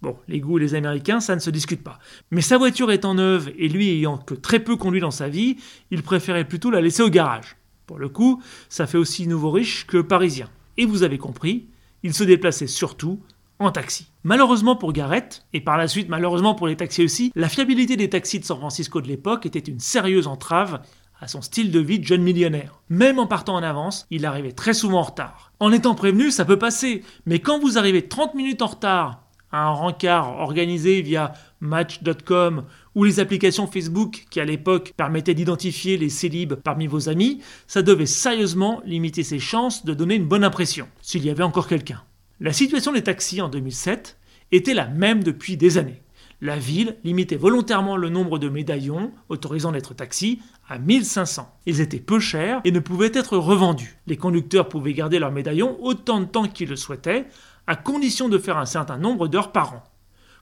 Bon, 0.02 0.16
les 0.28 0.40
goûts 0.40 0.57
les 0.57 0.75
Américains, 0.75 1.21
ça 1.21 1.35
ne 1.35 1.40
se 1.40 1.50
discute 1.50 1.83
pas. 1.83 1.99
Mais 2.30 2.40
sa 2.40 2.57
voiture 2.57 2.90
étant 2.90 3.14
neuve 3.14 3.52
et 3.59 3.69
lui 3.69 3.90
ayant 3.90 4.16
que 4.16 4.35
très 4.35 4.61
peu 4.61 4.76
conduit 4.76 5.00
dans 5.00 5.11
sa 5.11 5.28
vie, 5.28 5.59
il 5.90 6.02
préférait 6.02 6.49
plutôt 6.49 6.71
la 6.71 6.80
laisser 6.80 7.02
au 7.02 7.11
garage. 7.11 7.57
Pour 7.87 7.99
le 7.99 8.09
coup, 8.09 8.42
ça 8.69 8.87
fait 8.87 8.99
aussi 8.99 9.26
nouveau 9.26 9.50
riche 9.50 9.87
que 9.87 9.99
parisien. 9.99 10.49
Et 10.78 10.87
vous 10.87 11.02
avez 11.02 11.19
compris, 11.19 11.66
il 12.02 12.14
se 12.14 12.25
déplaçait 12.25 12.66
surtout 12.66 13.21
en 13.59 13.71
taxi. 13.71 14.07
Malheureusement 14.25 14.75
pour 14.75 14.92
Garrett, 14.95 15.45
et 15.52 15.61
par 15.61 15.76
la 15.76 15.87
suite 15.87 16.09
malheureusement 16.09 16.54
pour 16.54 16.66
les 16.66 16.76
taxis 16.76 17.04
aussi, 17.04 17.30
la 17.35 17.50
fiabilité 17.50 17.97
des 17.97 18.09
taxis 18.09 18.40
de 18.40 18.45
San 18.45 18.59
Francisco 18.59 19.02
de 19.02 19.09
l'époque 19.09 19.45
était 19.45 19.59
une 19.59 19.80
sérieuse 19.80 20.26
entrave 20.26 20.80
à 21.21 21.28
son 21.28 21.42
style 21.42 21.71
de 21.71 21.80
vie 21.80 21.99
de 21.99 22.07
jeune 22.07 22.23
millionnaire. 22.23 22.80
Même 22.88 23.19
en 23.19 23.26
partant 23.26 23.57
en 23.57 23.62
avance, 23.62 24.07
il 24.11 24.25
arrivait 24.25 24.52
très 24.52 24.73
souvent 24.73 25.00
en 25.00 25.02
retard. 25.02 25.52
En 25.61 25.73
étant 25.73 25.95
prévenu, 25.95 26.30
ça 26.30 26.47
peut 26.47 26.59
passer, 26.59 27.04
mais 27.26 27.40
quand 27.40 27.59
vous 27.59 27.76
arrivez 27.76 28.09
30 28.09 28.35
minutes 28.35 28.62
en 28.62 28.69
retard 28.69 29.26
un 29.52 29.71
rencard 29.71 30.38
organisé 30.38 31.02
via 31.02 31.33
Match.com 31.61 32.64
ou 32.95 33.04
les 33.04 33.21
applications 33.21 33.66
Facebook 33.66 34.26
qui 34.30 34.40
à 34.40 34.45
l'époque 34.45 34.95
permettaient 34.97 35.35
d'identifier 35.35 35.97
les 35.97 36.09
célibes 36.09 36.54
parmi 36.54 36.87
vos 36.87 37.09
amis, 37.09 37.40
ça 37.66 37.83
devait 37.83 38.07
sérieusement 38.07 38.80
limiter 38.85 39.23
ses 39.23 39.38
chances 39.38 39.85
de 39.85 39.95
donner 39.95 40.14
une 40.14 40.26
bonne 40.26 40.45
impression, 40.45 40.88
s'il 41.02 41.25
y 41.25 41.30
avait 41.30 41.42
encore 41.42 41.69
quelqu'un. 41.69 42.02
La 42.40 42.52
situation 42.52 42.92
des 42.92 43.02
taxis 43.02 43.40
en 43.40 43.49
2007 43.49 44.16
était 44.52 44.75
la 44.75 44.87
même 44.87 45.23
depuis 45.23 45.57
des 45.57 45.78
années. 45.78 46.02
La 46.42 46.57
ville 46.57 46.97
limitait 47.04 47.37
volontairement 47.37 47.99
le 47.99 48.09
nombre 48.09 48.38
de 48.38 48.49
médaillons 48.49 49.12
autorisant 49.28 49.73
d'être 49.73 49.92
taxi 49.92 50.40
à 50.66 50.78
1500. 50.78 51.54
Ils 51.66 51.83
étaient 51.83 51.99
peu 51.99 52.19
chers 52.19 52.62
et 52.64 52.73
ne 52.73 52.78
pouvaient 52.78 53.12
être 53.12 53.37
revendus. 53.37 53.99
Les 54.07 54.16
conducteurs 54.16 54.71
pouvaient 54.71 54.95
garder 54.95 55.19
leurs 55.19 55.33
médaillons 55.33 55.76
autant 55.83 56.19
de 56.21 56.25
temps 56.25 56.49
qu'ils 56.49 56.71
le 56.71 56.76
souhaitaient, 56.76 57.26
à 57.71 57.77
condition 57.77 58.29
de 58.29 58.37
faire 58.37 58.59
un 58.59 58.67
certain 58.67 58.99
nombre 58.99 59.29
d'heures 59.29 59.53
par 59.53 59.75
an. 59.75 59.85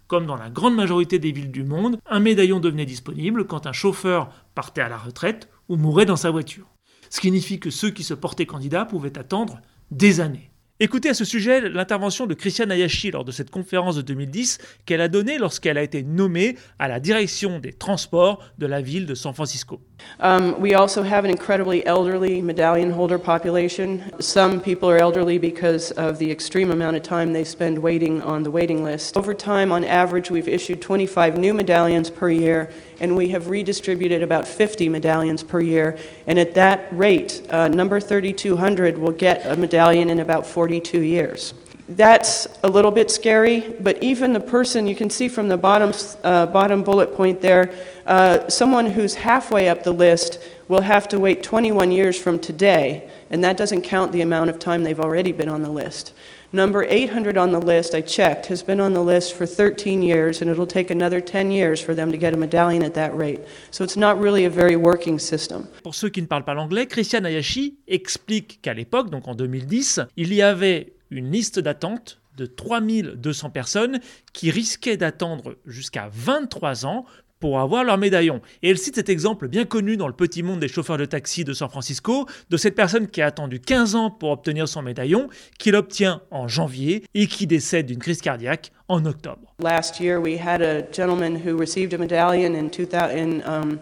Comme 0.06 0.24
dans 0.24 0.38
la 0.38 0.48
grande 0.48 0.74
majorité 0.74 1.18
des 1.18 1.30
villes 1.30 1.52
du 1.52 1.62
monde, 1.62 1.98
un 2.06 2.20
médaillon 2.20 2.58
devenait 2.58 2.86
disponible 2.86 3.46
quand 3.46 3.66
un 3.66 3.72
chauffeur 3.74 4.30
partait 4.54 4.80
à 4.80 4.88
la 4.88 4.96
retraite 4.96 5.50
ou 5.68 5.76
mourait 5.76 6.06
dans 6.06 6.16
sa 6.16 6.30
voiture. 6.30 6.64
Ce 7.10 7.20
qui 7.20 7.26
signifie 7.26 7.60
que 7.60 7.68
ceux 7.68 7.90
qui 7.90 8.02
se 8.02 8.14
portaient 8.14 8.46
candidats 8.46 8.86
pouvaient 8.86 9.18
attendre 9.18 9.60
des 9.90 10.20
années. 10.20 10.50
Écoutez 10.80 11.10
à 11.10 11.14
ce 11.14 11.26
sujet 11.26 11.68
l'intervention 11.68 12.24
de 12.24 12.32
Christiane 12.32 12.72
Ayashi 12.72 13.10
lors 13.10 13.26
de 13.26 13.32
cette 13.32 13.50
conférence 13.50 13.96
de 13.96 14.02
2010 14.02 14.56
qu'elle 14.86 15.02
a 15.02 15.08
donnée 15.08 15.36
lorsqu'elle 15.36 15.76
a 15.76 15.82
été 15.82 16.02
nommée 16.04 16.56
à 16.78 16.88
la 16.88 16.98
direction 16.98 17.58
des 17.58 17.74
transports 17.74 18.42
de 18.56 18.64
la 18.64 18.80
ville 18.80 19.04
de 19.04 19.14
San 19.14 19.34
Francisco. 19.34 19.82
Um, 20.20 20.60
we 20.60 20.74
also 20.74 21.04
have 21.04 21.24
an 21.24 21.30
incredibly 21.30 21.86
elderly 21.86 22.42
medallion 22.42 22.90
holder 22.90 23.18
population. 23.18 24.10
Some 24.20 24.60
people 24.60 24.90
are 24.90 24.98
elderly 24.98 25.38
because 25.38 25.92
of 25.92 26.18
the 26.18 26.28
extreme 26.28 26.72
amount 26.72 26.96
of 26.96 27.04
time 27.04 27.32
they 27.32 27.44
spend 27.44 27.78
waiting 27.78 28.20
on 28.22 28.42
the 28.42 28.50
waiting 28.50 28.82
list. 28.82 29.16
Over 29.16 29.32
time, 29.32 29.70
on 29.70 29.84
average, 29.84 30.28
we've 30.28 30.48
issued 30.48 30.82
25 30.82 31.38
new 31.38 31.54
medallions 31.54 32.10
per 32.10 32.30
year, 32.30 32.70
and 32.98 33.16
we 33.16 33.28
have 33.28 33.48
redistributed 33.48 34.24
about 34.24 34.48
50 34.48 34.88
medallions 34.88 35.44
per 35.44 35.60
year. 35.60 35.96
And 36.26 36.36
at 36.38 36.54
that 36.54 36.88
rate, 36.90 37.46
uh, 37.50 37.68
number 37.68 38.00
3200 38.00 38.98
will 38.98 39.12
get 39.12 39.46
a 39.46 39.56
medallion 39.56 40.10
in 40.10 40.18
about 40.18 40.46
42 40.46 41.00
years. 41.00 41.54
That's 41.88 42.46
a 42.62 42.68
little 42.68 42.90
bit 42.90 43.10
scary, 43.10 43.74
but 43.80 44.02
even 44.02 44.34
the 44.34 44.40
person 44.40 44.86
you 44.86 44.94
can 44.94 45.08
see 45.08 45.26
from 45.26 45.48
the 45.48 45.56
bottom, 45.56 45.94
uh, 46.22 46.44
bottom 46.44 46.82
bullet 46.82 47.14
point 47.14 47.40
there, 47.40 47.72
uh, 48.06 48.46
someone 48.48 48.84
who's 48.84 49.14
halfway 49.14 49.70
up 49.70 49.84
the 49.84 49.92
list 49.92 50.38
will 50.68 50.82
have 50.82 51.08
to 51.08 51.18
wait 51.18 51.42
21 51.42 51.90
years 51.90 52.18
from 52.20 52.38
today, 52.38 53.08
and 53.30 53.42
that 53.42 53.56
doesn't 53.56 53.82
count 53.82 54.12
the 54.12 54.20
amount 54.20 54.50
of 54.50 54.58
time 54.58 54.84
they've 54.84 55.00
already 55.00 55.32
been 55.32 55.48
on 55.48 55.62
the 55.62 55.70
list. 55.70 56.12
Number 56.52 56.84
800 56.84 57.38
on 57.38 57.52
the 57.52 57.58
list, 57.58 57.94
I 57.94 58.02
checked, 58.02 58.46
has 58.46 58.62
been 58.62 58.80
on 58.80 58.92
the 58.92 59.02
list 59.02 59.32
for 59.34 59.46
13 59.46 60.02
years, 60.02 60.42
and 60.42 60.50
it'll 60.50 60.66
take 60.66 60.90
another 60.90 61.22
10 61.22 61.50
years 61.50 61.80
for 61.80 61.94
them 61.94 62.12
to 62.12 62.18
get 62.18 62.34
a 62.34 62.36
medallion 62.36 62.82
at 62.82 62.92
that 62.94 63.16
rate. 63.16 63.40
So 63.70 63.82
it's 63.82 63.96
not 63.96 64.20
really 64.20 64.44
a 64.44 64.50
very 64.50 64.76
working 64.76 65.18
system. 65.18 65.68
Pour 65.82 65.94
ceux 65.94 66.10
qui 66.10 66.20
ne 66.20 66.26
parlent 66.26 66.44
pas 66.44 66.54
l'anglais, 66.54 66.86
Christian 66.86 67.24
Ayashi 67.24 67.78
explique 67.86 68.60
qu'à 68.60 68.74
l'époque, 68.74 69.08
donc 69.08 69.26
en 69.26 69.34
2010, 69.34 70.00
il 70.18 70.34
y 70.34 70.42
avait 70.42 70.97
une 71.10 71.30
liste 71.30 71.58
d'attente 71.58 72.20
de 72.36 72.46
3200 72.46 73.50
personnes 73.50 74.00
qui 74.32 74.50
risquaient 74.50 74.96
d'attendre 74.96 75.56
jusqu'à 75.66 76.08
23 76.12 76.86
ans 76.86 77.04
pour 77.40 77.60
avoir 77.60 77.84
leur 77.84 77.98
médaillon. 77.98 78.40
Et 78.62 78.70
elle 78.70 78.78
cite 78.78 78.96
cet 78.96 79.08
exemple 79.08 79.48
bien 79.48 79.64
connu 79.64 79.96
dans 79.96 80.08
le 80.08 80.12
petit 80.12 80.42
monde 80.42 80.60
des 80.60 80.68
chauffeurs 80.68 80.98
de 80.98 81.04
taxi 81.04 81.44
de 81.44 81.52
San 81.52 81.68
Francisco, 81.68 82.26
de 82.50 82.56
cette 82.56 82.74
personne 82.74 83.08
qui 83.08 83.22
a 83.22 83.26
attendu 83.26 83.60
15 83.60 83.94
ans 83.94 84.10
pour 84.10 84.30
obtenir 84.30 84.68
son 84.68 84.82
médaillon, 84.82 85.28
qu'il 85.58 85.76
obtient 85.76 86.20
en 86.30 86.48
janvier 86.48 87.04
et 87.14 87.26
qui 87.26 87.46
décède 87.46 87.86
d'une 87.86 87.98
crise 87.98 88.20
cardiaque 88.20 88.72
en 88.88 89.04
octobre. 89.04 89.54
Last 89.60 90.00
year 90.00 90.20
we 90.20 90.38
had 90.38 90.62
a 90.62 90.82
gentleman 90.92 91.36
who 91.36 91.56
received 91.56 91.94
a 91.94 91.98
medallion 91.98 92.54
in, 92.54 92.70
2000, 92.70 93.16
in, 93.16 93.42
um, 93.46 93.78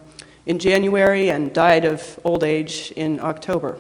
January 0.59 1.31
and 1.31 1.53
died 1.53 1.85
of 1.85 2.21
old 2.25 2.45
age 2.45 2.93
in 2.97 3.19
October. 3.21 3.79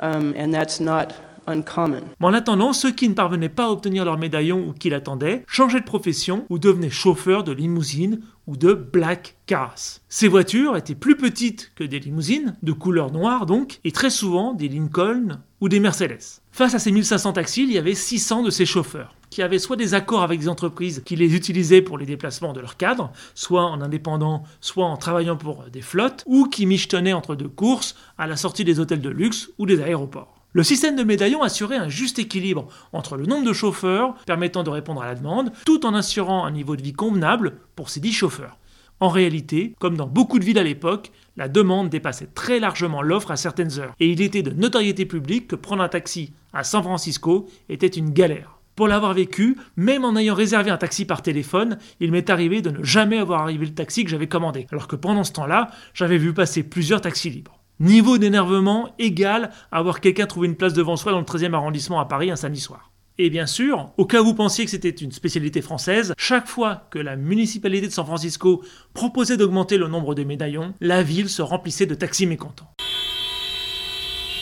Um, 0.00 0.34
and 0.36 0.52
that's 0.52 0.78
not 0.78 1.14
en 1.48 2.32
attendant, 2.32 2.72
ceux 2.72 2.90
qui 2.90 3.08
ne 3.08 3.14
parvenaient 3.14 3.48
pas 3.48 3.66
à 3.66 3.70
obtenir 3.70 4.04
leur 4.04 4.18
médaillon 4.18 4.66
ou 4.68 4.72
qui 4.72 4.90
l'attendaient 4.90 5.44
changeaient 5.46 5.80
de 5.80 5.84
profession 5.84 6.44
ou 6.50 6.58
devenaient 6.58 6.90
chauffeurs 6.90 7.44
de 7.44 7.52
limousine 7.52 8.20
ou 8.46 8.56
de 8.56 8.72
black 8.72 9.36
cars. 9.46 9.76
Ces 10.08 10.28
voitures 10.28 10.76
étaient 10.76 10.94
plus 10.94 11.16
petites 11.16 11.72
que 11.74 11.84
des 11.84 12.00
limousines, 12.00 12.56
de 12.62 12.72
couleur 12.72 13.12
noire 13.12 13.46
donc, 13.46 13.80
et 13.84 13.92
très 13.92 14.10
souvent 14.10 14.54
des 14.54 14.68
Lincoln 14.68 15.40
ou 15.60 15.68
des 15.68 15.80
Mercedes. 15.80 16.40
Face 16.52 16.74
à 16.74 16.78
ces 16.78 16.92
1500 16.92 17.34
taxis, 17.34 17.62
il 17.62 17.72
y 17.72 17.78
avait 17.78 17.94
600 17.94 18.42
de 18.42 18.50
ces 18.50 18.66
chauffeurs 18.66 19.14
qui 19.30 19.42
avaient 19.42 19.58
soit 19.58 19.76
des 19.76 19.92
accords 19.92 20.22
avec 20.22 20.40
des 20.40 20.48
entreprises 20.48 21.02
qui 21.04 21.16
les 21.16 21.34
utilisaient 21.34 21.82
pour 21.82 21.98
les 21.98 22.06
déplacements 22.06 22.52
de 22.52 22.60
leurs 22.60 22.76
cadres, 22.76 23.12
soit 23.34 23.64
en 23.64 23.82
indépendant, 23.82 24.44
soit 24.60 24.86
en 24.86 24.96
travaillant 24.96 25.36
pour 25.36 25.64
des 25.64 25.82
flottes, 25.82 26.22
ou 26.26 26.46
qui 26.46 26.64
michetonnaient 26.64 27.12
entre 27.12 27.34
deux 27.34 27.48
courses 27.48 27.96
à 28.18 28.26
la 28.26 28.36
sortie 28.36 28.64
des 28.64 28.80
hôtels 28.80 29.02
de 29.02 29.10
luxe 29.10 29.50
ou 29.58 29.66
des 29.66 29.82
aéroports. 29.82 30.35
Le 30.56 30.62
système 30.62 30.96
de 30.96 31.04
médaillons 31.04 31.42
assurait 31.42 31.76
un 31.76 31.90
juste 31.90 32.18
équilibre 32.18 32.68
entre 32.94 33.18
le 33.18 33.26
nombre 33.26 33.46
de 33.46 33.52
chauffeurs 33.52 34.14
permettant 34.24 34.62
de 34.62 34.70
répondre 34.70 35.02
à 35.02 35.06
la 35.06 35.14
demande, 35.14 35.52
tout 35.66 35.84
en 35.84 35.92
assurant 35.92 36.46
un 36.46 36.50
niveau 36.50 36.76
de 36.76 36.82
vie 36.82 36.94
convenable 36.94 37.58
pour 37.74 37.90
ces 37.90 38.00
10 38.00 38.14
chauffeurs. 38.14 38.56
En 38.98 39.10
réalité, 39.10 39.74
comme 39.78 39.98
dans 39.98 40.06
beaucoup 40.06 40.38
de 40.38 40.46
villes 40.46 40.58
à 40.58 40.62
l'époque, 40.62 41.12
la 41.36 41.48
demande 41.48 41.90
dépassait 41.90 42.30
très 42.34 42.58
largement 42.58 43.02
l'offre 43.02 43.32
à 43.32 43.36
certaines 43.36 43.78
heures, 43.78 43.94
et 44.00 44.08
il 44.08 44.22
était 44.22 44.42
de 44.42 44.50
notoriété 44.50 45.04
publique 45.04 45.48
que 45.48 45.56
prendre 45.56 45.82
un 45.82 45.90
taxi 45.90 46.32
à 46.54 46.64
San 46.64 46.82
Francisco 46.82 47.50
était 47.68 47.86
une 47.86 48.14
galère. 48.14 48.58
Pour 48.76 48.88
l'avoir 48.88 49.12
vécu, 49.12 49.58
même 49.76 50.06
en 50.06 50.16
ayant 50.16 50.34
réservé 50.34 50.70
un 50.70 50.78
taxi 50.78 51.04
par 51.04 51.20
téléphone, 51.20 51.76
il 52.00 52.12
m'est 52.12 52.30
arrivé 52.30 52.62
de 52.62 52.70
ne 52.70 52.82
jamais 52.82 53.18
avoir 53.18 53.42
arrivé 53.42 53.66
le 53.66 53.74
taxi 53.74 54.04
que 54.04 54.10
j'avais 54.10 54.26
commandé, 54.26 54.66
alors 54.72 54.88
que 54.88 54.96
pendant 54.96 55.24
ce 55.24 55.32
temps-là, 55.32 55.68
j'avais 55.92 56.16
vu 56.16 56.32
passer 56.32 56.62
plusieurs 56.62 57.02
taxis 57.02 57.28
libres. 57.28 57.55
Niveau 57.78 58.16
d'énervement 58.16 58.94
égal 58.98 59.50
à 59.70 59.78
avoir 59.78 60.00
quelqu'un 60.00 60.26
trouver 60.26 60.48
une 60.48 60.56
place 60.56 60.72
devant 60.72 60.96
soi 60.96 61.12
dans 61.12 61.18
le 61.18 61.26
13e 61.26 61.52
arrondissement 61.52 62.00
à 62.00 62.06
Paris 62.06 62.30
un 62.30 62.36
samedi 62.36 62.60
soir. 62.60 62.90
Et 63.18 63.28
bien 63.28 63.44
sûr, 63.44 63.90
au 63.98 64.06
cas 64.06 64.22
où 64.22 64.24
vous 64.24 64.34
pensiez 64.34 64.64
que 64.64 64.70
c'était 64.70 64.88
une 64.88 65.12
spécialité 65.12 65.60
française, 65.60 66.14
chaque 66.16 66.48
fois 66.48 66.86
que 66.90 66.98
la 66.98 67.16
municipalité 67.16 67.86
de 67.86 67.92
San 67.92 68.06
Francisco 68.06 68.62
proposait 68.94 69.36
d'augmenter 69.36 69.76
le 69.76 69.88
nombre 69.88 70.14
de 70.14 70.24
médaillons, 70.24 70.72
la 70.80 71.02
ville 71.02 71.28
se 71.28 71.42
remplissait 71.42 71.84
de 71.84 71.94
taxis 71.94 72.26
mécontents. 72.26 72.70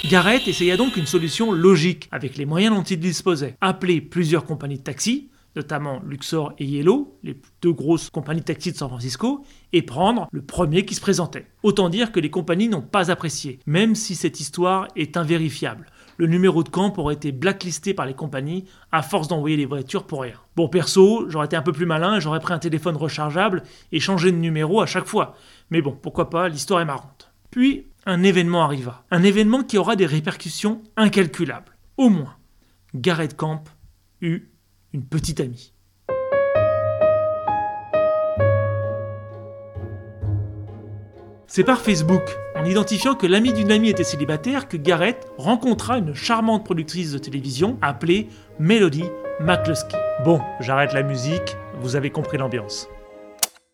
Garrett 0.08 0.46
essaya 0.46 0.76
donc 0.76 0.96
une 0.96 1.06
solution 1.06 1.50
logique 1.50 2.08
avec 2.12 2.36
les 2.36 2.46
moyens 2.46 2.76
dont 2.76 2.82
il 2.82 3.00
disposait. 3.00 3.56
Appeler 3.60 4.00
plusieurs 4.00 4.44
compagnies 4.44 4.78
de 4.78 4.82
taxi, 4.84 5.30
notamment 5.56 6.00
Luxor 6.04 6.52
et 6.58 6.64
Yellow, 6.64 7.18
les 7.22 7.40
deux 7.62 7.72
grosses 7.72 8.10
compagnies 8.10 8.40
de 8.40 8.46
taxi 8.46 8.72
de 8.72 8.76
San 8.76 8.88
Francisco, 8.88 9.44
et 9.72 9.82
prendre 9.82 10.28
le 10.32 10.42
premier 10.42 10.84
qui 10.84 10.94
se 10.94 11.00
présentait. 11.00 11.46
Autant 11.62 11.88
dire 11.88 12.12
que 12.12 12.20
les 12.20 12.30
compagnies 12.30 12.68
n'ont 12.68 12.82
pas 12.82 13.10
apprécié, 13.10 13.60
même 13.66 13.94
si 13.94 14.14
cette 14.14 14.40
histoire 14.40 14.88
est 14.96 15.16
invérifiable. 15.16 15.86
Le 16.16 16.26
numéro 16.26 16.62
de 16.62 16.68
camp 16.68 16.96
aurait 16.98 17.14
été 17.14 17.32
blacklisté 17.32 17.92
par 17.92 18.06
les 18.06 18.14
compagnies 18.14 18.64
à 18.92 19.02
force 19.02 19.26
d'envoyer 19.26 19.56
les 19.56 19.66
voitures 19.66 20.06
pour 20.06 20.22
rien. 20.22 20.34
Bon, 20.54 20.68
perso, 20.68 21.28
j'aurais 21.28 21.46
été 21.46 21.56
un 21.56 21.62
peu 21.62 21.72
plus 21.72 21.86
malin, 21.86 22.20
j'aurais 22.20 22.40
pris 22.40 22.54
un 22.54 22.58
téléphone 22.58 22.96
rechargeable 22.96 23.62
et 23.90 23.98
changé 23.98 24.30
de 24.30 24.36
numéro 24.36 24.80
à 24.80 24.86
chaque 24.86 25.06
fois. 25.06 25.34
Mais 25.70 25.82
bon, 25.82 25.92
pourquoi 26.00 26.30
pas, 26.30 26.48
l'histoire 26.48 26.80
est 26.80 26.84
marrante. 26.84 27.32
Puis, 27.50 27.88
un 28.06 28.22
événement 28.22 28.62
arriva. 28.62 29.04
Un 29.10 29.22
événement 29.22 29.62
qui 29.62 29.78
aura 29.78 29.96
des 29.96 30.06
répercussions 30.06 30.82
incalculables. 30.96 31.76
Au 31.96 32.10
moins, 32.10 32.36
Garrett 32.94 33.36
Camp 33.36 33.64
eut 34.20 34.50
une 34.94 35.04
petite 35.04 35.40
amie. 35.40 35.72
C'est 41.48 41.64
par 41.64 41.80
Facebook, 41.80 42.22
en 42.56 42.64
identifiant 42.64 43.14
que 43.14 43.26
l'ami 43.26 43.52
d'une 43.52 43.72
amie 43.72 43.90
était 43.90 44.04
célibataire, 44.04 44.68
que 44.68 44.76
Garrett 44.76 45.26
rencontra 45.36 45.98
une 45.98 46.14
charmante 46.14 46.64
productrice 46.64 47.12
de 47.12 47.18
télévision 47.18 47.76
appelée 47.82 48.28
Melody 48.58 49.04
McCluskey. 49.40 49.98
Bon, 50.24 50.40
j'arrête 50.60 50.92
la 50.92 51.02
musique, 51.02 51.56
vous 51.80 51.96
avez 51.96 52.10
compris 52.10 52.38
l'ambiance. 52.38 52.88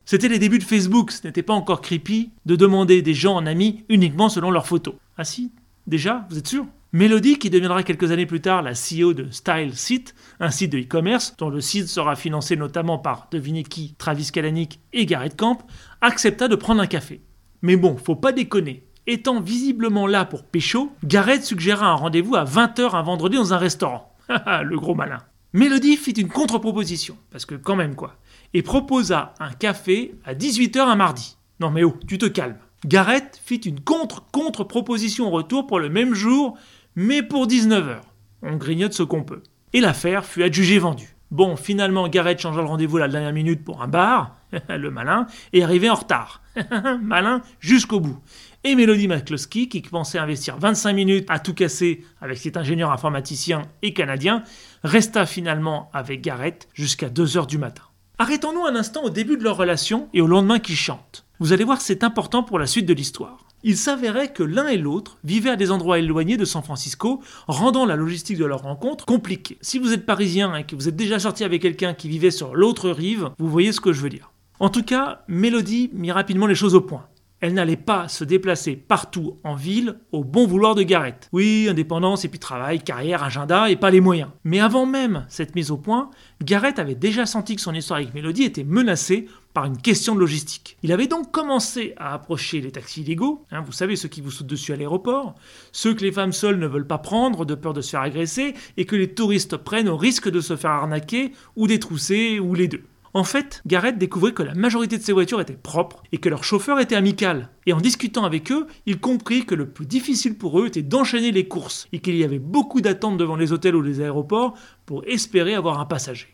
C'était 0.07 0.29
les 0.29 0.39
débuts 0.39 0.59
de 0.59 0.65
Facebook, 0.65 1.13
ce 1.13 1.27
n'était 1.27 1.43
pas 1.43 1.53
encore 1.53 1.83
creepy 1.83 2.31
de 2.47 2.57
demander 2.57 3.03
des 3.03 3.15
gens 3.15 3.37
en 3.37 3.47
amis 3.47 3.85
uniquement 3.91 4.31
selon 4.31 4.51
leurs 4.51 4.67
photos. 4.67 4.95
Ah 5.19 5.25
si 5.25 5.53
Déjà 5.87 6.27
Vous 6.31 6.39
êtes 6.39 6.49
sûr? 6.49 6.67
Melody, 6.93 7.39
qui 7.39 7.51
deviendra 7.51 7.85
quelques 7.85 8.11
années 8.11 8.27
plus 8.27 8.41
tard 8.41 8.63
la 8.63 8.73
CEO 8.73 9.15
de 9.15 9.31
Style 9.31 9.77
Site, 9.77 10.17
un 10.41 10.51
site 10.51 10.73
de 10.73 10.79
e-commerce 10.79 11.37
dont 11.39 11.49
le 11.49 11.61
site 11.61 11.87
sera 11.87 12.17
financé 12.17 12.57
notamment 12.57 12.99
par, 12.99 13.29
devinez 13.31 13.63
qui, 13.63 13.95
Travis 13.97 14.33
Kalanick 14.33 14.81
et 14.93 15.07
Garrett 15.07 15.37
Camp, 15.37 15.59
accepta 16.01 16.49
de 16.49 16.57
prendre 16.57 16.81
un 16.81 16.89
café. 16.89 17.21
Mais 17.63 17.77
bon, 17.77 17.97
faut 17.97 18.17
pas 18.17 18.33
déconner. 18.33 18.89
Étant 19.07 19.41
visiblement 19.41 20.09
là 20.09 20.25
pour 20.25 20.43
pécho, 20.43 20.91
Garrett 21.05 21.45
suggéra 21.45 21.87
un 21.87 21.95
rendez-vous 21.95 22.35
à 22.35 22.45
20h 22.45 22.97
un 22.97 23.03
vendredi 23.03 23.37
dans 23.37 23.55
un 23.55 23.59
restaurant. 23.59 24.17
le 24.29 24.77
gros 24.77 24.97
malin. 24.97 25.19
Melody 25.53 25.97
fit 25.97 26.11
une 26.13 26.29
contre-proposition, 26.29 27.17
parce 27.31 27.47
que 27.47 27.55
quand 27.55 27.77
même 27.77 27.95
quoi, 27.95 28.17
et 28.53 28.63
proposa 28.63 29.35
un 29.39 29.53
café 29.53 30.17
à 30.25 30.35
18h 30.35 30.81
un 30.81 30.97
mardi. 30.97 31.37
Non 31.61 31.71
mais 31.71 31.85
oh, 31.85 31.97
tu 32.09 32.19
te 32.19 32.27
calmes. 32.27 32.59
Garrett 32.87 33.41
fit 33.45 33.57
une 33.57 33.81
contre-contre-proposition 33.81 35.27
au 35.27 35.31
retour 35.31 35.67
pour 35.67 35.81
le 35.81 35.91
même 35.91 36.15
jour, 36.15 36.57
mais 36.97 37.23
pour 37.23 37.47
19h. 37.47 38.01
On 38.43 38.57
grignote 38.57 38.93
ce 38.93 39.03
qu'on 39.03 39.23
peut. 39.23 39.43
Et 39.73 39.81
l'affaire 39.81 40.25
fut 40.25 40.43
adjugée 40.43 40.79
vendue. 40.79 41.17
Bon, 41.31 41.55
finalement, 41.57 42.09
Garrett 42.09 42.41
changea 42.41 42.61
le 42.61 42.67
rendez-vous 42.67 42.97
à 42.97 43.01
la 43.01 43.09
dernière 43.09 43.33
minute 43.33 43.65
pour 43.65 43.83
un 43.83 43.89
bar, 43.89 44.37
le 44.69 44.91
malin, 44.91 45.27
et 45.53 45.63
arrivait 45.63 45.91
en 45.91 45.95
retard. 45.95 46.43
malin 47.03 47.43
jusqu'au 47.61 48.01
bout. 48.01 48.19
Et 48.65 48.75
Melody 48.75 49.09
McCloskey, 49.09 49.69
qui 49.69 49.81
pensait 49.81 50.19
investir 50.19 50.59
25 50.59 50.93
minutes 50.93 51.27
à 51.29 51.39
tout 51.39 51.55
casser 51.55 52.05
avec 52.21 52.39
cet 52.39 52.57
ingénieur 52.57 52.91
informaticien 52.91 53.63
et 53.83 53.95
canadien, 53.95 54.43
resta 54.83 55.25
finalement 55.25 55.89
avec 55.93 56.21
Garrett 56.21 56.69
jusqu'à 56.75 57.09
2h 57.09 57.47
du 57.47 57.59
matin. 57.59 57.85
Arrêtons-nous 58.19 58.67
un 58.67 58.75
instant 58.75 59.05
au 59.05 59.11
début 59.11 59.39
de 59.39 59.45
leur 59.45 59.57
relation 59.57 60.09
et 60.13 60.21
au 60.21 60.27
lendemain 60.27 60.59
qu'ils 60.59 60.77
chantent. 60.77 61.25
Vous 61.39 61.55
allez 61.55 61.65
voir, 61.65 61.81
c'est 61.81 62.05
important 62.05 62.43
pour 62.43 62.59
la 62.59 62.67
suite 62.67 62.85
de 62.85 62.93
l'histoire. 62.93 63.50
Il 63.63 63.77
s'avérait 63.77 64.33
que 64.33 64.43
l'un 64.43 64.69
et 64.69 64.79
l'autre 64.79 65.19
vivaient 65.23 65.51
à 65.51 65.57
des 65.57 65.71
endroits 65.71 65.99
éloignés 65.99 66.37
de 66.37 66.45
San 66.45 66.63
Francisco, 66.63 67.21
rendant 67.47 67.85
la 67.85 67.97
logistique 67.97 68.39
de 68.39 68.45
leur 68.47 68.63
rencontre 68.63 69.05
compliquée. 69.05 69.59
Si 69.61 69.79
vous 69.79 69.93
êtes 69.93 70.07
parisien 70.07 70.55
et 70.57 70.65
que 70.65 70.75
vous 70.75 70.89
êtes 70.89 70.97
déjà 70.97 71.19
sorti 71.19 71.45
avec 71.45 71.61
quelqu'un 71.61 71.93
qui 71.93 72.09
vivait 72.09 72.31
sur 72.31 72.55
l'autre 72.55 72.91
rive, 72.91 73.31
vous 73.39 73.49
voyez 73.49 73.73
ce 73.73 73.81
que 73.81 73.93
je 73.93 74.01
veux 74.01 74.09
dire. 74.09 74.33
En 74.61 74.69
tout 74.71 74.83
cas, 74.83 75.25
Mélodie 75.29 75.91
mit 75.93 76.13
rapidement 76.13 76.47
les 76.47 76.55
choses 76.55 76.75
au 76.75 76.81
point. 76.81 77.07
Elle 77.41 77.55
n'allait 77.55 77.77
pas 77.77 78.09
se 78.09 78.25
déplacer 78.25 78.77
partout 78.77 79.39
en 79.45 79.55
ville 79.55 79.97
au 80.13 80.25
bon 80.25 80.47
vouloir 80.47 80.75
de 80.75 80.83
Garrett. 80.83 81.29
Oui, 81.33 81.69
indépendance 81.71 82.25
et 82.25 82.29
puis 82.29 82.39
travail, 82.39 82.81
carrière, 82.83 83.23
agenda 83.23 83.71
et 83.71 83.77
pas 83.77 83.91
les 83.91 84.01
moyens. 84.01 84.31
Mais 84.45 84.61
avant 84.61 84.85
même 84.85 85.25
cette 85.29 85.55
mise 85.55 85.71
au 85.71 85.79
point, 85.79 86.11
Garrett 86.43 86.79
avait 86.79 86.95
déjà 86.95 87.25
senti 87.25 87.57
que 87.57 87.63
son 87.63 87.75
histoire 87.75 87.99
avec 87.99 88.13
Mélodie 88.13 88.45
était 88.45 88.65
menacée 88.65 89.27
par 89.55 89.65
une 89.65 89.79
question 89.79 90.15
de 90.15 90.21
logistique. 90.21 90.77
Il 90.83 90.93
avait 90.93 91.07
donc 91.07 91.33
commencé 91.33 91.95
à 91.97 92.15
approcher 92.15 92.61
les 92.61 92.71
taxis 92.71 93.01
illégaux, 93.01 93.45
hein, 93.51 93.63
vous 93.63 93.73
savez 93.73 93.97
ceux 93.97 94.09
qui 94.09 94.21
vous 94.21 94.31
sautent 94.31 94.47
dessus 94.47 94.73
à 94.73 94.77
l'aéroport, 94.77 95.35
ceux 95.73 95.95
que 95.95 96.05
les 96.05 96.13
femmes 96.13 96.33
seules 96.33 96.59
ne 96.59 96.67
veulent 96.67 96.87
pas 96.87 96.99
prendre 96.99 97.45
de 97.45 97.55
peur 97.55 97.73
de 97.73 97.81
se 97.81 97.91
faire 97.91 98.03
agresser 98.03 98.55
et 98.77 98.85
que 98.85 98.97
les 98.97 99.13
touristes 99.13 99.57
prennent 99.57 99.89
au 99.89 99.97
risque 99.97 100.31
de 100.31 100.41
se 100.41 100.57
faire 100.57 100.71
arnaquer 100.71 101.33
ou 101.57 101.67
détrousser 101.67 102.39
ou 102.39 102.55
les 102.55 102.69
deux. 102.69 102.85
En 103.13 103.25
fait, 103.25 103.63
Garrett 103.67 103.99
découvrit 103.99 104.35
que 104.35 104.43
la 104.43 104.55
majorité 104.55 104.97
de 104.97 105.03
ces 105.03 105.13
voitures 105.13 105.41
étaient 105.41 105.55
propres 105.55 106.03
et 106.13 106.19
que 106.19 106.29
leur 106.29 106.45
chauffeur 106.45 106.79
était 106.79 106.95
amical. 106.95 107.49
Et 107.67 107.73
en 107.73 107.81
discutant 107.81 108.25
avec 108.25 108.53
eux, 108.53 108.67
il 108.87 109.01
comprit 109.01 109.45
que 109.45 109.57
le 109.57 109.69
plus 109.69 109.87
difficile 109.87 110.39
pour 110.39 110.61
eux 110.61 110.67
était 110.67 110.83
d'enchaîner 110.83 111.33
les 111.33 111.49
courses 111.49 111.89
et 111.93 111.99
qu'il 111.99 112.17
y 112.17 112.25
avait 112.25 112.39
beaucoup 112.39 112.81
d'attentes 112.81 113.17
devant 113.17 113.37
les 113.37 113.53
hôtels 113.53 113.75
ou 113.75 113.83
les 113.83 114.01
aéroports 114.01 114.55
pour 114.87 115.05
espérer 115.07 115.55
avoir 115.55 115.81
un 115.81 115.87
passager. 115.87 116.29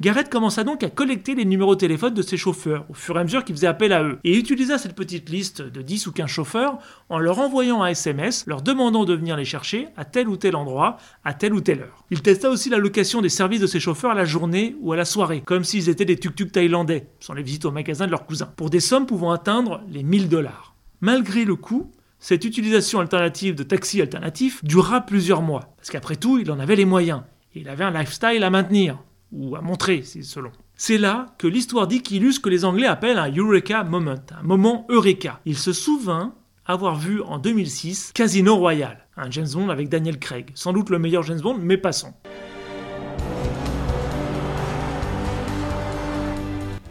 Garrett 0.00 0.30
commença 0.30 0.64
donc 0.64 0.82
à 0.82 0.88
collecter 0.88 1.34
les 1.34 1.44
numéros 1.44 1.74
de 1.74 1.80
téléphone 1.80 2.14
de 2.14 2.22
ses 2.22 2.38
chauffeurs 2.38 2.86
au 2.88 2.94
fur 2.94 3.18
et 3.18 3.20
à 3.20 3.22
mesure 3.22 3.44
qu'il 3.44 3.54
faisait 3.54 3.66
appel 3.66 3.92
à 3.92 4.02
eux 4.02 4.18
et 4.24 4.34
utilisa 4.34 4.78
cette 4.78 4.94
petite 4.94 5.28
liste 5.28 5.60
de 5.60 5.82
10 5.82 6.06
ou 6.06 6.12
15 6.12 6.26
chauffeurs 6.26 6.78
en 7.10 7.18
leur 7.18 7.38
envoyant 7.38 7.82
un 7.82 7.88
SMS 7.88 8.46
leur 8.46 8.62
demandant 8.62 9.04
de 9.04 9.12
venir 9.12 9.36
les 9.36 9.44
chercher 9.44 9.88
à 9.98 10.06
tel 10.06 10.30
ou 10.30 10.38
tel 10.38 10.56
endroit 10.56 10.96
à 11.22 11.34
telle 11.34 11.52
ou 11.52 11.60
telle 11.60 11.82
heure. 11.82 12.06
Il 12.10 12.22
testa 12.22 12.48
aussi 12.48 12.70
la 12.70 12.78
location 12.78 13.20
des 13.20 13.28
services 13.28 13.60
de 13.60 13.66
ses 13.66 13.78
chauffeurs 13.78 14.12
à 14.12 14.14
la 14.14 14.24
journée 14.24 14.74
ou 14.80 14.94
à 14.94 14.96
la 14.96 15.04
soirée, 15.04 15.42
comme 15.44 15.64
s'ils 15.64 15.90
étaient 15.90 16.06
des 16.06 16.16
tuk-tuk 16.16 16.50
thaïlandais, 16.50 17.08
sans 17.20 17.34
les 17.34 17.42
visites 17.42 17.66
au 17.66 17.70
magasin 17.70 18.06
de 18.06 18.10
leurs 18.10 18.24
cousins, 18.24 18.50
pour 18.56 18.70
des 18.70 18.80
sommes 18.80 19.04
pouvant 19.04 19.32
atteindre 19.32 19.82
les 19.90 20.02
1000 20.02 20.30
dollars. 20.30 20.74
Malgré 21.02 21.44
le 21.44 21.56
coût, 21.56 21.90
cette 22.18 22.46
utilisation 22.46 23.00
alternative 23.00 23.54
de 23.54 23.64
taxi 23.64 24.00
alternatif 24.00 24.64
dura 24.64 25.02
plusieurs 25.02 25.42
mois, 25.42 25.74
parce 25.76 25.90
qu'après 25.90 26.16
tout, 26.16 26.38
il 26.38 26.50
en 26.50 26.58
avait 26.58 26.76
les 26.76 26.86
moyens, 26.86 27.20
et 27.54 27.60
il 27.60 27.68
avait 27.68 27.84
un 27.84 27.90
lifestyle 27.90 28.42
à 28.42 28.48
maintenir 28.48 28.96
ou 29.32 29.56
à 29.56 29.60
montrer, 29.60 30.02
selon. 30.02 30.50
C'est 30.76 30.98
là 30.98 31.34
que 31.38 31.46
l'histoire 31.46 31.86
dit 31.86 32.02
qu'il 32.02 32.24
eut 32.24 32.32
ce 32.32 32.40
que 32.40 32.48
les 32.48 32.64
Anglais 32.64 32.86
appellent 32.86 33.18
un 33.18 33.30
Eureka 33.30 33.84
Moment, 33.84 34.14
un 34.38 34.42
moment 34.42 34.86
Eureka. 34.88 35.40
Il 35.44 35.56
se 35.56 35.72
souvint 35.72 36.34
avoir 36.66 36.96
vu 36.96 37.20
en 37.22 37.38
2006 37.38 38.12
Casino 38.14 38.56
Royale, 38.56 39.06
un 39.16 39.30
James 39.30 39.48
Bond 39.52 39.68
avec 39.68 39.88
Daniel 39.88 40.18
Craig, 40.18 40.50
sans 40.54 40.72
doute 40.72 40.90
le 40.90 40.98
meilleur 40.98 41.22
James 41.22 41.40
Bond, 41.40 41.58
mais 41.60 41.76
passons. 41.76 42.12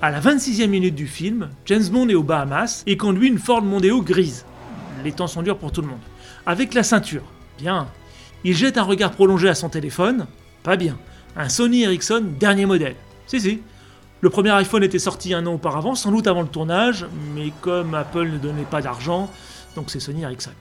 À 0.01 0.11
la 0.11 0.21
26e 0.21 0.67
minute 0.67 0.95
du 0.95 1.07
film, 1.07 1.49
James 1.65 1.87
Bond 1.91 2.07
est 2.07 2.15
aux 2.15 2.23
Bahamas 2.23 2.83
et 2.87 2.95
conduit 2.95 3.27
une 3.27 3.37
Ford 3.37 3.61
Mondeo 3.61 4.01
grise. 4.01 4.45
Les 5.03 5.11
temps 5.11 5.27
sont 5.27 5.41
durs 5.41 5.57
pour 5.57 5.73
tout 5.73 5.81
le 5.81 5.87
monde. 5.87 5.99
Avec 6.45 6.73
la 6.73 6.83
ceinture. 6.83 7.23
Bien. 7.57 7.87
Il 8.45 8.55
jette 8.55 8.77
un 8.77 8.83
regard 8.83 9.11
prolongé 9.11 9.49
à 9.49 9.55
son 9.55 9.67
téléphone. 9.67 10.25
Pas 10.63 10.77
bien 10.77 10.97
un 11.35 11.49
Sony 11.49 11.83
Ericsson 11.83 12.23
dernier 12.39 12.65
modèle. 12.65 12.95
Si, 13.27 13.39
si. 13.39 13.61
Le 14.21 14.29
premier 14.29 14.51
iPhone 14.51 14.83
était 14.83 14.99
sorti 14.99 15.33
un 15.33 15.45
an 15.45 15.53
auparavant, 15.53 15.95
sans 15.95 16.11
doute 16.11 16.27
avant 16.27 16.41
le 16.41 16.47
tournage, 16.47 17.05
mais 17.33 17.53
comme 17.61 17.93
Apple 17.93 18.27
ne 18.27 18.37
donnait 18.37 18.63
pas 18.63 18.81
d'argent, 18.81 19.31
donc 19.75 19.89
c'est 19.89 19.99
Sony 19.99 20.23
Ericsson. 20.23 20.51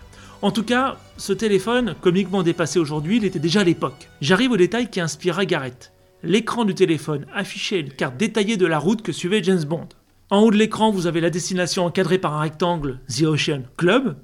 En 0.42 0.52
tout 0.52 0.62
cas, 0.62 0.96
ce 1.16 1.32
téléphone, 1.32 1.96
comiquement 2.00 2.44
dépassé 2.44 2.78
aujourd'hui, 2.78 3.16
il 3.16 3.24
était 3.24 3.40
déjà 3.40 3.62
à 3.62 3.64
l'époque. 3.64 4.08
J'arrive 4.20 4.52
au 4.52 4.56
détail 4.56 4.88
qui 4.88 5.00
inspira 5.00 5.44
Garrett. 5.44 5.92
L'écran 6.22 6.64
du 6.64 6.74
téléphone 6.74 7.26
affichait 7.34 7.80
une 7.80 7.90
carte 7.90 8.16
détaillée 8.16 8.56
de 8.56 8.66
la 8.66 8.78
route 8.78 9.02
que 9.02 9.10
suivait 9.10 9.42
James 9.42 9.64
Bond. 9.64 9.88
En 10.30 10.40
haut 10.40 10.50
de 10.50 10.56
l'écran, 10.56 10.92
vous 10.92 11.06
avez 11.08 11.20
la 11.20 11.30
destination 11.30 11.84
encadrée 11.86 12.18
par 12.18 12.34
un 12.34 12.40
rectangle 12.40 13.00
The 13.08 13.22
Ocean 13.22 13.62
Club, 13.76 14.16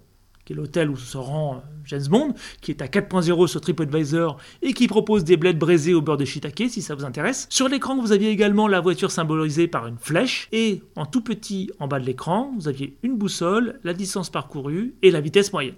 qui 0.45 0.53
est 0.53 0.57
l'hôtel 0.57 0.91
où 0.91 0.97
se 0.97 1.17
rend 1.17 1.57
euh, 1.57 1.59
James 1.85 2.07
Bond, 2.09 2.35
qui 2.61 2.71
est 2.71 2.83
à 2.83 2.87
4.0 2.87 3.47
sur 3.47 3.61
TripAdvisor 3.61 4.39
et 4.63 4.73
qui 4.73 4.87
propose 4.87 5.25
des 5.25 5.37
bleds 5.37 5.59
braisés 5.59 5.95
au 5.95 6.03
beurre 6.03 6.17
de 6.17 6.25
shiitake 6.25 6.65
si 6.69 6.83
ça 6.83 6.95
vous 6.95 7.05
intéresse. 7.05 7.47
Sur 7.51 7.69
l'écran, 7.69 8.01
vous 8.01 8.13
aviez 8.13 8.31
également 8.31 8.69
la 8.69 8.81
voiture 8.81 9.11
symbolisée 9.11 9.69
par 9.69 9.87
une 9.87 9.99
flèche 9.99 10.49
et 10.53 10.83
en 10.97 11.07
tout 11.07 11.23
petit 11.23 11.71
en 11.79 11.89
bas 11.89 12.01
de 12.01 12.07
l'écran, 12.07 12.53
vous 12.57 12.69
aviez 12.69 12.97
une 13.03 13.17
boussole, 13.17 13.81
la 13.85 13.95
distance 13.95 14.31
parcourue 14.31 14.95
et 15.03 15.11
la 15.11 15.21
vitesse 15.21 15.53
moyenne. 15.53 15.77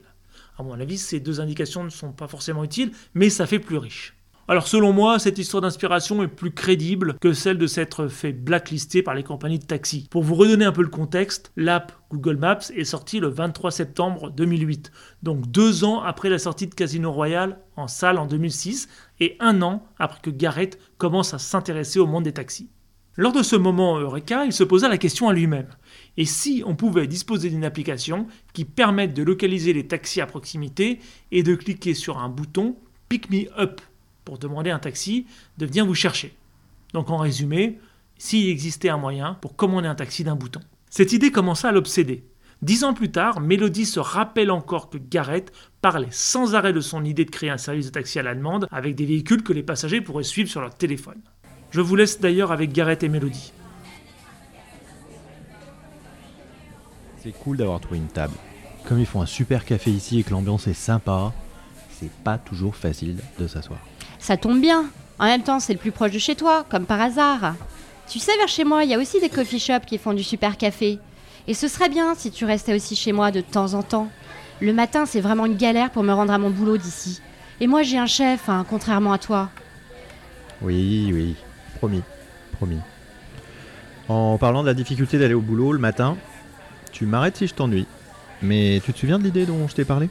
À 0.59 0.63
mon 0.63 0.79
avis, 0.81 0.99
ces 0.99 1.21
deux 1.21 1.41
indications 1.41 1.85
ne 1.85 1.91
sont 1.91 2.13
pas 2.13 2.29
forcément 2.29 2.65
utiles, 2.65 2.93
mais 3.15 3.29
ça 3.29 3.47
fait 3.47 3.59
plus 3.59 3.77
riche. 3.77 4.16
Alors 4.49 4.69
selon 4.69 4.93
moi, 4.93 5.19
cette 5.19 5.39
histoire 5.39 5.61
d'inspiration 5.61 6.23
est 6.23 6.29
plus 6.29 6.53
crédible 6.53 7.17
que 7.21 7.33
celle 7.33 7.59
de 7.59 7.67
s'être 7.67 8.07
fait 8.07 8.33
blacklister 8.33 9.03
par 9.03 9.17
les 9.17 9.25
compagnies 9.25 9.59
de 9.59 9.65
taxi. 9.65 10.07
Pour 10.09 10.23
vous 10.23 10.37
redonner 10.37 10.65
un 10.65 10.71
peu 10.71 10.83
le 10.83 10.89
contexte, 10.89 11.51
l'app 11.57 11.91
Google 12.13 12.37
Maps 12.37 12.71
est 12.77 12.85
sortie 12.85 13.19
le 13.19 13.27
23 13.27 13.73
septembre 13.73 14.31
2008, 14.31 14.93
donc 15.25 15.51
deux 15.51 15.83
ans 15.83 16.01
après 16.01 16.29
la 16.29 16.39
sortie 16.39 16.69
de 16.69 16.75
Casino 16.77 17.11
Royale 17.11 17.59
en 17.75 17.89
salle 17.89 18.19
en 18.19 18.27
2006 18.27 18.89
et 19.19 19.37
un 19.41 19.63
an 19.63 19.85
après 19.99 20.21
que 20.23 20.31
Garrett 20.31 20.79
commence 20.97 21.35
à 21.35 21.41
s'intéresser 21.41 21.99
au 21.99 22.07
monde 22.07 22.23
des 22.23 22.33
taxis. 22.33 22.71
Lors 23.17 23.33
de 23.33 23.43
ce 23.43 23.57
moment 23.57 23.99
Eureka, 23.99 24.45
il 24.45 24.53
se 24.53 24.63
posa 24.63 24.89
la 24.89 24.99
question 24.99 25.29
à 25.29 25.33
lui-même. 25.33 25.71
Et 26.19 26.25
si 26.25 26.63
on 26.65 26.77
pouvait 26.77 27.09
disposer 27.09 27.51
d'une 27.51 27.65
application 27.65 28.29
qui 28.53 28.65
permette 28.65 29.13
de 29.13 29.25
localiser 29.25 29.73
les 29.73 29.89
taxis 29.89 30.21
à 30.21 30.27
proximité 30.27 31.01
et 31.33 31.43
de 31.43 31.57
cliquer 31.57 31.95
sur 31.95 32.19
un 32.19 32.29
bouton 32.29 32.77
Pick 33.09 33.29
Me 33.31 33.47
Up 33.59 33.81
pour 34.27 34.37
demander 34.39 34.71
un 34.71 34.79
taxi 34.79 35.25
de 35.57 35.65
venir 35.65 35.87
vous 35.87 35.95
chercher 35.95 36.37
Donc 36.93 37.09
en 37.09 37.17
résumé, 37.17 37.79
s'il 38.19 38.51
existait 38.51 38.91
un 38.91 38.99
moyen 38.99 39.35
pour 39.41 39.57
commander 39.57 39.89
un 39.89 39.95
taxi 39.95 40.25
d'un 40.25 40.35
bouton. 40.35 40.61
Cette 40.91 41.13
idée 41.13 41.31
commença 41.31 41.69
à 41.69 41.73
l'obséder. 41.73 42.25
Dix 42.63 42.85
ans 42.85 42.95
plus 42.95 43.11
tard, 43.11 43.41
Melody 43.41 43.87
se 43.87 44.01
rappelle 44.01 44.51
encore 44.51 44.91
que 44.91 44.99
Garrett 44.99 45.53
parlait 45.81 46.09
sans 46.11 46.55
arrêt 46.55 46.73
de 46.73 46.81
son 46.81 47.05
idée 47.05 47.25
de 47.25 47.31
créer 47.31 47.51
un 47.51 47.59
service 47.59 47.87
de 47.87 47.91
taxi 47.91 48.19
à 48.19 48.23
la 48.23 48.35
demande 48.35 48.67
avec 48.73 48.95
des 48.95 49.05
véhicules 49.05 49.43
que 49.43 49.53
les 49.53 49.63
passagers 49.63 50.01
pourraient 50.01 50.25
suivre 50.25 50.49
sur 50.49 50.61
leur 50.61 50.75
téléphone. 50.75 51.21
Je 51.71 51.81
vous 51.81 51.97
laisse 51.97 52.21
d'ailleurs 52.21 52.53
avec 52.53 52.73
Garrett 52.73 53.03
et 53.03 53.09
Melody. 53.09 53.53
C'est 57.23 57.33
cool 57.33 57.59
d'avoir 57.59 57.81
trouvé 57.81 57.99
une 57.99 58.09
table. 58.09 58.35
Comme 58.89 58.99
ils 58.99 59.07
font 59.07 59.21
un 59.21 59.27
super 59.27 59.65
café 59.65 59.91
ici 59.91 60.21
et 60.21 60.23
que 60.23 60.31
l'ambiance 60.31 60.67
est 60.67 60.75
sympa, 60.75 61.33
c'est 61.91 62.11
pas 62.25 62.39
toujours 62.39 62.75
facile 62.75 63.19
de 63.39 63.47
s'asseoir. 63.47 63.81
Ça 64.27 64.37
tombe 64.37 64.61
bien. 64.61 64.87
En 65.21 65.27
même 65.27 65.45
temps, 65.45 65.61
c'est 65.61 65.73
le 65.73 65.79
plus 65.79 65.93
proche 65.93 66.11
de 66.11 66.19
chez 66.19 66.35
toi, 66.35 66.67
comme 66.69 66.85
par 66.85 67.01
hasard. 67.01 67.55
Tu 68.09 68.19
sais, 68.19 68.37
vers 68.39 68.49
chez 68.49 68.65
moi, 68.65 68.83
il 68.83 68.91
y 68.91 68.95
a 68.95 68.99
aussi 68.99 69.21
des 69.21 69.29
coffee 69.29 69.61
shops 69.61 69.87
qui 69.87 69.99
font 69.99 70.15
du 70.15 70.25
super 70.25 70.57
café. 70.57 70.99
Et 71.47 71.55
ce 71.55 71.69
serait 71.69 71.89
bien 71.89 72.17
si 72.17 72.33
tu 72.33 72.45
restais 72.45 72.75
aussi 72.75 72.97
chez 72.97 73.13
moi 73.13 73.31
de 73.31 73.41
temps 73.41 73.75
en 73.75 73.85
temps. 73.85 74.09
Le 74.61 74.73
matin, 74.73 75.07
c'est 75.07 75.21
vraiment 75.21 75.47
une 75.47 75.57
galère 75.57 75.93
pour 75.93 76.03
me 76.03 76.13
rendre 76.13 76.33
à 76.33 76.39
mon 76.39 76.51
boulot 76.51 76.77
d'ici. 76.77 77.21
Et 77.61 77.69
moi, 77.69 77.85
j'ai 77.85 77.99
un 77.99 78.07
chef, 78.07 78.49
hein, 78.49 78.67
contrairement 78.69 79.13
à 79.13 79.19
toi. 79.19 79.49
Oui, 80.61 81.13
oui, 81.15 81.37
promis, 81.77 82.03
promis. 82.57 82.81
En 84.09 84.39
parlant 84.39 84.63
de 84.63 84.67
la 84.67 84.75
difficulté 84.75 85.21
d'aller 85.21 85.35
au 85.35 85.41
boulot 85.41 85.73
le 85.73 85.79
matin, 85.79 86.17
tu 86.91 87.07
m'arrêtes 87.07 87.37
si 87.37 87.47
je 87.47 87.55
t'ennuie. 87.55 87.87
Mais 88.43 88.83
tu 88.85 88.93
te 88.93 88.99
souviens 88.99 89.21
de 89.21 89.25
l'idée 89.25 89.47
dont 89.47 89.69
je 89.69 89.75
t'ai 89.77 89.85
parlé? 89.85 90.11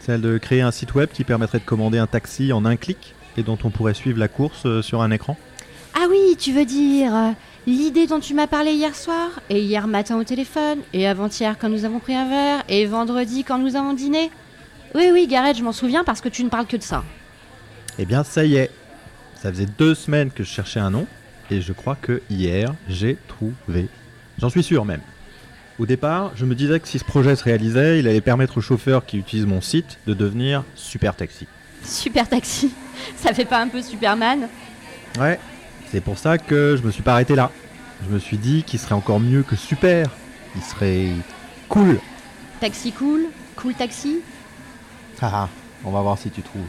Celle 0.00 0.20
de 0.20 0.36
créer 0.36 0.62
un 0.62 0.72
site 0.72 0.96
web 0.96 1.10
qui 1.12 1.22
permettrait 1.22 1.60
de 1.60 1.64
commander 1.64 1.98
un 1.98 2.08
taxi 2.08 2.52
en 2.52 2.64
un 2.64 2.74
clic? 2.74 3.14
Et 3.36 3.42
dont 3.42 3.58
on 3.64 3.70
pourrait 3.70 3.94
suivre 3.94 4.18
la 4.18 4.28
course 4.28 4.62
euh, 4.66 4.82
sur 4.82 5.02
un 5.02 5.10
écran 5.10 5.36
Ah 5.94 6.06
oui, 6.10 6.36
tu 6.38 6.52
veux 6.52 6.64
dire 6.64 7.14
euh, 7.14 7.30
l'idée 7.66 8.06
dont 8.06 8.20
tu 8.20 8.34
m'as 8.34 8.46
parlé 8.46 8.72
hier 8.72 8.94
soir, 8.94 9.40
et 9.50 9.60
hier 9.60 9.86
matin 9.86 10.16
au 10.16 10.24
téléphone, 10.24 10.78
et 10.92 11.06
avant-hier 11.06 11.56
quand 11.58 11.68
nous 11.68 11.84
avons 11.84 11.98
pris 11.98 12.14
un 12.14 12.28
verre, 12.28 12.64
et 12.68 12.86
vendredi 12.86 13.44
quand 13.44 13.58
nous 13.58 13.76
avons 13.76 13.92
dîné? 13.92 14.30
Oui, 14.94 15.10
oui, 15.12 15.26
Gareth, 15.26 15.58
je 15.58 15.62
m'en 15.62 15.72
souviens 15.72 16.04
parce 16.04 16.20
que 16.20 16.28
tu 16.28 16.42
ne 16.44 16.48
parles 16.48 16.66
que 16.66 16.76
de 16.76 16.82
ça. 16.82 17.04
Eh 17.98 18.04
bien, 18.04 18.24
ça 18.24 18.44
y 18.44 18.56
est. 18.56 18.70
Ça 19.34 19.50
faisait 19.50 19.66
deux 19.66 19.94
semaines 19.94 20.30
que 20.30 20.42
je 20.42 20.48
cherchais 20.48 20.80
un 20.80 20.90
nom, 20.90 21.06
et 21.50 21.60
je 21.60 21.72
crois 21.72 21.96
que 22.00 22.22
hier, 22.30 22.74
j'ai 22.88 23.18
trouvé. 23.28 23.88
J'en 24.38 24.48
suis 24.48 24.62
sûr 24.62 24.84
même. 24.84 25.00
Au 25.78 25.84
départ, 25.84 26.32
je 26.36 26.46
me 26.46 26.54
disais 26.54 26.80
que 26.80 26.88
si 26.88 26.98
ce 26.98 27.04
projet 27.04 27.36
se 27.36 27.44
réalisait, 27.44 27.98
il 27.98 28.08
allait 28.08 28.22
permettre 28.22 28.58
aux 28.58 28.62
chauffeurs 28.62 29.04
qui 29.04 29.18
utilisent 29.18 29.46
mon 29.46 29.60
site 29.60 29.98
de 30.06 30.14
devenir 30.14 30.64
super 30.74 31.14
taxi. 31.14 31.46
Super 31.86 32.28
taxi. 32.28 32.72
Ça 33.16 33.32
fait 33.32 33.44
pas 33.44 33.60
un 33.60 33.68
peu 33.68 33.82
Superman 33.82 34.48
Ouais, 35.18 35.38
c'est 35.90 36.00
pour 36.00 36.18
ça 36.18 36.36
que 36.38 36.76
je 36.78 36.86
me 36.86 36.90
suis 36.90 37.02
pas 37.02 37.12
arrêté 37.12 37.34
là. 37.34 37.50
Je 38.04 38.12
me 38.12 38.18
suis 38.18 38.36
dit 38.36 38.62
qu'il 38.64 38.78
serait 38.78 38.94
encore 38.94 39.20
mieux 39.20 39.42
que 39.42 39.56
super. 39.56 40.10
Il 40.54 40.62
serait 40.62 41.08
cool. 41.68 41.98
Taxi 42.60 42.92
cool 42.92 43.26
Cool 43.56 43.74
taxi. 43.74 44.18
Ah 45.22 45.30
ah, 45.32 45.48
on 45.84 45.90
va 45.90 46.02
voir 46.02 46.18
si 46.18 46.30
tu 46.30 46.42
trouves. 46.42 46.62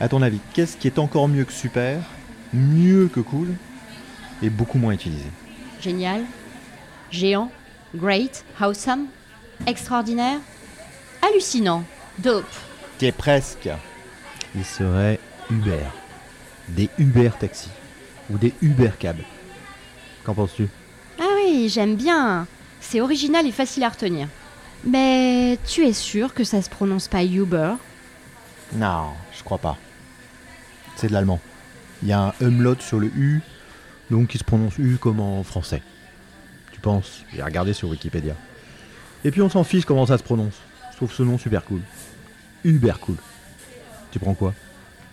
À 0.00 0.08
ton 0.08 0.22
avis, 0.22 0.40
qu'est-ce 0.54 0.76
qui 0.76 0.86
est 0.86 0.98
encore 0.98 1.28
mieux 1.28 1.44
que 1.44 1.52
super, 1.52 2.00
mieux 2.54 3.08
que 3.12 3.20
cool 3.20 3.48
et 4.42 4.48
beaucoup 4.48 4.78
moins 4.78 4.94
utilisé? 4.94 5.26
Génial. 5.80 6.24
Géant. 7.10 7.50
Great. 7.94 8.44
Awesome. 8.58 9.06
Extraordinaire. 9.66 10.38
Hallucinant. 11.20 11.84
Dope. 12.18 12.46
T'y 12.98 13.06
es 13.06 13.12
presque. 13.12 13.68
Il 14.54 14.64
serait 14.64 15.18
Uber. 15.50 15.84
Des 16.68 16.88
Uber 16.98 17.30
taxis. 17.38 17.70
Ou 18.30 18.38
des 18.38 18.52
Uber 18.62 18.90
cab. 18.98 19.16
Qu'en 20.24 20.34
penses-tu? 20.34 20.68
Ah 21.18 21.28
oui, 21.36 21.68
j'aime 21.68 21.96
bien. 21.96 22.46
C'est 22.80 23.00
original 23.00 23.46
et 23.46 23.52
facile 23.52 23.84
à 23.84 23.88
retenir. 23.88 24.28
Mais 24.84 25.58
tu 25.66 25.86
es 25.86 25.92
sûr 25.92 26.34
que 26.34 26.44
ça 26.44 26.60
se 26.60 26.68
prononce 26.68 27.08
pas 27.08 27.24
Uber? 27.24 27.74
Non, 28.74 29.10
je 29.36 29.42
crois 29.42 29.58
pas. 29.58 29.76
C'est 30.96 31.08
de 31.08 31.12
l'allemand. 31.12 31.40
Il 32.02 32.08
y 32.08 32.12
a 32.12 32.20
un 32.20 32.32
umlaut 32.40 32.80
sur 32.80 32.98
le 32.98 33.06
U, 33.06 33.40
donc 34.10 34.34
il 34.34 34.38
se 34.38 34.44
prononce 34.44 34.76
U 34.78 34.96
comme 34.98 35.20
en 35.20 35.42
français. 35.44 35.82
Tu 36.72 36.80
penses? 36.80 37.24
J'ai 37.32 37.42
regardé 37.42 37.72
sur 37.72 37.88
Wikipédia. 37.88 38.34
Et 39.24 39.30
puis 39.30 39.40
on 39.40 39.48
s'en 39.48 39.62
fiche 39.62 39.84
comment 39.84 40.06
ça 40.06 40.18
se 40.18 40.22
prononce. 40.22 40.54
Je 40.90 40.96
trouve 40.96 41.12
ce 41.12 41.22
nom 41.22 41.38
super 41.38 41.64
cool. 41.64 41.80
Uber 42.64 42.94
cool. 43.00 43.16
Tu 44.12 44.18
prends 44.18 44.34
quoi? 44.34 44.54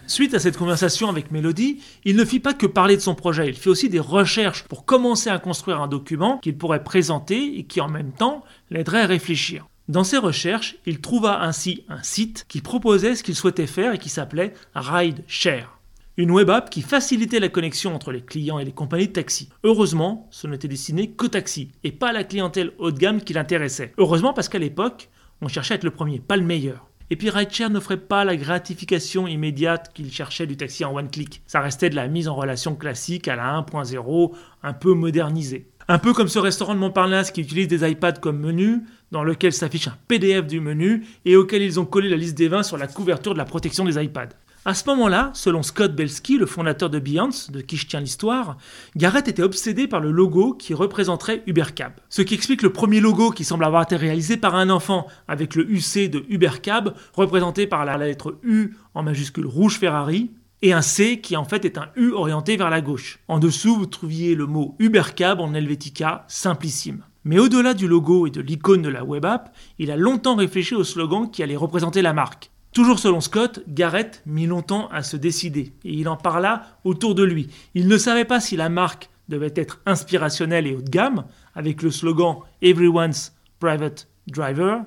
Suite 0.05 0.33
à 0.33 0.39
cette 0.39 0.57
conversation 0.57 1.07
avec 1.07 1.31
Melody, 1.31 1.81
il 2.03 2.15
ne 2.15 2.25
fit 2.25 2.39
pas 2.39 2.55
que 2.55 2.65
parler 2.65 2.95
de 2.95 3.01
son 3.01 3.13
projet, 3.13 3.47
il 3.47 3.53
fit 3.53 3.69
aussi 3.69 3.89
des 3.89 3.99
recherches 3.99 4.63
pour 4.63 4.83
commencer 4.83 5.29
à 5.29 5.37
construire 5.37 5.81
un 5.81 5.87
document 5.87 6.39
qu'il 6.39 6.57
pourrait 6.57 6.83
présenter 6.83 7.59
et 7.59 7.63
qui 7.63 7.79
en 7.79 7.89
même 7.89 8.11
temps 8.11 8.43
l'aiderait 8.71 9.01
à 9.01 9.05
réfléchir. 9.05 9.67
Dans 9.87 10.03
ses 10.03 10.17
recherches, 10.17 10.77
il 10.87 10.99
trouva 10.99 11.43
ainsi 11.43 11.83
un 11.89 12.01
site 12.01 12.45
qui 12.47 12.61
proposait 12.61 13.15
ce 13.15 13.23
qu'il 13.23 13.35
souhaitait 13.35 13.67
faire 13.67 13.93
et 13.93 13.97
qui 13.99 14.09
s'appelait 14.09 14.53
Ride 14.73 15.23
Share. 15.27 15.79
Une 16.17 16.31
web 16.31 16.49
app 16.49 16.69
qui 16.69 16.81
facilitait 16.81 17.39
la 17.39 17.49
connexion 17.49 17.93
entre 17.93 18.11
les 18.11 18.21
clients 18.21 18.59
et 18.59 18.65
les 18.65 18.71
compagnies 18.71 19.07
de 19.07 19.13
taxi. 19.13 19.49
Heureusement, 19.63 20.27
ce 20.31 20.47
n'était 20.47 20.67
destiné 20.67 21.11
qu'aux 21.11 21.27
taxis 21.27 21.69
et 21.83 21.91
pas 21.91 22.09
à 22.09 22.13
la 22.13 22.23
clientèle 22.23 22.73
haut 22.79 22.91
de 22.91 22.97
gamme 22.97 23.21
qui 23.21 23.33
l'intéressait. 23.33 23.93
Heureusement 23.97 24.33
parce 24.33 24.49
qu'à 24.49 24.59
l'époque, 24.59 25.09
on 25.41 25.47
cherchait 25.47 25.75
à 25.75 25.77
être 25.77 25.83
le 25.83 25.91
premier, 25.91 26.19
pas 26.19 26.35
le 26.35 26.43
meilleur. 26.43 26.88
Et 27.11 27.15
puis 27.15 27.31
Rideshare 27.31 27.71
n'offrait 27.71 27.97
pas 27.97 28.23
la 28.23 28.35
gratification 28.35 29.27
immédiate 29.27 29.91
qu'il 29.93 30.11
cherchait 30.11 30.45
du 30.45 30.57
taxi 30.57 30.85
en 30.85 30.95
one 30.95 31.09
click. 31.09 31.41
Ça 31.47 31.59
restait 31.59 31.89
de 31.89 31.95
la 31.95 32.07
mise 32.07 32.27
en 32.27 32.35
relation 32.35 32.75
classique 32.75 33.27
à 33.27 33.35
la 33.35 33.59
1.0, 33.59 34.31
un 34.61 34.73
peu 34.73 34.93
modernisée. 34.93 35.67
Un 35.87 35.97
peu 35.97 36.13
comme 36.13 36.27
ce 36.27 36.37
restaurant 36.37 36.75
de 36.75 36.79
Montparnasse 36.79 37.31
qui 37.31 37.41
utilise 37.41 37.67
des 37.67 37.89
iPads 37.89 38.19
comme 38.19 38.39
menu, 38.39 38.83
dans 39.11 39.23
lequel 39.23 39.53
s'affiche 39.53 39.87
un 39.87 39.97
PDF 40.07 40.45
du 40.45 40.59
menu 40.59 41.03
et 41.25 41.35
auquel 41.35 41.63
ils 41.63 41.79
ont 41.79 41.85
collé 41.85 42.09
la 42.09 42.15
liste 42.15 42.37
des 42.37 42.47
vins 42.47 42.61
sur 42.61 42.77
la 42.77 42.85
couverture 42.85 43.33
de 43.33 43.39
la 43.39 43.45
protection 43.45 43.85
des 43.85 43.99
iPads. 43.99 44.29
À 44.65 44.73
ce 44.73 44.83
moment-là, 44.89 45.31
selon 45.33 45.63
Scott 45.63 45.95
Belsky, 45.95 46.37
le 46.37 46.45
fondateur 46.45 46.89
de 46.89 46.99
Beyonce, 46.99 47.49
de 47.49 47.61
qui 47.61 47.77
je 47.77 47.87
tiens 47.87 48.01
l'histoire, 48.01 48.57
Garrett 48.97 49.29
était 49.29 49.41
obsédé 49.41 49.87
par 49.87 50.01
le 50.01 50.11
logo 50.11 50.53
qui 50.53 50.73
représenterait 50.73 51.43
Ubercab. 51.47 51.93
Ce 52.09 52.21
qui 52.21 52.33
explique 52.33 52.61
le 52.61 52.73
premier 52.73 52.99
logo 52.99 53.31
qui 53.31 53.45
semble 53.45 53.63
avoir 53.63 53.83
été 53.83 53.95
réalisé 53.95 54.35
par 54.35 54.55
un 54.55 54.69
enfant, 54.69 55.07
avec 55.29 55.55
le 55.55 55.65
UC 55.71 56.09
de 56.09 56.25
Ubercab 56.27 56.93
représenté 57.13 57.67
par 57.67 57.85
la 57.85 57.97
lettre 57.97 58.37
U 58.43 58.75
en 58.93 59.01
majuscule 59.01 59.47
rouge 59.47 59.79
Ferrari, 59.79 60.31
et 60.61 60.73
un 60.73 60.81
C 60.81 61.21
qui 61.21 61.37
en 61.37 61.45
fait 61.45 61.63
est 61.63 61.77
un 61.77 61.87
U 61.95 62.11
orienté 62.11 62.57
vers 62.57 62.69
la 62.69 62.81
gauche. 62.81 63.19
En 63.29 63.39
dessous, 63.39 63.77
vous 63.77 63.85
trouviez 63.85 64.35
le 64.35 64.45
mot 64.45 64.75
Ubercab 64.79 65.39
en 65.39 65.53
Helvetica, 65.53 66.25
simplissime. 66.27 67.05
Mais 67.23 67.39
au-delà 67.39 67.73
du 67.73 67.87
logo 67.87 68.27
et 68.27 68.31
de 68.31 68.41
l'icône 68.41 68.81
de 68.81 68.89
la 68.89 69.05
web 69.05 69.23
app, 69.23 69.55
il 69.77 69.89
a 69.89 69.95
longtemps 69.95 70.35
réfléchi 70.35 70.75
au 70.75 70.83
slogan 70.83 71.31
qui 71.31 71.43
allait 71.43 71.55
représenter 71.55 72.01
la 72.01 72.11
marque. 72.11 72.51
Toujours 72.73 72.99
selon 72.99 73.19
Scott, 73.19 73.61
Garrett 73.67 74.21
mit 74.27 74.45
longtemps 74.45 74.89
à 74.89 75.01
se 75.01 75.17
décider, 75.17 75.73
et 75.83 75.93
il 75.93 76.07
en 76.07 76.17
parla 76.17 76.67
autour 76.83 77.15
de 77.15 77.23
lui. 77.23 77.49
Il 77.73 77.87
ne 77.87 77.97
savait 77.97 78.25
pas 78.25 78.39
si 78.39 78.55
la 78.55 78.69
marque 78.69 79.09
devait 79.27 79.53
être 79.55 79.81
inspirationnelle 79.85 80.67
et 80.67 80.75
haut 80.75 80.81
de 80.81 80.89
gamme, 80.89 81.25
avec 81.55 81.81
le 81.81 81.89
slogan 81.89 82.37
Everyone's 82.61 83.33
Private 83.59 84.07
Driver, 84.27 84.83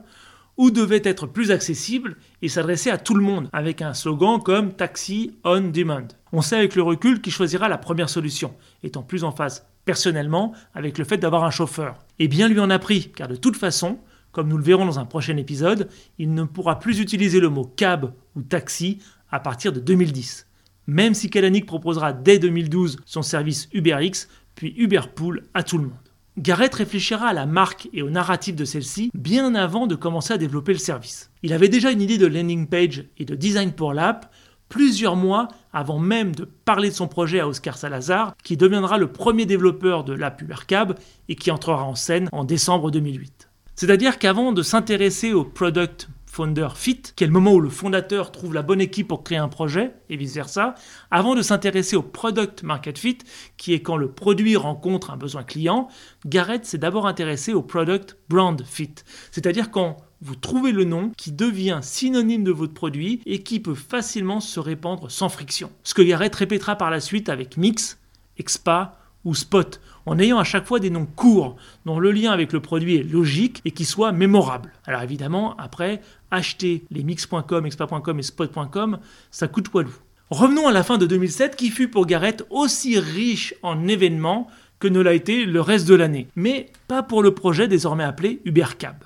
ou 0.57 0.71
devait 0.71 1.03
être 1.05 1.27
plus 1.27 1.51
accessible 1.51 2.17
et 2.41 2.49
s'adresser 2.49 2.91
à 2.91 2.99
tout 2.99 3.15
le 3.15 3.25
monde, 3.25 3.49
avec 3.53 3.83
un 3.83 3.95
slogan 3.95 4.41
comme 4.41 4.73
Taxi 4.73 5.35
on 5.43 5.61
Demand. 5.61 6.07
On 6.33 6.41
sait 6.41 6.57
avec 6.57 6.77
le 6.77 6.83
recul 6.83 7.21
qu'il 7.21 7.33
choisira 7.33 7.69
la 7.69 7.79
première 7.79 8.11
solution, 8.11 8.55
étant 8.85 9.03
plus 9.03 9.25
en 9.25 9.33
phase 9.33 9.67
personnellement 9.85 10.53
avec 10.75 10.99
le 10.99 11.05
fait 11.05 11.19
d'avoir 11.19 11.43
un 11.43 11.51
chauffeur. 11.51 11.97
Et 12.21 12.29
bien 12.29 12.47
lui 12.47 12.61
en 12.61 12.71
a 12.71 12.79
pris, 12.79 13.11
car 13.11 13.27
de 13.27 13.35
toute 13.35 13.57
façon, 13.57 13.99
comme 14.33 14.49
nous 14.49 14.57
le 14.57 14.65
verrons 14.65 14.87
dans 14.87 14.99
un 14.99 15.05
prochain 15.05 15.37
épisode, 15.37 15.89
il 16.19 16.35
ne 16.35 16.45
pourra 16.45 16.79
plus 16.79 17.01
utiliser 17.01 17.39
le 17.39 17.49
mot 17.49 17.65
cab 17.65 18.13
ou 18.35 18.43
taxi 18.43 18.99
à 19.31 19.41
partir 19.41 19.73
de 19.73 19.81
2010. 19.81 20.47
Même 20.87 21.15
si 21.15 21.31
Kalanick 21.31 21.67
proposera 21.67 22.13
dès 22.13 22.39
2012 22.39 22.99
son 23.05 23.23
service 23.23 23.69
UberX, 23.73 24.29
puis 24.55 24.75
Uberpool 24.77 25.45
à 25.55 25.63
tout 25.63 25.79
le 25.79 25.85
monde. 25.85 25.93
Garrett 26.39 26.75
réfléchira 26.75 27.29
à 27.29 27.33
la 27.35 27.45
marque 27.45 27.89
et 27.93 28.01
au 28.01 28.09
narratif 28.09 28.57
de 28.57 28.65
celle-ci 28.65 29.11
bien 29.15 29.55
avant 29.55 29.87
de 29.87 29.95
commencer 29.95 30.33
à 30.33 30.39
développer 30.39 30.73
le 30.73 30.79
service. 30.79 31.31
Il 31.43 31.53
avait 31.53 31.69
déjà 31.69 31.91
une 31.91 32.01
idée 32.01 32.17
de 32.17 32.27
landing 32.27 32.67
page 32.67 33.05
et 33.19 33.27
de 33.27 33.35
design 33.35 33.73
pour 33.73 33.93
l'app 33.93 34.33
plusieurs 34.73 35.17
mois 35.17 35.49
avant 35.75 35.99
même 35.99 36.35
de 36.35 36.47
parler 36.47 36.89
de 36.89 36.95
son 36.95 37.07
projet 37.07 37.41
à 37.41 37.47
Oscar 37.47 37.77
Salazar, 37.77 38.35
qui 38.43 38.57
deviendra 38.57 38.97
le 38.97 39.13
premier 39.13 39.45
développeur 39.45 40.03
de 40.03 40.15
l'app 40.15 40.41
Ubercab 40.41 40.99
et 41.29 41.35
qui 41.35 41.51
entrera 41.51 41.85
en 41.85 41.95
scène 41.95 42.31
en 42.33 42.45
décembre 42.45 42.91
2008. 42.91 43.42
C'est-à-dire 43.75 44.19
qu'avant 44.19 44.53
de 44.53 44.63
s'intéresser 44.63 45.33
au 45.33 45.45
product 45.45 46.09
founder 46.33 46.69
fit, 46.75 47.03
qui 47.15 47.25
est 47.25 47.27
le 47.27 47.33
moment 47.33 47.53
où 47.53 47.61
le 47.61 47.69
fondateur 47.69 48.33
trouve 48.33 48.55
la 48.55 48.63
bonne 48.63 48.81
équipe 48.81 49.09
pour 49.09 49.23
créer 49.23 49.37
un 49.37 49.49
projet, 49.49 49.93
et 50.09 50.17
vice-versa, 50.17 50.75
avant 51.11 51.35
de 51.35 51.43
s'intéresser 51.43 51.95
au 51.95 52.03
product 52.03 52.63
market 52.63 52.99
fit, 52.99 53.19
qui 53.59 53.75
est 53.75 53.83
quand 53.83 53.99
le 53.99 54.11
produit 54.11 54.57
rencontre 54.57 55.11
un 55.11 55.19
besoin 55.19 55.43
client, 55.43 55.89
Garrett 56.25 56.65
s'est 56.65 56.79
d'abord 56.79 57.07
intéressé 57.07 57.53
au 57.53 57.63
product 57.63 58.17
brand 58.31 58.63
fit, 58.65 58.95
c'est-à-dire 59.31 59.71
quand 59.71 59.99
vous 60.23 60.37
trouvez 60.37 60.73
le 60.73 60.85
nom 60.85 61.11
qui 61.17 61.33
devient 61.33 61.81
synonyme 61.83 62.45
de 62.45 62.53
votre 62.53 62.73
produit 62.73 63.21
et 63.27 63.43
qui 63.43 63.61
peut 63.61 63.75
facilement 63.75 64.41
se 64.41 64.61
répandre 64.61 65.11
sans 65.11 65.29
friction. 65.29 65.71
Ce 65.83 65.95
que 65.95 66.03
Garrett 66.03 66.35
répétera 66.35 66.77
par 66.77 66.91
la 66.91 67.01
suite 67.01 67.29
avec 67.29 67.57
Mix, 67.59 67.99
Expa 68.39 68.97
ou 69.25 69.35
Spot, 69.35 69.81
en 70.07 70.19
ayant 70.19 70.39
à 70.39 70.45
chaque 70.45 70.67
fois 70.67 70.81
des 70.81 70.91
noms 70.91 71.07
courts, 71.07 71.57
dont 71.87 71.99
le 71.99 72.13
lien 72.13 72.33
avec 72.33 72.53
le 72.53 72.61
produit 72.61 72.97
est 72.97 73.03
logique 73.03 73.61
et 73.65 73.71
qui 73.71 73.85
soit 73.85 74.13
mémorable. 74.13 74.73
Alors 74.87 75.03
évidemment, 75.03 75.57
après, 75.59 76.01
acheter 76.31 76.85
les 76.91 77.05
mix.com, 77.05 77.67
expa.com 77.67 78.19
et 78.19 78.23
spot.com, 78.23 78.99
ça 79.31 79.49
coûte 79.49 79.69
poilou. 79.69 79.95
Revenons 80.31 80.67
à 80.67 80.73
la 80.73 80.83
fin 80.83 80.99
de 80.99 81.07
2007 81.07 81.57
qui 81.57 81.71
fut 81.71 81.89
pour 81.89 82.07
Garrett 82.07 82.47
aussi 82.51 82.99
riche 82.99 83.55
en 83.63 83.87
événements 83.87 84.49
que 84.79 84.89
ne 84.89 85.01
l'a 85.01 85.15
été 85.15 85.45
le 85.45 85.61
reste 85.61 85.87
de 85.87 85.95
l'année, 85.95 86.29
mais 86.35 86.71
pas 86.89 87.03
pour 87.03 87.23
le 87.23 87.35
projet 87.35 87.69
désormais 87.69 88.03
appelé 88.03 88.41
UberCab. 88.45 88.97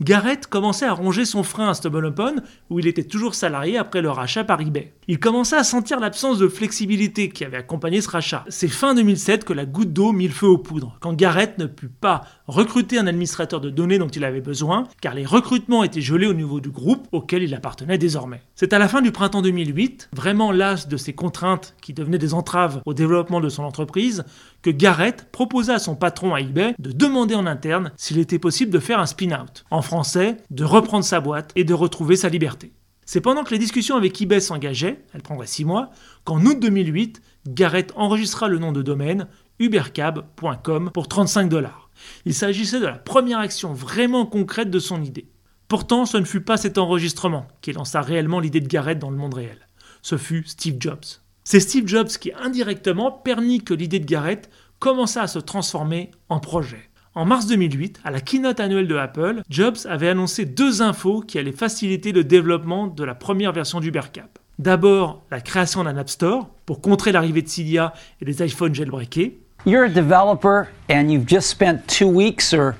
Garrett 0.00 0.46
commençait 0.46 0.86
à 0.86 0.92
ronger 0.92 1.24
son 1.24 1.42
frein 1.42 1.70
à 1.70 1.74
StumbleUpon, 1.74 2.36
où 2.70 2.78
il 2.78 2.86
était 2.86 3.02
toujours 3.02 3.34
salarié 3.34 3.78
après 3.78 4.00
le 4.00 4.10
rachat 4.10 4.44
par 4.44 4.60
eBay. 4.60 4.92
Il 5.08 5.18
commençait 5.18 5.56
à 5.56 5.64
sentir 5.64 5.98
l'absence 5.98 6.38
de 6.38 6.46
flexibilité 6.46 7.30
qui 7.30 7.44
avait 7.44 7.56
accompagné 7.56 8.00
ce 8.00 8.08
rachat. 8.08 8.44
C'est 8.48 8.68
fin 8.68 8.94
2007 8.94 9.44
que 9.44 9.52
la 9.52 9.66
goutte 9.66 9.92
d'eau 9.92 10.12
mit 10.12 10.28
le 10.28 10.32
feu 10.32 10.46
aux 10.46 10.58
poudres, 10.58 10.96
quand 11.00 11.14
Garrett 11.14 11.58
ne 11.58 11.66
put 11.66 11.88
pas 11.88 12.22
recruter 12.46 12.96
un 12.98 13.08
administrateur 13.08 13.60
de 13.60 13.70
données 13.70 13.98
dont 13.98 14.06
il 14.06 14.24
avait 14.24 14.40
besoin, 14.40 14.84
car 15.00 15.14
les 15.14 15.26
recrutements 15.26 15.82
étaient 15.82 16.00
gelés 16.00 16.28
au 16.28 16.34
niveau 16.34 16.60
du 16.60 16.70
groupe 16.70 17.08
auquel 17.10 17.42
il 17.42 17.52
appartenait 17.52 17.98
désormais. 17.98 18.42
C'est 18.54 18.72
à 18.72 18.78
la 18.78 18.86
fin 18.86 19.02
du 19.02 19.10
printemps 19.10 19.42
2008, 19.42 20.10
vraiment 20.12 20.52
las 20.52 20.86
de 20.86 20.96
ces 20.96 21.12
contraintes 21.12 21.74
qui 21.82 21.92
devenaient 21.92 22.18
des 22.18 22.34
entraves 22.34 22.82
au 22.86 22.94
développement 22.94 23.40
de 23.40 23.48
son 23.48 23.64
entreprise, 23.64 24.24
que 24.62 24.70
Garrett 24.70 25.30
proposa 25.30 25.74
à 25.74 25.78
son 25.78 25.94
patron 25.94 26.34
à 26.34 26.40
eBay 26.40 26.74
de 26.78 26.92
demander 26.92 27.34
en 27.34 27.46
interne 27.46 27.92
s'il 27.96 28.18
était 28.18 28.38
possible 28.38 28.72
de 28.72 28.78
faire 28.78 29.00
un 29.00 29.06
spin-out. 29.06 29.64
En 29.70 29.82
français, 29.82 30.38
de 30.50 30.64
reprendre 30.64 31.04
sa 31.04 31.20
boîte 31.20 31.52
et 31.56 31.64
de 31.64 31.74
retrouver 31.74 32.16
sa 32.16 32.28
liberté. 32.28 32.72
C'est 33.04 33.20
pendant 33.20 33.42
que 33.42 33.52
les 33.52 33.58
discussions 33.58 33.96
avec 33.96 34.20
eBay 34.20 34.40
s'engageaient, 34.40 35.04
elles 35.14 35.22
prendraient 35.22 35.46
six 35.46 35.64
mois, 35.64 35.90
qu'en 36.24 36.44
août 36.44 36.58
2008, 36.60 37.22
Garrett 37.46 37.92
enregistra 37.96 38.48
le 38.48 38.58
nom 38.58 38.72
de 38.72 38.82
domaine 38.82 39.28
ubercab.com 39.58 40.90
pour 40.92 41.08
35 41.08 41.48
dollars. 41.48 41.90
Il 42.26 42.34
s'agissait 42.34 42.80
de 42.80 42.86
la 42.86 42.92
première 42.92 43.38
action 43.38 43.72
vraiment 43.72 44.26
concrète 44.26 44.70
de 44.70 44.78
son 44.78 45.02
idée. 45.02 45.28
Pourtant, 45.68 46.06
ce 46.06 46.16
ne 46.16 46.24
fut 46.24 46.42
pas 46.42 46.56
cet 46.56 46.78
enregistrement 46.78 47.48
qui 47.60 47.72
lança 47.72 48.00
réellement 48.00 48.40
l'idée 48.40 48.60
de 48.60 48.68
Garrett 48.68 48.98
dans 48.98 49.10
le 49.10 49.16
monde 49.16 49.34
réel. 49.34 49.68
Ce 50.02 50.16
fut 50.16 50.44
Steve 50.46 50.76
Jobs. 50.78 51.04
C'est 51.50 51.60
Steve 51.60 51.88
Jobs 51.88 52.08
qui 52.08 52.30
indirectement 52.38 53.10
permit 53.10 53.62
que 53.62 53.72
l'idée 53.72 54.00
de 54.00 54.04
Garrett 54.04 54.50
commença 54.80 55.22
à 55.22 55.26
se 55.26 55.38
transformer 55.38 56.10
en 56.28 56.40
projet. 56.40 56.90
En 57.14 57.24
mars 57.24 57.46
2008, 57.46 58.00
à 58.04 58.10
la 58.10 58.20
keynote 58.20 58.60
annuelle 58.60 58.86
de 58.86 58.96
Apple, 58.96 59.40
Jobs 59.48 59.78
avait 59.88 60.10
annoncé 60.10 60.44
deux 60.44 60.82
infos 60.82 61.22
qui 61.22 61.38
allaient 61.38 61.52
faciliter 61.52 62.12
le 62.12 62.22
développement 62.22 62.86
de 62.86 63.02
la 63.02 63.14
première 63.14 63.52
version 63.52 63.80
d'UberCap. 63.80 64.38
D'abord, 64.58 65.22
la 65.30 65.40
création 65.40 65.84
d'un 65.84 65.96
App 65.96 66.10
Store 66.10 66.50
pour 66.66 66.82
contrer 66.82 67.12
l'arrivée 67.12 67.40
de 67.40 67.48
Cydia 67.48 67.94
et 68.20 68.26
des 68.26 68.44
iPhones 68.44 68.74
jailbreakés. 68.74 69.38
You're 69.64 69.86
a 69.86 69.88
developer 69.88 70.68
and 70.90 71.08
you've 71.08 71.26
just 71.26 71.48
spent 71.48 71.86
two 71.86 72.10
weeks 72.10 72.52
or 72.52 72.74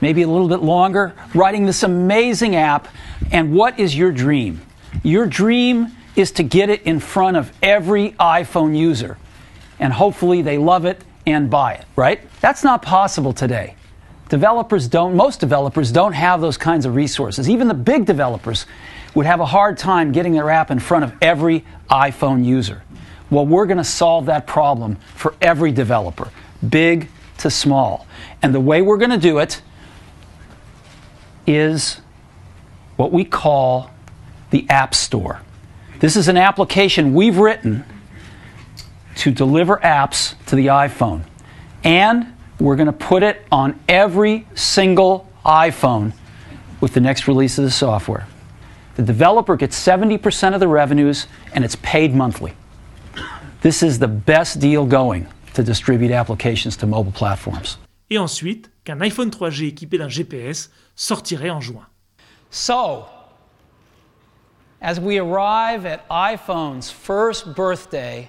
maybe 0.00 0.22
a 0.22 0.26
little 0.26 0.48
bit 0.48 0.64
longer 0.64 1.12
writing 1.34 1.66
this 1.66 1.84
amazing 1.84 2.56
app. 2.56 2.88
And 3.34 3.52
what 3.52 3.78
is 3.78 3.94
your 3.94 4.12
dream? 4.12 4.60
Your 5.02 5.26
dream 5.26 5.88
is 6.16 6.32
to 6.32 6.42
get 6.42 6.70
it 6.70 6.82
in 6.82 7.00
front 7.00 7.36
of 7.36 7.52
every 7.62 8.12
iPhone 8.12 8.76
user. 8.76 9.18
And 9.78 9.92
hopefully 9.92 10.42
they 10.42 10.58
love 10.58 10.84
it 10.84 11.02
and 11.26 11.50
buy 11.50 11.74
it, 11.74 11.84
right? 11.96 12.20
That's 12.40 12.62
not 12.62 12.82
possible 12.82 13.32
today. 13.32 13.76
Developers 14.28 14.88
don't, 14.88 15.16
most 15.16 15.40
developers 15.40 15.92
don't 15.92 16.12
have 16.12 16.40
those 16.40 16.56
kinds 16.56 16.86
of 16.86 16.94
resources. 16.94 17.48
Even 17.48 17.68
the 17.68 17.74
big 17.74 18.06
developers 18.06 18.66
would 19.14 19.26
have 19.26 19.40
a 19.40 19.46
hard 19.46 19.78
time 19.78 20.12
getting 20.12 20.32
their 20.32 20.50
app 20.50 20.70
in 20.70 20.78
front 20.78 21.04
of 21.04 21.12
every 21.20 21.64
iPhone 21.90 22.44
user. 22.44 22.82
Well, 23.30 23.46
we're 23.46 23.66
going 23.66 23.78
to 23.78 23.84
solve 23.84 24.26
that 24.26 24.46
problem 24.46 24.96
for 25.14 25.34
every 25.40 25.72
developer, 25.72 26.30
big 26.68 27.08
to 27.38 27.50
small. 27.50 28.06
And 28.42 28.54
the 28.54 28.60
way 28.60 28.82
we're 28.82 28.98
going 28.98 29.10
to 29.10 29.18
do 29.18 29.38
it 29.38 29.60
is 31.46 32.00
what 32.96 33.12
we 33.12 33.24
call 33.24 33.90
the 34.50 34.66
App 34.70 34.94
Store. 34.94 35.40
This 36.00 36.16
is 36.16 36.28
an 36.28 36.36
application 36.36 37.14
we've 37.14 37.38
written 37.38 37.84
to 39.16 39.30
deliver 39.30 39.76
apps 39.78 40.34
to 40.46 40.56
the 40.56 40.66
iPhone. 40.66 41.24
And 41.84 42.34
we're 42.58 42.76
going 42.76 42.86
to 42.86 42.92
put 42.92 43.22
it 43.22 43.44
on 43.52 43.78
every 43.88 44.46
single 44.54 45.30
iPhone 45.44 46.12
with 46.80 46.94
the 46.94 47.00
next 47.00 47.28
release 47.28 47.58
of 47.58 47.64
the 47.64 47.70
software. 47.70 48.26
The 48.96 49.02
developer 49.02 49.56
gets 49.56 49.78
70% 49.82 50.54
of 50.54 50.60
the 50.60 50.68
revenues 50.68 51.26
and 51.52 51.64
it's 51.64 51.76
paid 51.76 52.14
monthly. 52.14 52.54
This 53.60 53.82
is 53.82 53.98
the 53.98 54.08
best 54.08 54.60
deal 54.60 54.86
going 54.86 55.26
to 55.54 55.62
distribute 55.62 56.10
applications 56.10 56.76
to 56.78 56.86
mobile 56.86 57.12
platforms. 57.12 57.78
Et 58.10 58.18
ensuite, 58.18 58.68
qu'un 58.84 58.98
iPhone 59.00 59.30
3G 59.30 59.68
équipé 59.68 59.98
d'un 59.98 60.08
GPS 60.08 60.70
sortirait 60.94 61.50
en 61.50 61.60
juin. 61.60 61.86
So, 62.50 63.06
as 64.84 65.00
we 65.00 65.16
arrive 65.16 65.86
at 65.86 66.06
iPhone's 66.10 66.90
first 66.90 67.54
birthday, 67.54 68.28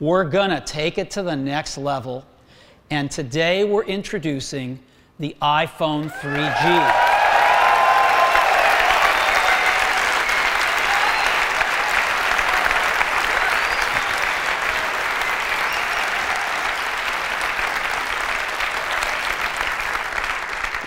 we're 0.00 0.24
gonna 0.24 0.62
take 0.62 0.96
it 0.96 1.10
to 1.10 1.22
the 1.22 1.36
next 1.36 1.76
level. 1.76 2.24
And 2.88 3.10
today 3.10 3.64
we're 3.64 3.84
introducing 3.84 4.78
the 5.18 5.36
iPhone 5.42 6.10
3G. 6.10 7.10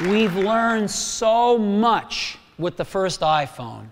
We've 0.09 0.35
learned 0.35 0.89
so 0.89 1.59
much 1.59 2.39
with 2.57 2.77
the 2.77 2.85
first 2.85 3.21
iPhone. 3.21 3.89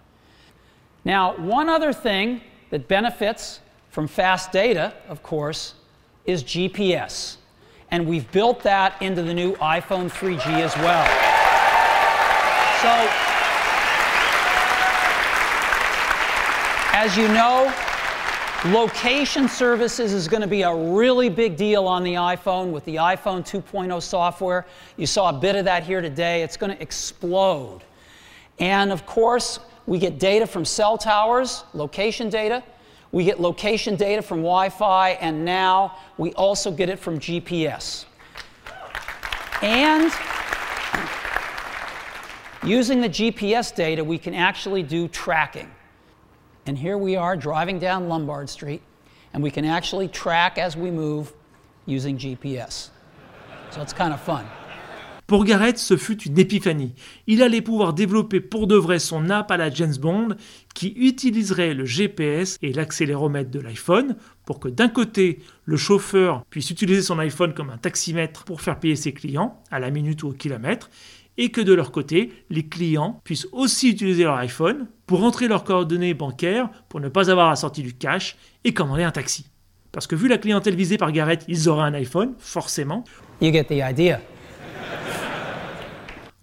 Now, 1.06 1.38
one 1.38 1.70
other 1.70 1.94
thing 1.94 2.42
that 2.72 2.88
benefits 2.88 3.62
from 3.92 4.08
fast 4.08 4.52
data, 4.52 4.94
of 5.08 5.24
course, 5.24 5.76
is 6.26 6.44
GPS. 6.44 7.38
And 7.92 8.06
we've 8.08 8.30
built 8.32 8.64
that 8.64 9.02
into 9.02 9.22
the 9.22 9.34
new 9.34 9.56
iPhone 9.56 10.10
3G 10.10 10.62
as 10.62 10.76
well. 10.78 11.06
So, 12.82 13.08
as 16.98 17.16
you 17.16 17.28
know, 17.30 17.74
Location 18.72 19.48
services 19.48 20.12
is 20.12 20.28
going 20.28 20.42
to 20.42 20.48
be 20.48 20.64
a 20.64 20.76
really 20.76 21.30
big 21.30 21.56
deal 21.56 21.86
on 21.88 22.04
the 22.04 22.16
iPhone 22.16 22.72
with 22.72 22.84
the 22.86 22.96
iPhone 22.96 23.46
2.0 23.46 24.02
software. 24.02 24.66
You 24.98 25.06
saw 25.06 25.30
a 25.30 25.34
bit 25.34 25.56
of 25.56 25.66
that 25.66 25.84
here 25.84 26.02
today. 26.02 26.42
It's 26.42 26.58
going 26.58 26.76
to 26.76 26.82
explode. 26.82 27.82
And 28.58 28.92
of 28.92 29.06
course, 29.06 29.60
we 29.88 30.00
get 30.00 30.20
data 30.20 30.48
from 30.48 30.66
cell 30.66 30.98
towers, 30.98 31.64
location 31.74 32.30
data. 32.30 32.64
We 33.12 33.24
get 33.24 33.40
location 33.40 33.96
data 33.96 34.22
from 34.22 34.40
Wi 34.40 34.70
Fi, 34.70 35.12
and 35.12 35.46
now 35.46 35.98
we 36.18 36.34
also 36.34 36.72
get 36.72 36.90
it 36.90 37.00
from 37.00 37.20
GPS. 37.20 38.06
And 39.62 40.12
using 42.64 43.00
the 43.00 43.10
GPS 43.10 43.74
data, 43.74 44.04
we 44.04 44.18
can 44.18 44.34
actually 44.34 44.84
do 44.84 45.08
tracking. 45.08 45.70
And 46.66 46.78
here 46.78 46.98
we 46.98 47.16
are 47.16 47.38
driving 47.38 47.80
down 47.80 48.10
Lombard 48.10 48.50
Street, 48.50 48.82
and 49.34 49.42
we 49.42 49.52
can 49.52 49.66
actually 49.66 50.08
track 50.08 50.58
as 50.58 50.76
we 50.76 50.90
move 50.90 51.32
using 51.86 52.18
GPS. 52.18 52.90
So 53.70 53.82
it's 53.82 53.94
kind 53.94 54.14
of 54.14 54.20
fun. 54.20 54.48
Pour 55.28 55.44
Garrett, 55.44 55.80
ce 55.80 55.98
fut 55.98 56.22
une 56.22 56.38
épiphanie. 56.38 56.94
Il 57.26 57.42
allait 57.42 57.64
pouvoir 57.64 57.94
développer 57.94 58.42
pour 58.42 58.68
de 58.68 58.76
vrai 58.76 59.00
son 59.00 59.32
app 59.32 59.50
à 59.50 59.58
la 59.58 59.72
James 59.72 59.96
Bond 60.00 60.36
qui 60.76 60.90
utiliserait 60.90 61.74
le 61.74 61.84
GPS 61.84 62.60
et 62.62 62.72
l'accéléromètre 62.72 63.50
de 63.50 63.60
l'iPhone 63.60 64.18
pour 64.46 64.60
que 64.60 64.68
d'un 64.68 64.88
côté, 64.88 65.40
le 65.64 65.78
chauffeur 65.78 66.44
puisse 66.52 66.70
utiliser 66.70 67.02
son 67.02 67.18
iPhone 67.18 67.56
comme 67.56 67.72
un 67.72 67.80
taximètre 67.80 68.44
pour 68.44 68.62
faire 68.62 68.80
payer 68.80 68.96
ses 68.96 69.14
clients 69.14 69.64
à 69.72 69.80
la 69.80 69.90
minute 69.90 70.22
ou 70.22 70.28
au 70.28 70.32
kilomètre 70.32 70.92
et 71.38 71.50
que 71.50 71.62
de 71.62 71.74
leur 71.74 71.92
côté, 71.92 72.32
les 72.52 72.68
clients 72.68 73.20
puissent 73.24 73.48
aussi 73.52 73.90
utiliser 73.90 74.26
leur 74.26 74.36
iPhone 74.36 74.88
pour 75.08 75.24
entrer 75.24 75.48
leurs 75.48 75.64
coordonnées 75.64 76.14
bancaires 76.14 76.70
pour 76.88 77.00
ne 77.00 77.10
pas 77.10 77.32
avoir 77.32 77.50
à 77.50 77.56
sortir 77.56 77.84
du 77.84 77.96
cash 77.96 78.38
et 78.64 78.76
commander 78.76 79.04
un 79.04 79.12
taxi. 79.12 79.48
Parce 79.92 80.06
que 80.06 80.16
vu 80.16 80.28
la 80.28 80.38
clientèle 80.38 80.76
visée 80.76 80.98
par 80.98 81.12
Garrett, 81.12 81.44
ils 81.48 81.68
auraient 81.68 81.88
un 81.88 81.94
iPhone, 81.96 82.36
forcément. 82.38 83.04
You 83.42 83.52
get 83.52 83.66
the 83.66 83.82
idea. 83.82 84.22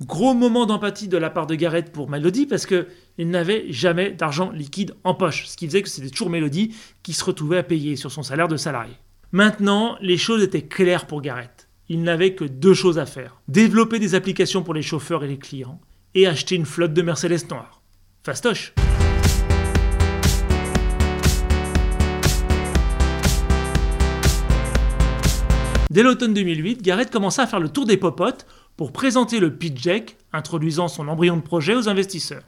Gros 0.06 0.34
moment 0.34 0.66
d'empathie 0.66 1.06
de 1.06 1.16
la 1.16 1.30
part 1.30 1.46
de 1.46 1.54
Garrett 1.54 1.92
pour 1.92 2.10
Melody 2.10 2.46
parce 2.46 2.66
que 2.66 2.88
il 3.18 3.30
n'avait 3.30 3.66
jamais 3.70 4.10
d'argent 4.10 4.50
liquide 4.50 4.94
en 5.04 5.14
poche, 5.14 5.46
ce 5.46 5.56
qui 5.56 5.66
faisait 5.66 5.82
que 5.82 5.88
c'était 5.88 6.10
toujours 6.10 6.30
Melody 6.30 6.74
qui 7.04 7.12
se 7.12 7.24
retrouvait 7.24 7.58
à 7.58 7.62
payer 7.62 7.94
sur 7.94 8.10
son 8.10 8.24
salaire 8.24 8.48
de 8.48 8.56
salarié. 8.56 8.94
Maintenant, 9.30 9.96
les 10.00 10.16
choses 10.16 10.42
étaient 10.42 10.62
claires 10.62 11.06
pour 11.06 11.22
Garrett. 11.22 11.68
Il 11.88 12.02
n'avait 12.02 12.34
que 12.34 12.44
deux 12.44 12.74
choses 12.74 12.98
à 12.98 13.06
faire 13.06 13.40
développer 13.46 14.00
des 14.00 14.16
applications 14.16 14.64
pour 14.64 14.74
les 14.74 14.82
chauffeurs 14.82 15.22
et 15.22 15.28
les 15.28 15.38
clients 15.38 15.80
et 16.14 16.26
acheter 16.26 16.56
une 16.56 16.66
flotte 16.66 16.94
de 16.94 17.02
Mercedes 17.02 17.48
noires. 17.48 17.82
Fastoche! 18.24 18.74
Dès 25.90 26.02
l'automne 26.02 26.32
2008, 26.32 26.80
Garrett 26.80 27.10
commença 27.10 27.42
à 27.42 27.46
faire 27.46 27.60
le 27.60 27.68
tour 27.68 27.84
des 27.84 27.98
popotes 27.98 28.46
pour 28.76 28.92
présenter 28.92 29.40
le 29.40 29.54
pitch 29.54 29.82
deck, 29.82 30.16
introduisant 30.32 30.88
son 30.88 31.08
embryon 31.08 31.36
de 31.36 31.42
projet 31.42 31.74
aux 31.74 31.88
investisseurs. 31.88 32.44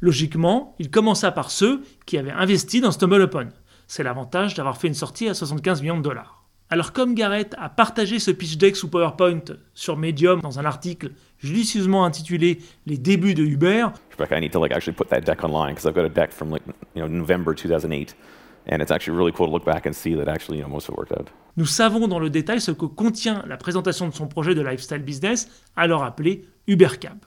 Logiquement, 0.00 0.74
il 0.78 0.90
commença 0.90 1.32
par 1.32 1.50
ceux 1.50 1.82
qui 2.04 2.18
avaient 2.18 2.30
investi 2.30 2.80
dans 2.80 2.92
StumbleUpon. 2.92 3.48
C'est 3.86 4.02
l'avantage 4.02 4.54
d'avoir 4.54 4.76
fait 4.76 4.88
une 4.88 4.94
sortie 4.94 5.28
à 5.28 5.34
75 5.34 5.80
millions 5.80 5.98
de 5.98 6.02
dollars. 6.02 6.44
Alors 6.68 6.92
comme 6.92 7.14
Garrett 7.14 7.54
a 7.58 7.68
partagé 7.68 8.18
ce 8.18 8.32
pitch 8.32 8.56
deck 8.56 8.74
sous 8.74 8.88
PowerPoint 8.88 9.44
sur 9.72 9.96
Medium 9.96 10.40
dans 10.40 10.58
un 10.58 10.64
article 10.64 11.12
judicieusement 11.38 12.04
intitulé 12.04 12.58
Les 12.86 12.98
débuts 12.98 13.34
de 13.34 13.44
Uber, 13.44 13.86
deck 14.18 15.44
online 15.44 15.76
deck 16.12 16.32
from 16.32 16.50
like 16.50 16.62
you 16.96 17.02
know 17.02 17.08
November 17.08 17.54
2008 17.54 18.16
and 18.70 18.80
it's 18.80 18.90
actually 18.90 19.16
really 19.16 19.32
cool 19.32 19.46
to 19.46 19.52
look 19.52 19.64
back 19.64 19.86
and 19.86 19.92
see 19.92 20.14
that 20.14 20.28
actually 20.28 20.58
you 20.58 20.64
know 20.64 20.70
most 20.70 20.88
of 20.88 20.94
it 20.94 20.98
worked 20.98 21.12
out. 21.12 21.28
Nous 21.56 21.66
savons 21.66 22.08
dans 22.08 22.18
le 22.18 22.30
détail 22.30 22.60
ce 22.60 22.70
que 22.70 22.86
contient 22.86 23.42
la 23.46 23.56
présentation 23.56 24.08
de 24.08 24.14
son 24.14 24.28
projet 24.28 24.54
de 24.54 24.60
lifestyle 24.60 25.02
business, 25.02 25.48
alors 25.74 26.04
appelé 26.04 26.44
UberCab. 26.66 27.18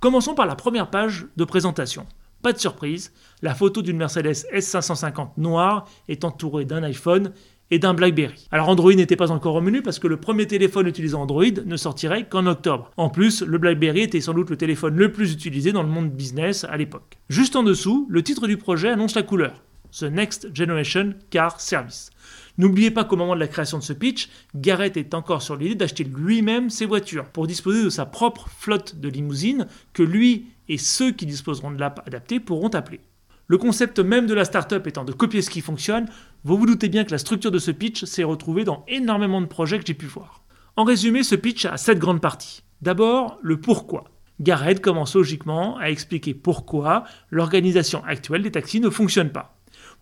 Commençons 0.00 0.34
par 0.34 0.46
la 0.46 0.56
première 0.56 0.90
page 0.90 1.26
de 1.36 1.44
présentation. 1.44 2.06
Pas 2.42 2.52
de 2.52 2.58
surprise, 2.58 3.12
la 3.40 3.54
photo 3.54 3.82
d'une 3.82 3.96
Mercedes 3.96 4.46
S550 4.52 5.28
noire 5.36 5.86
est 6.08 6.24
entourée 6.24 6.64
d'un 6.64 6.82
iPhone 6.82 7.32
et 7.70 7.78
d'un 7.78 7.94
BlackBerry. 7.94 8.48
Alors 8.50 8.68
Android 8.68 8.92
n'était 8.92 9.16
pas 9.16 9.30
encore 9.30 9.54
au 9.54 9.60
menu 9.60 9.80
parce 9.80 10.00
que 10.00 10.08
le 10.08 10.18
premier 10.18 10.48
téléphone 10.48 10.88
utilisant 10.88 11.22
Android 11.22 11.44
ne 11.64 11.76
sortirait 11.76 12.28
qu'en 12.28 12.46
octobre. 12.46 12.90
En 12.96 13.10
plus, 13.10 13.42
le 13.42 13.58
BlackBerry 13.58 14.00
était 14.00 14.20
sans 14.20 14.34
doute 14.34 14.50
le 14.50 14.56
téléphone 14.56 14.96
le 14.96 15.12
plus 15.12 15.32
utilisé 15.32 15.70
dans 15.70 15.84
le 15.84 15.88
monde 15.88 16.10
business 16.10 16.64
à 16.64 16.76
l'époque. 16.76 17.18
Juste 17.28 17.54
en 17.54 17.62
dessous, 17.62 18.06
le 18.10 18.24
titre 18.24 18.48
du 18.48 18.56
projet 18.56 18.90
annonce 18.90 19.14
la 19.14 19.22
couleur. 19.22 19.62
The 19.98 20.04
Next 20.04 20.54
Generation 20.54 21.14
Car 21.30 21.60
Service. 21.60 22.10
N'oubliez 22.58 22.90
pas 22.90 23.04
qu'au 23.04 23.16
moment 23.16 23.34
de 23.34 23.40
la 23.40 23.48
création 23.48 23.78
de 23.78 23.82
ce 23.82 23.92
pitch, 23.92 24.28
Garrett 24.54 24.96
est 24.96 25.14
encore 25.14 25.42
sur 25.42 25.56
l'idée 25.56 25.74
d'acheter 25.74 26.04
lui-même 26.04 26.70
ses 26.70 26.86
voitures 26.86 27.26
pour 27.26 27.46
disposer 27.46 27.84
de 27.84 27.90
sa 27.90 28.06
propre 28.06 28.48
flotte 28.58 29.00
de 29.00 29.08
limousines 29.08 29.66
que 29.92 30.02
lui 30.02 30.46
et 30.68 30.78
ceux 30.78 31.12
qui 31.12 31.26
disposeront 31.26 31.70
de 31.70 31.80
l'app 31.80 32.02
adaptée 32.06 32.40
pourront 32.40 32.68
appeler. 32.68 33.00
Le 33.48 33.58
concept 33.58 33.98
même 33.98 34.26
de 34.26 34.34
la 34.34 34.44
startup 34.44 34.86
étant 34.86 35.04
de 35.04 35.12
copier 35.12 35.42
ce 35.42 35.50
qui 35.50 35.60
fonctionne, 35.60 36.08
vous 36.44 36.56
vous 36.56 36.66
doutez 36.66 36.88
bien 36.88 37.04
que 37.04 37.10
la 37.10 37.18
structure 37.18 37.50
de 37.50 37.58
ce 37.58 37.70
pitch 37.70 38.04
s'est 38.04 38.24
retrouvée 38.24 38.64
dans 38.64 38.84
énormément 38.88 39.40
de 39.40 39.46
projets 39.46 39.78
que 39.78 39.86
j'ai 39.86 39.94
pu 39.94 40.06
voir. 40.06 40.42
En 40.76 40.84
résumé, 40.84 41.22
ce 41.22 41.34
pitch 41.34 41.66
a 41.66 41.76
sept 41.76 41.98
grandes 41.98 42.22
parties. 42.22 42.62
D'abord, 42.80 43.38
le 43.42 43.60
pourquoi. 43.60 44.04
Garrett 44.40 44.80
commence 44.80 45.14
logiquement 45.14 45.76
à 45.76 45.90
expliquer 45.90 46.34
pourquoi 46.34 47.04
l'organisation 47.30 48.02
actuelle 48.04 48.42
des 48.42 48.50
taxis 48.50 48.80
ne 48.80 48.90
fonctionne 48.90 49.30
pas. 49.30 49.51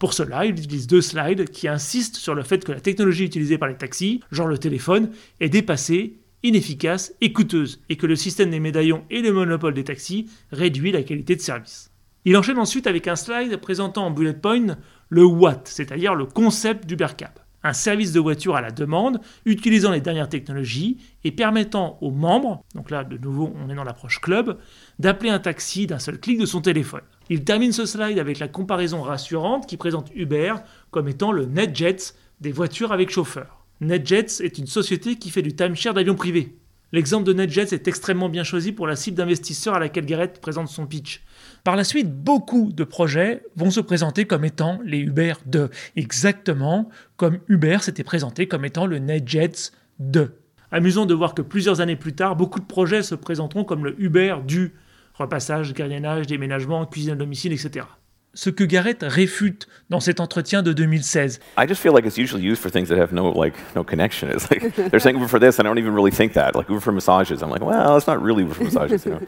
Pour 0.01 0.15
cela, 0.15 0.47
il 0.47 0.53
utilise 0.53 0.87
deux 0.87 1.03
slides 1.03 1.51
qui 1.51 1.69
insistent 1.69 2.17
sur 2.17 2.35
le 2.35 2.43
fait 2.43 2.65
que 2.65 2.73
la 2.73 2.81
technologie 2.81 3.27
utilisée 3.27 3.59
par 3.59 3.69
les 3.69 3.77
taxis, 3.77 4.23
genre 4.33 4.47
le 4.47 4.57
téléphone, 4.57 5.11
est 5.41 5.51
dépassée, 5.51 6.17
inefficace 6.43 7.13
et 7.21 7.35
coûteuse, 7.35 7.83
et 7.91 7.97
que 7.97 8.07
le 8.07 8.17
système 8.17 8.51
des 8.51 8.61
médaillons 8.61 9.05
et 9.11 9.21
le 9.21 9.31
monopole 9.31 9.75
des 9.75 9.85
taxis 9.85 10.31
réduit 10.53 10.91
la 10.91 11.03
qualité 11.03 11.37
de 11.37 11.43
service. 11.43 11.91
Il 12.25 12.35
enchaîne 12.39 12.59
ensuite 12.59 12.87
avec 12.87 13.09
un 13.09 13.17
slide 13.17 13.55
présentant 13.59 14.07
en 14.07 14.11
bullet 14.11 14.33
point 14.33 14.79
le 15.11 15.25
what, 15.25 15.61
c'est-à-dire 15.65 16.15
le 16.15 16.25
concept 16.25 16.87
d'UberCab 16.87 17.33
un 17.63 17.73
service 17.73 18.13
de 18.13 18.21
voiture 18.21 18.57
à 18.57 18.61
la 18.61 18.71
demande 18.71 19.21
utilisant 19.45 19.91
les 19.91 20.01
dernières 20.01 20.29
technologies 20.29 20.99
et 21.25 21.31
permettant 21.31 21.99
aux 22.01 22.11
membres, 22.11 22.65
donc 22.75 22.91
là 22.91 23.05
de 23.05 23.19
nouveau 23.19 23.53
on 23.63 23.71
est 23.71 23.75
dans 23.75 23.85
l'approche 23.85 24.21
club, 24.21 24.59
d'appeler 24.99 25.31
un 25.31 25.39
taxi 25.39 25.87
d'un 25.87 25.99
seul 25.99 26.19
clic 26.19 26.39
de 26.39 26.47
son 26.47 26.61
téléphone. 26.61 27.03
Il 27.29 27.45
termine 27.45 27.73
ce 27.73 27.87
slide 27.87 28.19
avec 28.19 28.39
la 28.39 28.49
comparaison 28.49 29.03
rassurante 29.03 29.67
qui 29.67 29.77
présente 29.77 30.11
Uber 30.15 30.55
comme 30.91 31.09
étant 31.09 31.33
le 31.33 31.47
NetJets 31.47 32.15
des 32.41 32.53
voitures 32.53 32.93
avec 32.93 33.11
chauffeur. 33.11 33.65
NetJets 33.81 34.43
est 34.43 34.59
une 34.59 34.67
société 34.67 35.17
qui 35.17 35.31
fait 35.31 35.43
du 35.43 35.55
timeshare 35.55 35.95
d'avions 35.95 36.15
privés. 36.15 36.57
L'exemple 36.93 37.25
de 37.25 37.33
NetJets 37.33 37.73
est 37.73 37.87
extrêmement 37.87 38.29
bien 38.29 38.43
choisi 38.43 38.73
pour 38.73 38.87
la 38.87 38.97
cible 38.97 39.17
d'investisseurs 39.17 39.75
à 39.75 39.79
laquelle 39.79 40.07
Garrett 40.07 40.41
présente 40.41 40.69
son 40.69 40.87
pitch. 40.87 41.23
Par 41.65 41.77
la 41.77 41.85
suite, 41.85 42.13
beaucoup 42.13 42.73
de 42.73 42.85
projets 42.85 43.43
vont 43.57 43.71
se 43.71 43.81
présenter 43.81 44.25
comme 44.25 44.45
étant 44.45 44.79
les 44.85 44.99
Uber 44.99 45.35
2, 45.47 45.69
exactement 45.97 46.89
comme 47.17 47.39
Uber 47.49 47.79
s'était 47.81 48.05
présenté 48.05 48.47
comme 48.47 48.65
étant 48.65 48.87
le 48.87 48.99
NetJets 48.99 49.73
2. 49.99 50.35
Amusant 50.73 51.05
de 51.07 51.15
voir 51.15 51.35
que 51.35 51.43
plusieurs 51.43 51.81
années 51.81 51.97
plus 51.97 52.15
tard, 52.15 52.37
beaucoup 52.37 52.61
de 52.61 52.65
projets 52.65 53.03
se 53.03 53.15
présenteront 53.15 53.65
comme 53.65 53.85
le 53.85 54.01
Uber 54.01 54.37
du 54.47 54.73
repassage, 55.15 55.75
gardiennage, 55.75 56.27
déménagement, 56.27 56.87
cuisine 56.87 57.13
à 57.13 57.17
domicile, 57.17 57.53
etc 57.53 57.87
ce 58.35 58.51
que 58.51 58.65
Garrett 58.65 59.03
réfute 59.03 59.67
dans 59.89 60.01
cet 60.01 60.21
entretien 60.21 60.63
de 60.63 60.73
2016. 60.73 61.41
I 61.59 61.67
just 61.67 61.81
feel 61.81 61.93
like 61.93 62.07
it's 62.07 62.17
usually 62.17 62.43
used 62.43 62.63
for 62.63 62.71
things 62.71 62.89
that 62.89 62.99
have 62.99 63.13
no 63.13 63.33
like 63.33 63.55
no 63.75 63.83
connection. 63.83 64.31
It's 64.31 64.49
like 64.51 64.75
they're 64.77 65.01
saying 65.01 65.17
Uber 65.17 65.29
for 65.29 65.41
this, 65.41 65.59
and 65.59 65.67
I 65.67 65.71
don't 65.71 65.79
even 65.79 65.95
really 65.95 66.13
think 66.13 66.35
that. 66.35 66.55
Like 66.55 66.69
Uber 66.69 66.81
for 66.81 66.93
massages, 66.93 67.43
I'm 67.43 67.51
like, 67.51 67.63
well, 67.63 67.97
it's 67.97 68.07
not 68.07 68.23
really 68.23 68.43
Uber 68.43 68.55
for 68.55 68.65
massages, 68.65 69.05
you 69.05 69.13
know. 69.13 69.21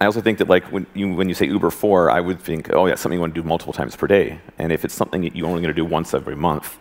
I 0.00 0.06
also 0.06 0.20
think 0.20 0.38
that 0.38 0.48
like 0.48 0.64
when 0.72 0.86
you 0.94 1.12
when 1.14 1.28
you 1.28 1.34
say 1.34 1.46
Uber 1.46 1.70
for, 1.70 2.10
I 2.10 2.20
would 2.20 2.40
think, 2.40 2.70
oh 2.72 2.86
yeah, 2.86 2.94
something 2.94 3.16
you 3.16 3.20
want 3.20 3.34
to 3.34 3.42
do 3.42 3.46
multiple 3.46 3.72
times 3.72 3.96
per 3.96 4.06
day. 4.06 4.40
And 4.58 4.72
if 4.72 4.84
it's 4.84 4.94
something 4.94 5.22
that 5.22 5.34
you're 5.34 5.48
only 5.48 5.60
going 5.60 5.74
to 5.74 5.80
do 5.82 5.84
once 5.84 6.14
every 6.14 6.36
month, 6.36 6.78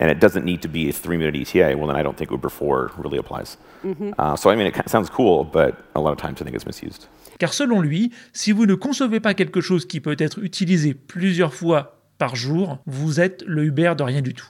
and 0.00 0.10
it 0.10 0.18
doesn't 0.18 0.44
need 0.44 0.62
to 0.62 0.68
be 0.68 0.88
a 0.88 0.92
three-minute 0.92 1.36
ETA, 1.36 1.76
well 1.76 1.88
then 1.88 1.96
I 1.96 2.02
don't 2.02 2.16
think 2.16 2.30
Uber 2.30 2.48
for 2.48 2.90
really 2.96 3.18
applies. 3.18 3.58
Mm-hmm. 3.84 4.12
Uh, 4.18 4.36
so 4.36 4.50
I 4.50 4.56
mean, 4.56 4.66
it 4.66 4.88
sounds 4.88 5.10
cool, 5.10 5.44
but 5.44 5.74
a 5.94 6.00
lot 6.00 6.12
of 6.12 6.18
times 6.18 6.40
I 6.40 6.44
think 6.44 6.56
it's 6.56 6.66
misused. 6.66 7.06
Car 7.38 7.52
selon 7.52 7.80
lui, 7.80 8.12
si 8.32 8.52
vous 8.52 8.66
ne 8.66 8.74
concevez 8.74 9.20
pas 9.20 9.34
quelque 9.34 9.60
chose 9.60 9.86
qui 9.86 10.00
peut 10.00 10.16
être 10.18 10.42
utilisé 10.42 10.94
plusieurs 10.94 11.54
fois 11.54 12.00
par 12.16 12.34
jour, 12.34 12.78
vous 12.86 13.20
êtes 13.20 13.44
le 13.46 13.64
Uber 13.64 13.94
de 13.96 14.02
rien 14.02 14.22
du 14.22 14.34
tout. 14.34 14.48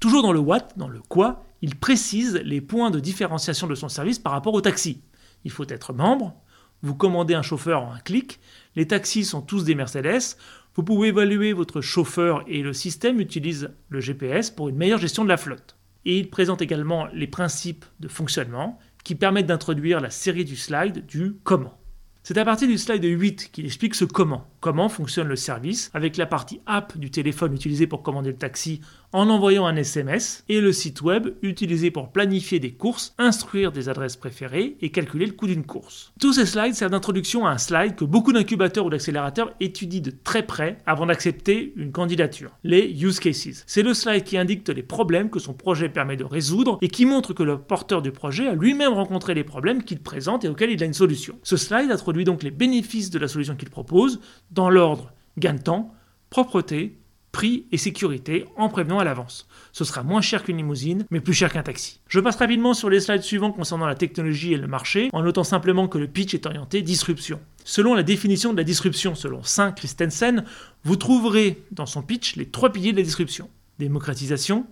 Toujours 0.00 0.22
dans 0.22 0.32
le 0.32 0.40
what, 0.40 0.68
dans 0.76 0.88
le 0.88 1.00
quoi, 1.08 1.44
il 1.60 1.76
précise 1.76 2.40
les 2.44 2.60
points 2.60 2.90
de 2.90 3.00
différenciation 3.00 3.66
de 3.66 3.74
son 3.74 3.88
service 3.88 4.18
par 4.18 4.32
rapport 4.32 4.54
au 4.54 4.60
taxi. 4.60 5.02
Il 5.44 5.50
faut 5.50 5.66
être 5.68 5.92
membre, 5.92 6.34
vous 6.82 6.94
commandez 6.94 7.34
un 7.34 7.42
chauffeur 7.42 7.82
en 7.82 7.92
un 7.92 7.98
clic, 8.00 8.40
les 8.76 8.86
taxis 8.86 9.24
sont 9.24 9.42
tous 9.42 9.64
des 9.64 9.74
Mercedes, 9.74 10.36
vous 10.74 10.82
pouvez 10.82 11.08
évaluer 11.08 11.52
votre 11.52 11.80
chauffeur 11.80 12.44
et 12.46 12.62
le 12.62 12.72
système 12.72 13.20
utilise 13.20 13.70
le 13.88 14.00
GPS 14.00 14.50
pour 14.50 14.68
une 14.68 14.76
meilleure 14.76 14.98
gestion 14.98 15.22
de 15.22 15.28
la 15.28 15.36
flotte. 15.36 15.76
Et 16.04 16.18
il 16.18 16.30
présente 16.30 16.62
également 16.62 17.06
les 17.12 17.26
principes 17.26 17.84
de 18.00 18.08
fonctionnement 18.08 18.78
qui 19.04 19.14
permettent 19.14 19.46
d'introduire 19.46 20.00
la 20.00 20.10
série 20.10 20.44
du 20.44 20.56
slide 20.56 21.06
du 21.06 21.34
comment. 21.44 21.78
C'est 22.22 22.38
à 22.38 22.44
partir 22.44 22.68
du 22.68 22.78
slide 22.78 23.04
8 23.04 23.50
qu'il 23.52 23.66
explique 23.66 23.94
ce 23.94 24.04
comment. 24.04 24.48
Comment 24.62 24.88
fonctionne 24.88 25.26
le 25.26 25.34
service 25.34 25.90
avec 25.92 26.16
la 26.16 26.24
partie 26.24 26.60
app 26.66 26.96
du 26.96 27.10
téléphone 27.10 27.52
utilisé 27.52 27.88
pour 27.88 28.04
commander 28.04 28.30
le 28.30 28.36
taxi 28.36 28.80
en 29.12 29.28
envoyant 29.28 29.66
un 29.66 29.74
SMS 29.74 30.44
et 30.48 30.60
le 30.60 30.72
site 30.72 31.02
web 31.02 31.30
utilisé 31.42 31.90
pour 31.90 32.12
planifier 32.12 32.60
des 32.60 32.70
courses, 32.72 33.12
instruire 33.18 33.72
des 33.72 33.88
adresses 33.88 34.16
préférées 34.16 34.76
et 34.80 34.90
calculer 34.90 35.26
le 35.26 35.32
coût 35.32 35.48
d'une 35.48 35.64
course. 35.64 36.12
Tous 36.20 36.34
ces 36.34 36.46
slides 36.46 36.74
servent 36.74 36.92
d'introduction 36.92 37.44
à 37.44 37.50
un 37.50 37.58
slide 37.58 37.96
que 37.96 38.04
beaucoup 38.04 38.32
d'incubateurs 38.32 38.86
ou 38.86 38.90
d'accélérateurs 38.90 39.52
étudient 39.58 40.00
de 40.00 40.12
très 40.12 40.44
près 40.44 40.78
avant 40.86 41.06
d'accepter 41.06 41.72
une 41.74 41.90
candidature, 41.90 42.52
les 42.62 42.88
use 43.02 43.18
cases. 43.18 43.64
C'est 43.66 43.82
le 43.82 43.94
slide 43.94 44.22
qui 44.22 44.38
indique 44.38 44.68
les 44.68 44.84
problèmes 44.84 45.28
que 45.28 45.40
son 45.40 45.54
projet 45.54 45.88
permet 45.88 46.16
de 46.16 46.24
résoudre 46.24 46.78
et 46.82 46.88
qui 46.88 47.04
montre 47.04 47.34
que 47.34 47.42
le 47.42 47.58
porteur 47.58 48.00
du 48.00 48.12
projet 48.12 48.46
a 48.46 48.54
lui-même 48.54 48.92
rencontré 48.92 49.34
les 49.34 49.44
problèmes 49.44 49.82
qu'il 49.82 50.00
présente 50.00 50.44
et 50.44 50.48
auxquels 50.48 50.70
il 50.70 50.82
a 50.82 50.86
une 50.86 50.94
solution. 50.94 51.36
Ce 51.42 51.56
slide 51.56 51.90
introduit 51.90 52.24
donc 52.24 52.44
les 52.44 52.52
bénéfices 52.52 53.10
de 53.10 53.18
la 53.18 53.26
solution 53.26 53.56
qu'il 53.56 53.70
propose 53.70 54.20
dans 54.52 54.70
l'ordre 54.70 55.12
gain 55.38 55.54
de 55.54 55.62
temps, 55.62 55.92
propreté, 56.30 56.98
prix 57.32 57.64
et 57.72 57.78
sécurité 57.78 58.44
en 58.56 58.68
prévenant 58.68 58.98
à 58.98 59.04
l'avance. 59.04 59.48
Ce 59.72 59.84
sera 59.84 60.02
moins 60.02 60.20
cher 60.20 60.44
qu'une 60.44 60.58
limousine, 60.58 61.06
mais 61.10 61.20
plus 61.20 61.32
cher 61.32 61.50
qu'un 61.50 61.62
taxi. 61.62 62.00
Je 62.06 62.20
passe 62.20 62.36
rapidement 62.36 62.74
sur 62.74 62.90
les 62.90 63.00
slides 63.00 63.22
suivants 63.22 63.52
concernant 63.52 63.86
la 63.86 63.94
technologie 63.94 64.52
et 64.52 64.58
le 64.58 64.68
marché, 64.68 65.08
en 65.12 65.22
notant 65.22 65.44
simplement 65.44 65.88
que 65.88 65.98
le 65.98 66.06
pitch 66.06 66.34
est 66.34 66.46
orienté 66.46 66.82
disruption. 66.82 67.40
Selon 67.64 67.94
la 67.94 68.02
définition 68.02 68.52
de 68.52 68.58
la 68.58 68.64
disruption, 68.64 69.14
selon 69.14 69.42
Saint 69.42 69.72
Christensen, 69.72 70.44
vous 70.84 70.96
trouverez 70.96 71.62
dans 71.70 71.86
son 71.86 72.02
pitch 72.02 72.36
les 72.36 72.46
trois 72.46 72.70
piliers 72.70 72.92
de 72.92 72.98
la 72.98 73.02
disruption. 73.02 73.48
Démocratisation, 73.78 74.66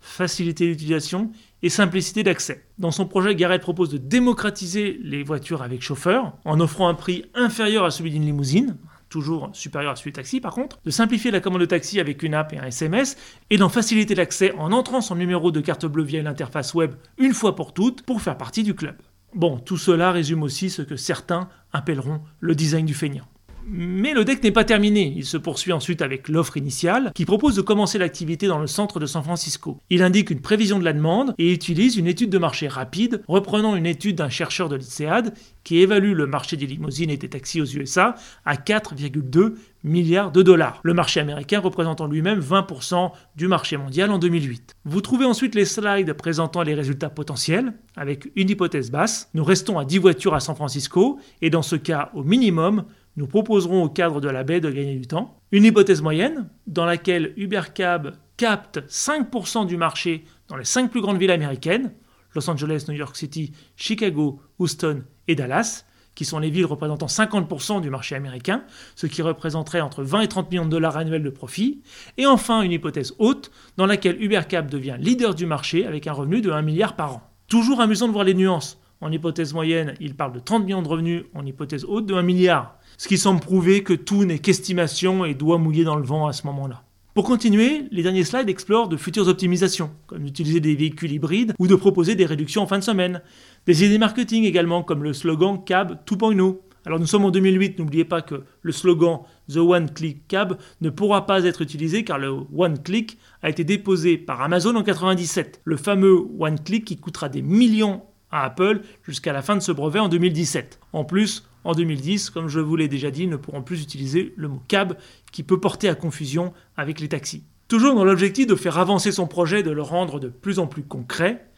facilité 0.00 0.68
d'utilisation 0.68 1.32
et 1.62 1.70
simplicité 1.70 2.22
d'accès. 2.22 2.64
Dans 2.78 2.90
son 2.90 3.06
projet, 3.06 3.34
Garrett 3.34 3.60
propose 3.60 3.88
de 3.88 3.98
démocratiser 3.98 5.00
les 5.02 5.24
voitures 5.24 5.62
avec 5.62 5.82
chauffeur 5.82 6.34
en 6.44 6.60
offrant 6.60 6.88
un 6.88 6.94
prix 6.94 7.24
inférieur 7.34 7.84
à 7.84 7.90
celui 7.90 8.10
d'une 8.10 8.26
limousine, 8.26 8.76
toujours 9.14 9.50
supérieur 9.52 9.92
à 9.92 9.96
celui 9.96 10.10
du 10.10 10.16
taxi 10.16 10.40
par 10.40 10.54
contre, 10.54 10.80
de 10.84 10.90
simplifier 10.90 11.30
la 11.30 11.38
commande 11.38 11.60
de 11.60 11.66
taxi 11.66 12.00
avec 12.00 12.24
une 12.24 12.34
app 12.34 12.52
et 12.52 12.58
un 12.58 12.64
SMS, 12.64 13.16
et 13.48 13.56
d'en 13.56 13.68
faciliter 13.68 14.16
l'accès 14.16 14.52
en 14.58 14.72
entrant 14.72 15.00
son 15.00 15.14
numéro 15.14 15.52
de 15.52 15.60
carte 15.60 15.86
bleue 15.86 16.02
via 16.02 16.20
l'interface 16.20 16.74
web 16.74 16.94
une 17.16 17.32
fois 17.32 17.54
pour 17.54 17.72
toutes 17.72 18.02
pour 18.02 18.20
faire 18.20 18.36
partie 18.36 18.64
du 18.64 18.74
club. 18.74 18.96
Bon, 19.32 19.58
tout 19.58 19.76
cela 19.76 20.10
résume 20.10 20.42
aussi 20.42 20.68
ce 20.68 20.82
que 20.82 20.96
certains 20.96 21.48
appelleront 21.72 22.22
le 22.40 22.56
design 22.56 22.86
du 22.86 22.94
feignant. 22.94 23.28
Mais 23.66 24.12
le 24.12 24.24
deck 24.24 24.42
n'est 24.42 24.50
pas 24.50 24.64
terminé. 24.64 25.12
Il 25.16 25.24
se 25.24 25.36
poursuit 25.36 25.72
ensuite 25.72 26.02
avec 26.02 26.28
l'offre 26.28 26.56
initiale, 26.56 27.12
qui 27.14 27.24
propose 27.24 27.56
de 27.56 27.62
commencer 27.62 27.98
l'activité 27.98 28.46
dans 28.46 28.58
le 28.58 28.66
centre 28.66 29.00
de 29.00 29.06
San 29.06 29.22
Francisco. 29.22 29.78
Il 29.90 30.02
indique 30.02 30.30
une 30.30 30.40
prévision 30.40 30.78
de 30.78 30.84
la 30.84 30.92
demande 30.92 31.34
et 31.38 31.52
utilise 31.52 31.96
une 31.96 32.06
étude 32.06 32.30
de 32.30 32.38
marché 32.38 32.68
rapide, 32.68 33.22
reprenant 33.26 33.76
une 33.76 33.86
étude 33.86 34.16
d'un 34.16 34.28
chercheur 34.28 34.68
de 34.68 34.76
l'INSEAD 34.76 35.34
qui 35.64 35.78
évalue 35.78 36.12
le 36.12 36.26
marché 36.26 36.56
des 36.56 36.66
limousines 36.66 37.10
et 37.10 37.16
des 37.16 37.28
taxis 37.28 37.60
aux 37.60 37.64
USA 37.64 38.14
à 38.44 38.56
4,2 38.56 39.54
milliards 39.82 40.32
de 40.32 40.42
dollars. 40.42 40.80
Le 40.82 40.94
marché 40.94 41.20
américain 41.20 41.60
représentant 41.60 42.06
lui-même 42.06 42.40
20% 42.40 43.12
du 43.36 43.48
marché 43.48 43.76
mondial 43.76 44.10
en 44.10 44.18
2008. 44.18 44.74
Vous 44.84 45.00
trouvez 45.00 45.24
ensuite 45.24 45.54
les 45.54 45.64
slides 45.64 46.12
présentant 46.14 46.62
les 46.62 46.74
résultats 46.74 47.10
potentiels, 47.10 47.72
avec 47.96 48.30
une 48.36 48.50
hypothèse 48.50 48.90
basse. 48.90 49.30
Nous 49.34 49.44
restons 49.44 49.78
à 49.78 49.84
10 49.84 49.98
voitures 49.98 50.34
à 50.34 50.40
San 50.40 50.54
Francisco, 50.54 51.18
et 51.40 51.50
dans 51.50 51.62
ce 51.62 51.76
cas, 51.76 52.10
au 52.14 52.22
minimum, 52.22 52.84
nous 53.16 53.26
proposerons 53.26 53.84
au 53.84 53.88
cadre 53.88 54.20
de 54.20 54.28
la 54.28 54.44
baie 54.44 54.60
de 54.60 54.70
gagner 54.70 54.96
du 54.96 55.06
temps. 55.06 55.40
Une 55.52 55.64
hypothèse 55.64 56.02
moyenne, 56.02 56.48
dans 56.66 56.84
laquelle 56.84 57.32
UberCab 57.36 58.16
capte 58.36 58.80
5% 58.88 59.66
du 59.66 59.76
marché 59.76 60.24
dans 60.48 60.56
les 60.56 60.64
5 60.64 60.90
plus 60.90 61.00
grandes 61.00 61.18
villes 61.18 61.30
américaines, 61.30 61.92
Los 62.34 62.50
Angeles, 62.50 62.86
New 62.88 62.94
York 62.94 63.16
City, 63.16 63.52
Chicago, 63.76 64.40
Houston 64.58 65.04
et 65.28 65.36
Dallas, 65.36 65.84
qui 66.14 66.24
sont 66.24 66.38
les 66.38 66.50
villes 66.50 66.66
représentant 66.66 67.06
50% 67.06 67.80
du 67.80 67.90
marché 67.90 68.14
américain, 68.14 68.64
ce 68.94 69.06
qui 69.06 69.22
représenterait 69.22 69.80
entre 69.80 70.02
20 70.02 70.22
et 70.22 70.28
30 70.28 70.50
millions 70.50 70.64
de 70.64 70.70
dollars 70.70 70.96
annuels 70.96 71.22
de 71.22 71.30
profit. 71.30 71.82
Et 72.18 72.26
enfin, 72.26 72.62
une 72.62 72.72
hypothèse 72.72 73.14
haute, 73.18 73.50
dans 73.76 73.86
laquelle 73.86 74.22
UberCab 74.22 74.70
devient 74.70 74.96
leader 74.98 75.34
du 75.34 75.46
marché 75.46 75.86
avec 75.86 76.06
un 76.06 76.12
revenu 76.12 76.40
de 76.40 76.50
1 76.50 76.62
milliard 76.62 76.96
par 76.96 77.14
an. 77.14 77.30
Toujours 77.48 77.80
amusant 77.80 78.06
de 78.06 78.12
voir 78.12 78.24
les 78.24 78.34
nuances. 78.34 78.80
En 79.04 79.12
hypothèse 79.12 79.52
moyenne, 79.52 79.92
il 80.00 80.14
parle 80.14 80.32
de 80.32 80.38
30 80.38 80.64
millions 80.64 80.80
de 80.80 80.88
revenus, 80.88 81.24
en 81.34 81.44
hypothèse 81.44 81.84
haute 81.84 82.06
de 82.06 82.14
1 82.14 82.22
milliard 82.22 82.78
ce 82.96 83.06
qui 83.06 83.18
semble 83.18 83.40
prouver 83.40 83.82
que 83.82 83.92
tout 83.92 84.24
n'est 84.24 84.38
qu'estimation 84.38 85.26
et 85.26 85.34
doit 85.34 85.58
mouiller 85.58 85.84
dans 85.84 85.96
le 85.96 86.04
vent 86.04 86.26
à 86.26 86.32
ce 86.32 86.46
moment-là. 86.46 86.84
Pour 87.12 87.24
continuer, 87.24 87.84
les 87.90 88.02
derniers 88.02 88.24
slides 88.24 88.48
explorent 88.48 88.88
de 88.88 88.96
futures 88.96 89.28
optimisations, 89.28 89.90
comme 90.06 90.24
d'utiliser 90.24 90.60
des 90.60 90.74
véhicules 90.74 91.12
hybrides 91.12 91.52
ou 91.58 91.66
de 91.66 91.74
proposer 91.74 92.14
des 92.14 92.24
réductions 92.24 92.62
en 92.62 92.66
fin 92.66 92.78
de 92.78 92.84
semaine. 92.84 93.20
Des 93.66 93.84
idées 93.84 93.98
marketing 93.98 94.44
également, 94.44 94.82
comme 94.82 95.04
le 95.04 95.12
slogan 95.12 95.62
Cab 95.62 95.98
2.0. 96.06 96.60
Alors 96.86 96.98
nous 96.98 97.06
sommes 97.06 97.26
en 97.26 97.30
2008, 97.30 97.78
n'oubliez 97.78 98.06
pas 98.06 98.22
que 98.22 98.44
le 98.62 98.72
slogan 98.72 99.20
The 99.52 99.58
One 99.58 99.90
Click 99.90 100.26
Cab 100.28 100.56
ne 100.80 100.88
pourra 100.88 101.26
pas 101.26 101.44
être 101.44 101.60
utilisé 101.60 102.04
car 102.04 102.18
le 102.18 102.30
One 102.56 102.82
Click 102.82 103.18
a 103.42 103.50
été 103.50 103.64
déposé 103.64 104.16
par 104.16 104.40
Amazon 104.40 104.74
en 104.76 104.82
97. 104.82 105.60
Le 105.62 105.76
fameux 105.76 106.26
One 106.38 106.58
Click 106.58 106.86
qui 106.86 106.96
coûtera 106.96 107.28
des 107.28 107.42
millions 107.42 108.02
Apple 108.42 108.80
jusqu'à 109.02 109.32
la 109.32 109.42
fin 109.42 109.54
de 109.54 109.60
ce 109.60 109.70
brevet 109.70 110.00
en 110.00 110.08
2017. 110.08 110.80
En 110.92 111.04
plus, 111.04 111.46
en 111.64 111.72
2010, 111.72 112.30
comme 112.30 112.48
je 112.48 112.60
vous 112.60 112.76
l'ai 112.76 112.88
déjà 112.88 113.10
dit, 113.10 113.26
ne 113.26 113.36
pourront 113.36 113.62
plus 113.62 113.82
utiliser 113.82 114.34
le 114.36 114.48
mot 114.48 114.62
cab 114.68 114.96
qui 115.32 115.42
peut 115.42 115.60
porter 115.60 115.88
à 115.88 115.94
confusion 115.94 116.52
avec 116.76 117.00
les 117.00 117.08
taxis. 117.08 117.44
Toujours 117.68 117.94
dans 117.94 118.04
l'objectif 118.04 118.46
de 118.46 118.54
faire 118.54 118.78
avancer 118.78 119.12
son 119.12 119.26
projet 119.26 119.60
et 119.60 119.62
de 119.62 119.70
le 119.70 119.82
rendre 119.82 120.20
de 120.20 120.28
plus 120.28 120.58
en 120.58 120.66
plus 120.66 120.82
concret, 120.82 121.48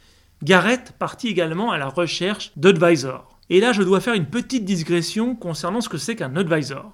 Garrett 0.42 0.92
partit 0.98 1.28
également 1.28 1.72
à 1.72 1.78
la 1.78 1.88
recherche 1.88 2.52
d'advisors. 2.56 3.38
Et 3.48 3.60
là, 3.60 3.72
je 3.72 3.82
dois 3.82 4.00
faire 4.00 4.14
une 4.14 4.26
petite 4.26 4.64
digression 4.64 5.34
concernant 5.34 5.80
ce 5.80 5.88
que 5.88 5.98
c'est 5.98 6.16
qu'un 6.16 6.36
advisor. 6.36 6.92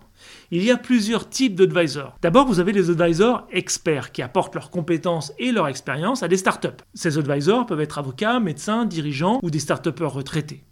Il 0.55 0.63
y 0.63 0.71
a 0.71 0.77
plusieurs 0.77 1.31
types 1.31 1.55
d'advisors. 1.55 2.19
D'abord, 2.21 2.47
vous 2.47 2.61
avez 2.61 2.73
les 2.73 2.91
advisors 2.91 3.47
experts 3.53 4.13
qui 4.13 4.21
apportent 4.21 4.55
leurs 4.55 4.69
compétences 4.69 5.33
et 5.39 5.51
leur 5.51 5.67
expérience 5.67 6.23
à 6.23 6.29
des 6.29 6.37
startups. 6.37 6.69
Ces 6.93 7.17
advisors 7.17 7.65
peuvent 7.65 7.81
être 7.81 7.99
avocats, 7.99 8.39
médecins, 8.39 8.85
dirigeants 8.85 9.41
ou 9.43 9.49
des 9.49 9.61
start 9.61 9.89
retraités. 10.03 10.63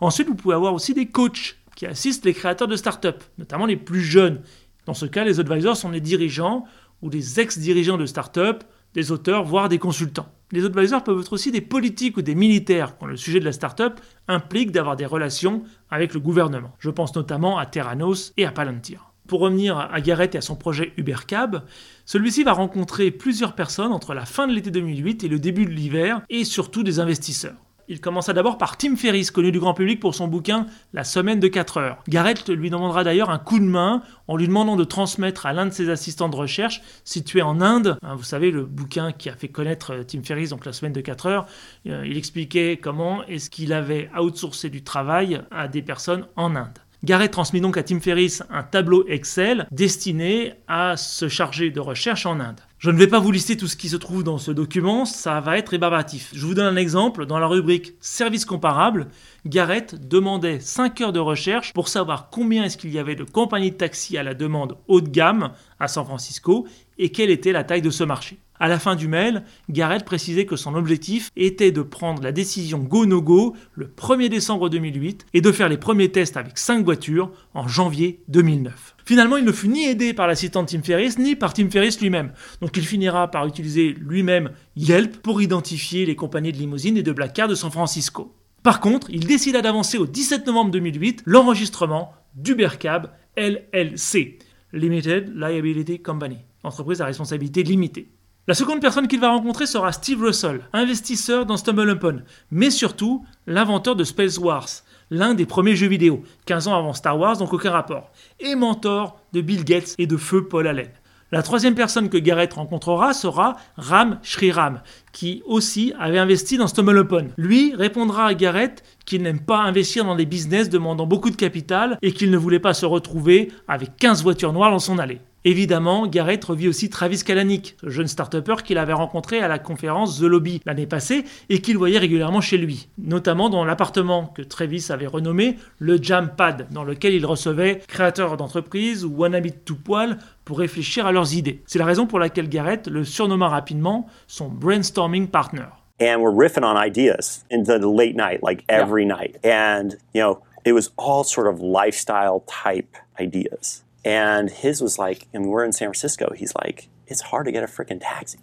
Ensuite, 0.00 0.28
vous 0.28 0.36
pouvez 0.36 0.54
avoir 0.54 0.72
aussi 0.72 0.94
des 0.94 1.06
coachs 1.06 1.56
qui 1.74 1.84
assistent 1.84 2.26
les 2.26 2.32
créateurs 2.32 2.68
de 2.68 2.76
start-up, 2.76 3.24
notamment 3.36 3.66
les 3.66 3.74
plus 3.74 4.02
jeunes. 4.02 4.40
Dans 4.86 4.94
ce 4.94 5.04
cas, 5.04 5.24
les 5.24 5.40
advisors 5.40 5.76
sont 5.76 5.90
des 5.90 6.00
dirigeants 6.00 6.64
ou 7.02 7.10
des 7.10 7.40
ex-dirigeants 7.40 7.98
de 7.98 8.06
start-up, 8.06 8.62
des 8.94 9.10
auteurs, 9.10 9.42
voire 9.42 9.68
des 9.68 9.78
consultants. 9.78 10.28
Les 10.52 10.64
advisors 10.64 11.02
peuvent 11.02 11.20
être 11.20 11.32
aussi 11.32 11.50
des 11.50 11.60
politiques 11.60 12.18
ou 12.18 12.22
des 12.22 12.36
militaires 12.36 12.96
quand 12.98 13.06
le 13.06 13.16
sujet 13.16 13.40
de 13.40 13.44
la 13.44 13.52
start-up 13.52 14.00
implique 14.28 14.70
d'avoir 14.70 14.94
des 14.94 15.06
relations 15.06 15.64
avec 15.90 16.14
le 16.14 16.20
gouvernement. 16.20 16.70
Je 16.78 16.90
pense 16.90 17.16
notamment 17.16 17.58
à 17.58 17.66
Terranos 17.66 18.32
et 18.36 18.46
à 18.46 18.52
Palantir. 18.52 19.10
Pour 19.26 19.40
revenir 19.40 19.78
à 19.78 20.00
Garrett 20.00 20.34
et 20.34 20.38
à 20.38 20.42
son 20.42 20.54
projet 20.54 20.92
UberCab, 20.98 21.62
celui-ci 22.04 22.44
va 22.44 22.52
rencontrer 22.52 23.10
plusieurs 23.10 23.54
personnes 23.54 23.92
entre 23.92 24.12
la 24.12 24.26
fin 24.26 24.46
de 24.46 24.52
l'été 24.52 24.70
2008 24.70 25.24
et 25.24 25.28
le 25.28 25.38
début 25.38 25.64
de 25.64 25.70
l'hiver, 25.70 26.20
et 26.28 26.44
surtout 26.44 26.82
des 26.82 27.00
investisseurs. 27.00 27.56
Il 27.86 28.00
commença 28.00 28.32
d'abord 28.32 28.56
par 28.56 28.78
Tim 28.78 28.96
Ferriss, 28.96 29.30
connu 29.30 29.52
du 29.52 29.60
grand 29.60 29.74
public 29.74 30.00
pour 30.00 30.14
son 30.14 30.26
bouquin 30.26 30.66
La 30.94 31.04
semaine 31.04 31.38
de 31.38 31.48
4 31.48 31.76
heures. 31.76 31.98
Garrett 32.08 32.48
lui 32.48 32.70
demandera 32.70 33.04
d'ailleurs 33.04 33.28
un 33.28 33.38
coup 33.38 33.58
de 33.58 33.64
main 33.64 34.02
en 34.26 34.36
lui 34.36 34.46
demandant 34.46 34.76
de 34.76 34.84
transmettre 34.84 35.44
à 35.44 35.52
l'un 35.52 35.66
de 35.66 35.70
ses 35.70 35.90
assistants 35.90 36.30
de 36.30 36.36
recherche 36.36 36.80
situé 37.04 37.42
en 37.42 37.60
Inde. 37.60 37.98
Hein, 38.02 38.14
vous 38.14 38.24
savez, 38.24 38.50
le 38.50 38.64
bouquin 38.64 39.12
qui 39.12 39.28
a 39.28 39.36
fait 39.36 39.48
connaître 39.48 39.92
euh, 39.92 40.02
Tim 40.02 40.22
Ferriss, 40.22 40.50
donc 40.50 40.64
La 40.64 40.72
semaine 40.72 40.94
de 40.94 41.02
4 41.02 41.26
heures, 41.26 41.46
euh, 41.86 42.06
il 42.06 42.16
expliquait 42.16 42.78
comment 42.78 43.22
est-ce 43.26 43.50
qu'il 43.50 43.74
avait 43.74 44.10
outsourcé 44.18 44.70
du 44.70 44.82
travail 44.82 45.42
à 45.50 45.68
des 45.68 45.82
personnes 45.82 46.26
en 46.36 46.56
Inde. 46.56 46.78
Garrett 47.04 47.30
transmet 47.30 47.60
donc 47.60 47.76
à 47.76 47.82
Tim 47.82 48.00
Ferriss 48.00 48.42
un 48.48 48.62
tableau 48.62 49.06
Excel 49.08 49.66
destiné 49.70 50.54
à 50.68 50.96
se 50.96 51.28
charger 51.28 51.70
de 51.70 51.78
recherche 51.78 52.24
en 52.24 52.40
Inde. 52.40 52.62
Je 52.78 52.90
ne 52.90 52.96
vais 52.96 53.08
pas 53.08 53.18
vous 53.18 53.30
lister 53.30 53.58
tout 53.58 53.66
ce 53.66 53.76
qui 53.76 53.90
se 53.90 53.96
trouve 53.96 54.24
dans 54.24 54.38
ce 54.38 54.50
document, 54.50 55.04
ça 55.04 55.38
va 55.40 55.58
être 55.58 55.68
rébarbatif. 55.68 56.30
Je 56.34 56.46
vous 56.46 56.54
donne 56.54 56.64
un 56.64 56.80
exemple. 56.80 57.26
Dans 57.26 57.38
la 57.38 57.46
rubrique 57.46 57.92
Services 58.00 58.46
comparables, 58.46 59.08
Garrett 59.44 60.08
demandait 60.08 60.60
5 60.60 60.98
heures 61.02 61.12
de 61.12 61.20
recherche 61.20 61.74
pour 61.74 61.88
savoir 61.88 62.30
combien 62.30 62.64
est-ce 62.64 62.78
qu'il 62.78 62.90
y 62.90 62.98
avait 62.98 63.16
de 63.16 63.24
compagnies 63.24 63.72
de 63.72 63.76
taxi 63.76 64.16
à 64.16 64.22
la 64.22 64.32
demande 64.32 64.78
haut 64.88 65.02
de 65.02 65.08
gamme 65.10 65.52
à 65.80 65.88
San 65.88 66.06
Francisco 66.06 66.66
et 66.96 67.10
quelle 67.12 67.30
était 67.30 67.52
la 67.52 67.64
taille 67.64 67.82
de 67.82 67.90
ce 67.90 68.04
marché. 68.04 68.38
À 68.60 68.68
la 68.68 68.78
fin 68.78 68.94
du 68.94 69.08
mail, 69.08 69.42
Garrett 69.68 70.04
précisait 70.04 70.46
que 70.46 70.54
son 70.54 70.76
objectif 70.76 71.30
était 71.34 71.72
de 71.72 71.82
prendre 71.82 72.22
la 72.22 72.30
décision 72.30 72.78
go-no-go 72.78 73.56
le 73.72 73.86
1er 73.86 74.28
décembre 74.28 74.68
2008 74.68 75.26
et 75.34 75.40
de 75.40 75.52
faire 75.52 75.68
les 75.68 75.76
premiers 75.76 76.12
tests 76.12 76.36
avec 76.36 76.56
5 76.56 76.84
voitures 76.84 77.32
en 77.52 77.66
janvier 77.66 78.22
2009. 78.28 78.94
Finalement, 79.04 79.36
il 79.36 79.44
ne 79.44 79.50
fut 79.50 79.68
ni 79.68 79.86
aidé 79.86 80.14
par 80.14 80.28
l'assistant 80.28 80.64
Tim 80.64 80.82
Ferriss 80.82 81.18
ni 81.18 81.34
par 81.34 81.52
Tim 81.52 81.68
Ferriss 81.68 82.00
lui-même. 82.00 82.32
Donc 82.60 82.76
il 82.76 82.86
finira 82.86 83.28
par 83.28 83.44
utiliser 83.46 83.88
lui-même 84.00 84.50
Yelp 84.76 85.16
pour 85.16 85.42
identifier 85.42 86.06
les 86.06 86.14
compagnies 86.14 86.52
de 86.52 86.58
limousines 86.58 86.96
et 86.96 87.02
de 87.02 87.12
black 87.12 87.34
car 87.34 87.48
de 87.48 87.56
San 87.56 87.72
Francisco. 87.72 88.36
Par 88.62 88.80
contre, 88.80 89.10
il 89.10 89.26
décida 89.26 89.62
d'avancer 89.62 89.98
au 89.98 90.06
17 90.06 90.46
novembre 90.46 90.70
2008 90.70 91.24
l'enregistrement 91.26 92.12
d'UberCab 92.36 93.10
LLC, 93.36 94.38
Limited 94.72 95.34
Liability 95.36 96.00
Company, 96.00 96.38
entreprise 96.62 97.02
à 97.02 97.06
responsabilité 97.06 97.62
limitée. 97.62 98.13
La 98.46 98.52
seconde 98.52 98.82
personne 98.82 99.08
qu'il 99.08 99.20
va 99.20 99.30
rencontrer 99.30 99.64
sera 99.64 99.90
Steve 99.90 100.20
Russell, 100.20 100.60
investisseur 100.74 101.46
dans 101.46 101.56
StumbleUpon, 101.56 102.20
mais 102.50 102.68
surtout 102.68 103.24
l'inventeur 103.46 103.96
de 103.96 104.04
Space 104.04 104.36
Wars, 104.36 104.68
l'un 105.10 105.32
des 105.32 105.46
premiers 105.46 105.76
jeux 105.76 105.86
vidéo, 105.86 106.22
15 106.44 106.68
ans 106.68 106.76
avant 106.76 106.92
Star 106.92 107.18
Wars, 107.18 107.38
donc 107.38 107.54
aucun 107.54 107.70
rapport, 107.70 108.10
et 108.40 108.54
mentor 108.54 109.18
de 109.32 109.40
Bill 109.40 109.64
Gates 109.64 109.94
et 109.96 110.06
de 110.06 110.18
feu 110.18 110.46
Paul 110.46 110.66
Allen. 110.66 110.90
La 111.32 111.42
troisième 111.42 111.74
personne 111.74 112.10
que 112.10 112.18
Garrett 112.18 112.52
rencontrera 112.52 113.14
sera 113.14 113.56
Ram 113.78 114.18
Shriram, 114.22 114.82
qui 115.12 115.42
aussi 115.46 115.94
avait 115.98 116.18
investi 116.18 116.58
dans 116.58 116.66
StumbleUpon. 116.66 117.30
Lui 117.38 117.74
répondra 117.74 118.26
à 118.26 118.34
Garrett 118.34 118.84
qu'il 119.06 119.22
n'aime 119.22 119.40
pas 119.40 119.62
investir 119.62 120.04
dans 120.04 120.16
des 120.16 120.26
business 120.26 120.68
demandant 120.68 121.06
beaucoup 121.06 121.30
de 121.30 121.36
capital 121.36 121.98
et 122.02 122.12
qu'il 122.12 122.30
ne 122.30 122.36
voulait 122.36 122.60
pas 122.60 122.74
se 122.74 122.84
retrouver 122.84 123.50
avec 123.68 123.96
15 123.96 124.22
voitures 124.22 124.52
noires 124.52 124.70
dans 124.70 124.78
son 124.78 124.98
allée. 124.98 125.20
Évidemment, 125.46 126.06
Garrett 126.06 126.42
revit 126.42 126.68
aussi 126.68 126.88
Travis 126.88 127.22
Kalanick, 127.22 127.76
jeune 127.82 128.08
start 128.08 128.34
qu'il 128.62 128.78
avait 128.78 128.94
rencontré 128.94 129.40
à 129.40 129.48
la 129.48 129.58
conférence 129.58 130.18
The 130.18 130.22
Lobby 130.22 130.62
l'année 130.64 130.86
passée 130.86 131.24
et 131.50 131.60
qu'il 131.60 131.76
voyait 131.76 131.98
régulièrement 131.98 132.40
chez 132.40 132.56
lui, 132.56 132.88
notamment 132.96 133.50
dans 133.50 133.64
l'appartement 133.64 134.26
que 134.26 134.40
Travis 134.40 134.86
avait 134.88 135.06
renommé 135.06 135.58
le 135.78 136.02
Jam 136.02 136.30
Pad, 136.34 136.68
dans 136.70 136.82
lequel 136.82 137.12
il 137.12 137.26
recevait 137.26 137.82
créateurs 137.86 138.38
d'entreprises 138.38 139.04
ou 139.04 139.10
wannabe 139.14 139.48
tout 139.66 139.76
poil 139.76 140.16
pour 140.46 140.58
réfléchir 140.58 141.06
à 141.06 141.12
leurs 141.12 141.34
idées. 141.34 141.62
C'est 141.66 141.78
la 141.78 141.84
raison 141.84 142.06
pour 142.06 142.18
laquelle 142.18 142.48
Garrett 142.48 142.86
le 142.86 143.04
surnomma 143.04 143.48
rapidement 143.48 144.06
son 144.26 144.48
brainstorming 144.48 145.28
partner. 145.28 145.66
And 146.00 146.20
we're 146.20 146.34
riffing 146.34 146.64
on 146.64 146.76
ideas 146.76 147.44
into 147.50 147.78
the 147.78 147.86
late 147.86 148.16
night, 148.16 148.42
like 148.42 148.64
every 148.68 149.04
night. 149.06 149.36
And, 149.44 149.90
you 150.14 150.22
know, 150.22 150.38
it 150.64 150.72
was 150.72 150.90
all 150.96 151.22
sort 151.22 151.46
of 151.46 151.60
lifestyle 151.60 152.42
type 152.46 152.96
ideas. 153.20 153.83
And 154.04 154.50
his 154.50 154.82
was 154.82 154.98
like, 154.98 155.28
and 155.32 155.46
we're 155.46 155.64
in 155.64 155.72
San 155.72 155.88
Francisco. 155.88 156.32
He's 156.34 156.54
like, 156.54 156.88
it's 157.06 157.20
hard 157.20 157.46
to 157.46 157.52
get 157.52 157.62
a 157.62 157.66
freaking 157.66 158.00
taxi. 158.00 158.40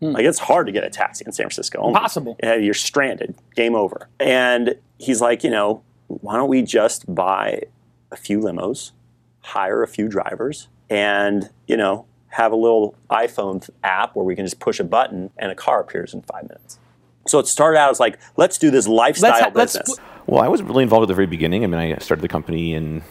Hmm. 0.00 0.12
Like 0.12 0.24
it's 0.24 0.38
hard 0.38 0.66
to 0.66 0.72
get 0.72 0.84
a 0.84 0.90
taxi 0.90 1.24
in 1.26 1.32
San 1.32 1.44
Francisco. 1.44 1.88
Impossible. 1.88 2.36
Yeah, 2.42 2.56
you're 2.56 2.74
stranded. 2.74 3.34
Game 3.54 3.74
over. 3.74 4.08
And 4.20 4.76
he's 4.98 5.20
like, 5.20 5.44
you 5.44 5.50
know, 5.50 5.82
why 6.08 6.36
don't 6.36 6.48
we 6.48 6.62
just 6.62 7.12
buy 7.12 7.62
a 8.10 8.16
few 8.16 8.40
limos, 8.40 8.92
hire 9.40 9.82
a 9.82 9.88
few 9.88 10.08
drivers, 10.08 10.68
and 10.88 11.50
you 11.66 11.76
know, 11.76 12.06
have 12.28 12.52
a 12.52 12.56
little 12.56 12.94
iPhone 13.10 13.68
app 13.82 14.14
where 14.14 14.24
we 14.24 14.36
can 14.36 14.44
just 14.44 14.60
push 14.60 14.78
a 14.78 14.84
button 14.84 15.30
and 15.38 15.50
a 15.50 15.54
car 15.54 15.80
appears 15.80 16.14
in 16.14 16.22
five 16.22 16.42
minutes. 16.44 16.78
So 17.26 17.38
it 17.38 17.46
started 17.46 17.78
out 17.78 17.90
as 17.90 17.98
like, 17.98 18.18
let's 18.36 18.56
do 18.58 18.70
this 18.70 18.86
lifestyle 18.86 19.50
let's, 19.54 19.72
business. 19.72 19.98
Let's, 19.98 20.00
Well, 20.26 20.42
I 20.42 20.48
was 20.48 20.62
really 20.62 20.84
involved 20.84 21.04
at 21.04 21.08
the 21.08 21.14
very 21.14 21.26
beginning. 21.26 21.64
I 21.64 21.66
mean, 21.66 21.80
I 21.80 21.98
started 21.98 22.22
the 22.22 22.28
company 22.28 22.74
in 22.74 22.98
the 22.98 23.02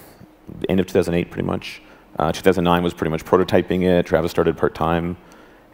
end 0.69 0.79
of 0.79 0.87
2008, 0.87 1.31
pretty 1.31 1.45
much. 1.47 1.81
Uh, 2.17 2.31
2009 2.31 2.83
was 2.83 2.93
pretty 2.93 3.11
much 3.11 3.25
prototyping 3.25 3.83
it. 3.83 4.05
Travis 4.05 4.31
started 4.31 4.57
part 4.57 4.73
time, 4.73 5.17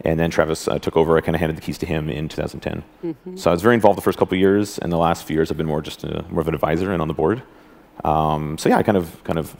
and 0.04 0.20
then 0.20 0.32
Travis 0.32 0.68
uh, 0.68 0.80
took 0.80 0.98
over. 0.98 1.18
I 1.18 1.22
kind 1.22 1.36
of 1.36 1.40
handed 1.40 1.58
the 1.58 1.62
keys 1.62 1.78
to 1.80 1.86
him 1.86 2.10
in 2.10 2.28
2010. 2.30 2.84
Mhm. 3.04 3.38
So 3.38 3.52
I 3.52 3.54
was 3.54 3.62
very 3.62 3.76
involved 3.76 3.98
the 3.98 4.02
first 4.02 4.18
couple 4.18 4.36
of 4.36 4.40
years, 4.40 4.80
and 4.80 4.92
the 4.92 4.98
last 4.98 5.24
few 5.24 5.36
years 5.36 5.52
I've 5.52 5.58
been 5.58 5.68
more 5.68 5.82
just 5.82 6.04
a, 6.04 6.26
more 6.30 6.42
of 6.42 6.48
an 6.48 6.56
advisor 6.56 6.92
and 6.92 7.02
on 7.02 7.08
the 7.08 7.14
board. 7.14 7.44
Um, 8.04 8.58
so 8.58 8.70
yeah, 8.70 8.78
I 8.78 8.84
kind 8.84 8.98
of 8.98 9.24
kind 9.24 9.38
of 9.38 9.56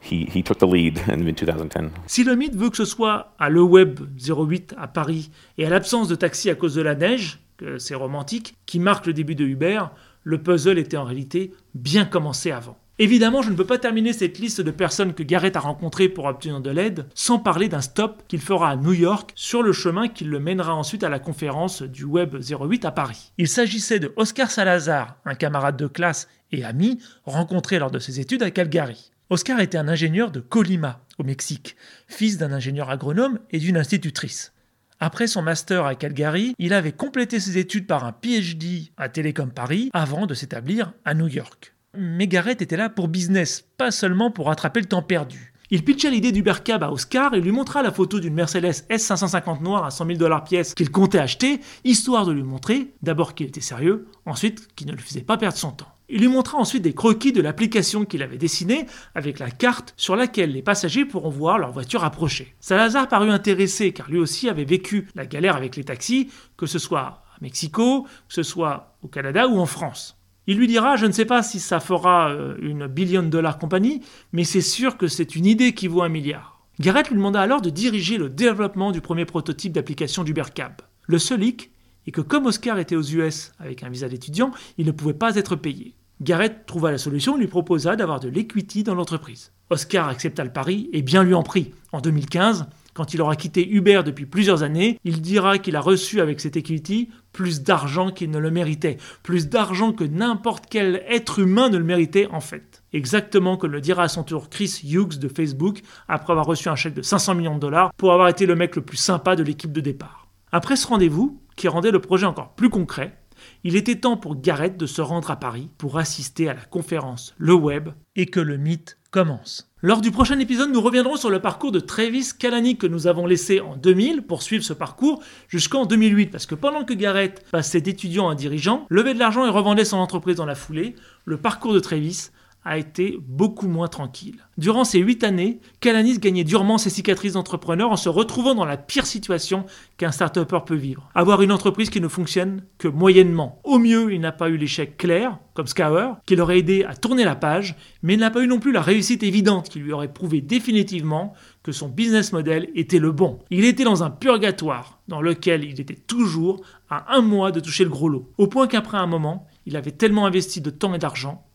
he, 0.00 0.24
he 0.26 0.42
took 0.42 0.58
the 0.58 0.66
lead 0.66 0.98
in, 1.08 1.26
in 1.26 1.34
2010. 1.34 1.90
Si 2.06 2.24
le 2.24 2.34
mythe 2.36 2.54
veut 2.56 2.70
que 2.70 2.76
ce 2.76 2.84
soit 2.84 3.32
à 3.38 3.48
Le 3.48 3.62
Web 3.62 4.00
08 4.18 4.74
à 4.78 4.88
Paris 4.88 5.30
et 5.58 5.66
à 5.66 5.70
l'absence 5.70 6.08
de 6.08 6.14
taxi 6.14 6.50
à 6.50 6.54
cause 6.54 6.74
de 6.74 6.82
la 6.82 6.94
neige, 6.94 7.38
que 7.56 7.78
c'est 7.78 7.94
romantique, 7.94 8.56
qui 8.66 8.78
marque 8.78 9.06
le 9.06 9.12
début 9.12 9.34
de 9.34 9.44
Uber, 9.44 9.80
le 10.24 10.42
puzzle 10.42 10.78
était 10.78 10.96
en 10.96 11.04
réalité 11.04 11.52
bien 11.74 12.04
commencé 12.04 12.50
avant. 12.50 12.76
Évidemment, 12.98 13.42
je 13.42 13.50
ne 13.50 13.56
peux 13.56 13.66
pas 13.66 13.76
terminer 13.76 14.14
cette 14.14 14.38
liste 14.38 14.62
de 14.62 14.70
personnes 14.70 15.12
que 15.12 15.22
Garrett 15.22 15.54
a 15.54 15.60
rencontrées 15.60 16.08
pour 16.08 16.24
obtenir 16.24 16.62
de 16.62 16.70
l'aide 16.70 17.04
sans 17.14 17.38
parler 17.38 17.68
d'un 17.68 17.82
stop 17.82 18.22
qu'il 18.26 18.40
fera 18.40 18.70
à 18.70 18.76
New 18.76 18.94
York 18.94 19.32
sur 19.34 19.62
le 19.62 19.72
chemin 19.72 20.08
qui 20.08 20.24
le 20.24 20.40
mènera 20.40 20.74
ensuite 20.74 21.04
à 21.04 21.10
la 21.10 21.18
conférence 21.18 21.82
du 21.82 22.04
Web 22.04 22.36
08 22.36 22.86
à 22.86 22.92
Paris. 22.92 23.32
Il 23.36 23.48
s'agissait 23.48 23.98
de 23.98 24.14
Oscar 24.16 24.50
Salazar, 24.50 25.16
un 25.26 25.34
camarade 25.34 25.76
de 25.76 25.86
classe 25.86 26.26
et 26.52 26.64
ami 26.64 26.98
rencontré 27.24 27.78
lors 27.78 27.90
de 27.90 27.98
ses 27.98 28.18
études 28.18 28.42
à 28.42 28.50
Calgary. 28.50 29.10
Oscar 29.28 29.60
était 29.60 29.76
un 29.76 29.88
ingénieur 29.88 30.30
de 30.30 30.40
Colima, 30.40 31.00
au 31.18 31.24
Mexique, 31.24 31.76
fils 32.08 32.38
d'un 32.38 32.52
ingénieur 32.52 32.88
agronome 32.88 33.40
et 33.50 33.58
d'une 33.58 33.76
institutrice. 33.76 34.54
Après 35.00 35.26
son 35.26 35.42
master 35.42 35.84
à 35.84 35.96
Calgary, 35.96 36.54
il 36.58 36.72
avait 36.72 36.92
complété 36.92 37.40
ses 37.40 37.58
études 37.58 37.86
par 37.86 38.04
un 38.04 38.12
PhD 38.12 38.90
à 38.96 39.10
Télécom 39.10 39.50
Paris 39.50 39.90
avant 39.92 40.24
de 40.24 40.32
s'établir 40.32 40.94
à 41.04 41.12
New 41.12 41.28
York. 41.28 41.75
Mais 41.98 42.26
Garrett 42.26 42.60
était 42.62 42.76
là 42.76 42.88
pour 42.88 43.08
business, 43.08 43.64
pas 43.76 43.90
seulement 43.90 44.30
pour 44.30 44.46
rattraper 44.46 44.80
le 44.80 44.86
temps 44.86 45.02
perdu. 45.02 45.52
Il 45.70 45.84
pitcha 45.84 46.10
l'idée 46.10 46.30
d'Ubercab 46.30 46.84
à 46.84 46.92
Oscar 46.92 47.34
et 47.34 47.40
lui 47.40 47.50
montra 47.50 47.82
la 47.82 47.90
photo 47.90 48.20
d'une 48.20 48.34
Mercedes 48.34 48.84
S550 48.88 49.62
noire 49.62 49.84
à 49.84 49.90
100 49.90 50.06
000 50.06 50.18
dollars 50.18 50.44
pièce 50.44 50.74
qu'il 50.74 50.92
comptait 50.92 51.18
acheter, 51.18 51.60
histoire 51.82 52.24
de 52.24 52.30
lui 52.30 52.44
montrer 52.44 52.94
d'abord 53.02 53.34
qu'il 53.34 53.48
était 53.48 53.60
sérieux, 53.60 54.06
ensuite 54.26 54.68
qu'il 54.76 54.86
ne 54.86 54.92
le 54.92 54.98
faisait 54.98 55.22
pas 55.22 55.36
perdre 55.36 55.58
son 55.58 55.72
temps. 55.72 55.88
Il 56.08 56.20
lui 56.20 56.28
montra 56.28 56.56
ensuite 56.56 56.82
des 56.82 56.94
croquis 56.94 57.32
de 57.32 57.42
l'application 57.42 58.04
qu'il 58.04 58.22
avait 58.22 58.38
dessinée 58.38 58.86
avec 59.16 59.40
la 59.40 59.50
carte 59.50 59.92
sur 59.96 60.14
laquelle 60.14 60.52
les 60.52 60.62
passagers 60.62 61.04
pourront 61.04 61.30
voir 61.30 61.58
leur 61.58 61.72
voiture 61.72 62.04
approcher. 62.04 62.54
Salazar 62.60 63.08
parut 63.08 63.30
intéressé 63.30 63.92
car 63.92 64.08
lui 64.08 64.18
aussi 64.18 64.48
avait 64.48 64.64
vécu 64.64 65.08
la 65.16 65.26
galère 65.26 65.56
avec 65.56 65.74
les 65.74 65.82
taxis, 65.82 66.30
que 66.56 66.66
ce 66.66 66.78
soit 66.78 67.00
à 67.00 67.24
Mexico, 67.40 68.04
que 68.28 68.34
ce 68.34 68.44
soit 68.44 68.96
au 69.02 69.08
Canada 69.08 69.48
ou 69.48 69.58
en 69.58 69.66
France. 69.66 70.15
Il 70.46 70.58
lui 70.58 70.68
dira, 70.68 70.96
je 70.96 71.06
ne 71.06 71.12
sais 71.12 71.24
pas 71.24 71.42
si 71.42 71.58
ça 71.58 71.80
fera 71.80 72.30
euh, 72.30 72.54
une 72.60 72.86
billion 72.86 73.22
dollar 73.22 73.58
compagnie, 73.58 74.02
mais 74.32 74.44
c'est 74.44 74.60
sûr 74.60 74.96
que 74.96 75.08
c'est 75.08 75.34
une 75.34 75.46
idée 75.46 75.74
qui 75.74 75.88
vaut 75.88 76.02
un 76.02 76.08
milliard. 76.08 76.60
Garrett 76.78 77.08
lui 77.08 77.16
demanda 77.16 77.40
alors 77.40 77.62
de 77.62 77.70
diriger 77.70 78.16
le 78.18 78.28
développement 78.28 78.92
du 78.92 79.00
premier 79.00 79.24
prototype 79.24 79.72
d'application 79.72 80.24
d'Ubercab. 80.24 80.82
Le 81.06 81.18
seul 81.18 81.42
hic 81.42 81.70
est 82.06 82.10
que 82.12 82.20
comme 82.20 82.46
Oscar 82.46 82.78
était 82.78 82.96
aux 82.96 83.02
US 83.02 83.52
avec 83.58 83.82
un 83.82 83.88
visa 83.88 84.08
d'étudiant, 84.08 84.52
il 84.78 84.86
ne 84.86 84.92
pouvait 84.92 85.14
pas 85.14 85.36
être 85.36 85.56
payé. 85.56 85.94
Garrett 86.20 86.64
trouva 86.66 86.90
la 86.90 86.98
solution 86.98 87.36
et 87.36 87.40
lui 87.40 87.46
proposa 87.46 87.96
d'avoir 87.96 88.20
de 88.20 88.28
l'equity 88.28 88.82
dans 88.82 88.94
l'entreprise. 88.94 89.52
Oscar 89.70 90.08
accepta 90.08 90.44
le 90.44 90.52
pari 90.52 90.88
et 90.92 91.02
bien 91.02 91.24
lui 91.24 91.34
en 91.34 91.42
prit. 91.42 91.72
En 91.92 92.00
2015, 92.00 92.66
quand 92.96 93.12
il 93.12 93.20
aura 93.20 93.36
quitté 93.36 93.68
Uber 93.68 94.00
depuis 94.06 94.24
plusieurs 94.24 94.62
années, 94.62 94.98
il 95.04 95.20
dira 95.20 95.58
qu'il 95.58 95.76
a 95.76 95.82
reçu 95.82 96.22
avec 96.22 96.40
cette 96.40 96.56
equity 96.56 97.10
plus 97.30 97.62
d'argent 97.62 98.10
qu'il 98.10 98.30
ne 98.30 98.38
le 98.38 98.50
méritait, 98.50 98.96
plus 99.22 99.48
d'argent 99.48 99.92
que 99.92 100.04
n'importe 100.04 100.64
quel 100.70 101.04
être 101.06 101.40
humain 101.40 101.68
ne 101.68 101.76
le 101.76 101.84
méritait 101.84 102.26
en 102.32 102.40
fait. 102.40 102.82
Exactement 102.94 103.58
comme 103.58 103.72
le 103.72 103.82
dira 103.82 104.04
à 104.04 104.08
son 104.08 104.22
tour 104.22 104.48
Chris 104.48 104.80
Hughes 104.82 105.18
de 105.18 105.28
Facebook 105.28 105.82
après 106.08 106.32
avoir 106.32 106.46
reçu 106.46 106.70
un 106.70 106.74
chèque 106.74 106.94
de 106.94 107.02
500 107.02 107.34
millions 107.34 107.56
de 107.56 107.60
dollars 107.60 107.92
pour 107.98 108.14
avoir 108.14 108.28
été 108.28 108.46
le 108.46 108.56
mec 108.56 108.74
le 108.76 108.82
plus 108.82 108.96
sympa 108.96 109.36
de 109.36 109.42
l'équipe 109.42 109.72
de 109.72 109.82
départ. 109.82 110.26
Après 110.50 110.76
ce 110.76 110.86
rendez-vous, 110.86 111.38
qui 111.54 111.68
rendait 111.68 111.90
le 111.90 112.00
projet 112.00 112.24
encore 112.24 112.54
plus 112.54 112.70
concret, 112.70 113.18
il 113.62 113.76
était 113.76 113.96
temps 113.96 114.16
pour 114.16 114.40
Garrett 114.40 114.78
de 114.78 114.86
se 114.86 115.02
rendre 115.02 115.30
à 115.30 115.36
Paris 115.36 115.68
pour 115.76 115.98
assister 115.98 116.48
à 116.48 116.54
la 116.54 116.64
conférence 116.64 117.34
Le 117.36 117.52
Web 117.52 117.90
et 118.14 118.24
que 118.24 118.40
le 118.40 118.56
mythe 118.56 118.96
commence. 119.10 119.70
Lors 119.86 120.00
du 120.00 120.10
prochain 120.10 120.40
épisode, 120.40 120.72
nous 120.72 120.80
reviendrons 120.80 121.14
sur 121.14 121.30
le 121.30 121.38
parcours 121.38 121.70
de 121.70 121.78
Travis 121.78 122.30
Kalanick 122.36 122.80
que 122.80 122.88
nous 122.88 123.06
avons 123.06 123.24
laissé 123.24 123.60
en 123.60 123.76
2000 123.76 124.22
pour 124.22 124.42
suivre 124.42 124.64
ce 124.64 124.72
parcours 124.72 125.22
jusqu'en 125.46 125.86
2008 125.86 126.26
parce 126.32 126.44
que 126.44 126.56
pendant 126.56 126.82
que 126.82 126.92
Garrett 126.92 127.46
passait 127.52 127.80
d'étudiant 127.80 128.28
à 128.28 128.34
dirigeant, 128.34 128.84
levait 128.88 129.14
de 129.14 129.20
l'argent 129.20 129.46
et 129.46 129.48
revendait 129.48 129.84
son 129.84 129.98
entreprise 129.98 130.34
dans 130.34 130.44
la 130.44 130.56
foulée, 130.56 130.96
le 131.24 131.36
parcours 131.36 131.72
de 131.72 131.78
Travis 131.78 132.30
a 132.66 132.78
été 132.78 133.16
beaucoup 133.22 133.68
moins 133.68 133.86
tranquille. 133.86 134.44
Durant 134.58 134.82
ces 134.82 134.98
huit 134.98 135.22
années, 135.22 135.60
Kalanis 135.78 136.18
gagnait 136.18 136.42
durement 136.42 136.78
ses 136.78 136.90
cicatrices 136.90 137.34
d'entrepreneur 137.34 137.92
en 137.92 137.96
se 137.96 138.08
retrouvant 138.08 138.56
dans 138.56 138.64
la 138.64 138.76
pire 138.76 139.06
situation 139.06 139.64
qu'un 139.98 140.10
start 140.10 140.42
peut 140.42 140.74
vivre. 140.74 141.08
Avoir 141.14 141.42
une 141.42 141.52
entreprise 141.52 141.90
qui 141.90 142.00
ne 142.00 142.08
fonctionne 142.08 142.64
que 142.78 142.88
moyennement. 142.88 143.60
Au 143.62 143.78
mieux, 143.78 144.12
il 144.12 144.20
n'a 144.20 144.32
pas 144.32 144.48
eu 144.48 144.56
l'échec 144.56 144.96
clair, 144.96 145.38
comme 145.54 145.68
Scour, 145.68 146.16
qui 146.26 146.34
l'aurait 146.34 146.58
aidé 146.58 146.82
à 146.82 146.96
tourner 146.96 147.24
la 147.24 147.36
page, 147.36 147.76
mais 148.02 148.14
il 148.14 148.20
n'a 148.20 148.32
pas 148.32 148.42
eu 148.42 148.48
non 148.48 148.58
plus 148.58 148.72
la 148.72 148.82
réussite 148.82 149.22
évidente 149.22 149.68
qui 149.68 149.78
lui 149.78 149.92
aurait 149.92 150.12
prouvé 150.12 150.40
définitivement 150.40 151.34
que 151.62 151.70
son 151.70 151.88
business 151.88 152.32
model 152.32 152.68
était 152.74 152.98
le 152.98 153.12
bon. 153.12 153.38
Il 153.50 153.64
était 153.64 153.84
dans 153.84 154.02
un 154.02 154.10
purgatoire 154.10 154.98
dans 155.06 155.20
lequel 155.20 155.62
il 155.62 155.80
était 155.80 155.94
toujours 155.94 156.62
à 156.90 157.14
un 157.16 157.20
mois 157.20 157.52
de 157.52 157.60
toucher 157.60 157.84
le 157.84 157.90
gros 157.90 158.08
lot. 158.08 158.32
Au 158.38 158.48
point 158.48 158.66
qu'après 158.66 158.98
un 158.98 159.06
moment, 159.06 159.46
il 159.66 159.76
avait 159.76 159.92
tellement 159.92 160.26
investi 160.26 160.60
de 160.60 160.70
temps 160.70 160.94
et 160.94 160.98
d'argent 160.98 161.45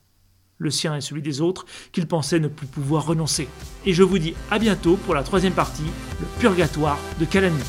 le 0.62 0.72
sien 0.72 0.95
et 0.95 1.01
celui 1.01 1.22
des 1.22 1.41
autres, 1.41 1.66
qu'il 1.91 2.07
pensait 2.07 2.39
ne 2.39 2.47
plus 2.47 2.68
pouvoir 2.68 3.05
renoncer. 3.05 3.49
Et 3.86 3.93
je 3.93 4.03
vous 4.03 4.20
dis 4.20 4.36
à 4.49 4.59
bientôt 4.59 4.95
pour 4.95 5.16
la 5.16 5.24
troisième 5.24 5.53
partie, 5.53 5.89
le 6.20 6.26
purgatoire 6.39 6.99
de 7.20 7.26
Kalanick. 7.26 7.66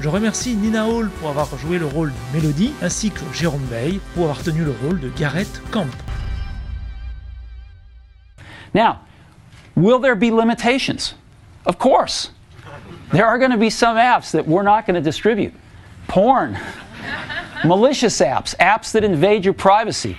Je 0.00 0.08
remercie 0.08 0.56
Nina 0.56 0.86
Hall 0.86 1.10
pour 1.20 1.28
avoir 1.28 1.58
joué 1.58 1.78
le 1.78 1.84
rôle 1.84 2.10
de 2.10 2.38
Mélodie, 2.38 2.72
ainsi 2.80 3.10
que 3.10 3.20
Jérôme 3.34 3.64
Bay 3.64 4.00
pour 4.14 4.24
avoir 4.24 4.42
tenu 4.42 4.64
le 4.64 4.74
rôle 4.82 4.98
de 4.98 5.10
Garrett 5.10 5.60
Camp. 5.70 5.90
Now, 8.72 9.00
will 9.76 10.00
there 10.00 10.14
be 10.14 10.30
limitations? 10.30 11.14
Of 11.66 11.78
course. 11.78 12.32
There 13.12 13.26
are 13.26 13.38
going 13.38 13.50
to 13.50 13.58
be 13.58 13.70
some 13.70 13.96
apps 13.96 14.30
that 14.32 14.46
we're 14.46 14.62
not 14.62 14.86
going 14.86 14.94
to 14.94 15.02
distribute. 15.02 15.52
Porn, 16.06 16.56
malicious 17.64 18.20
apps, 18.20 18.54
apps 18.58 18.92
that 18.92 19.04
invade 19.04 19.44
your 19.44 19.54
privacy. 19.54 20.16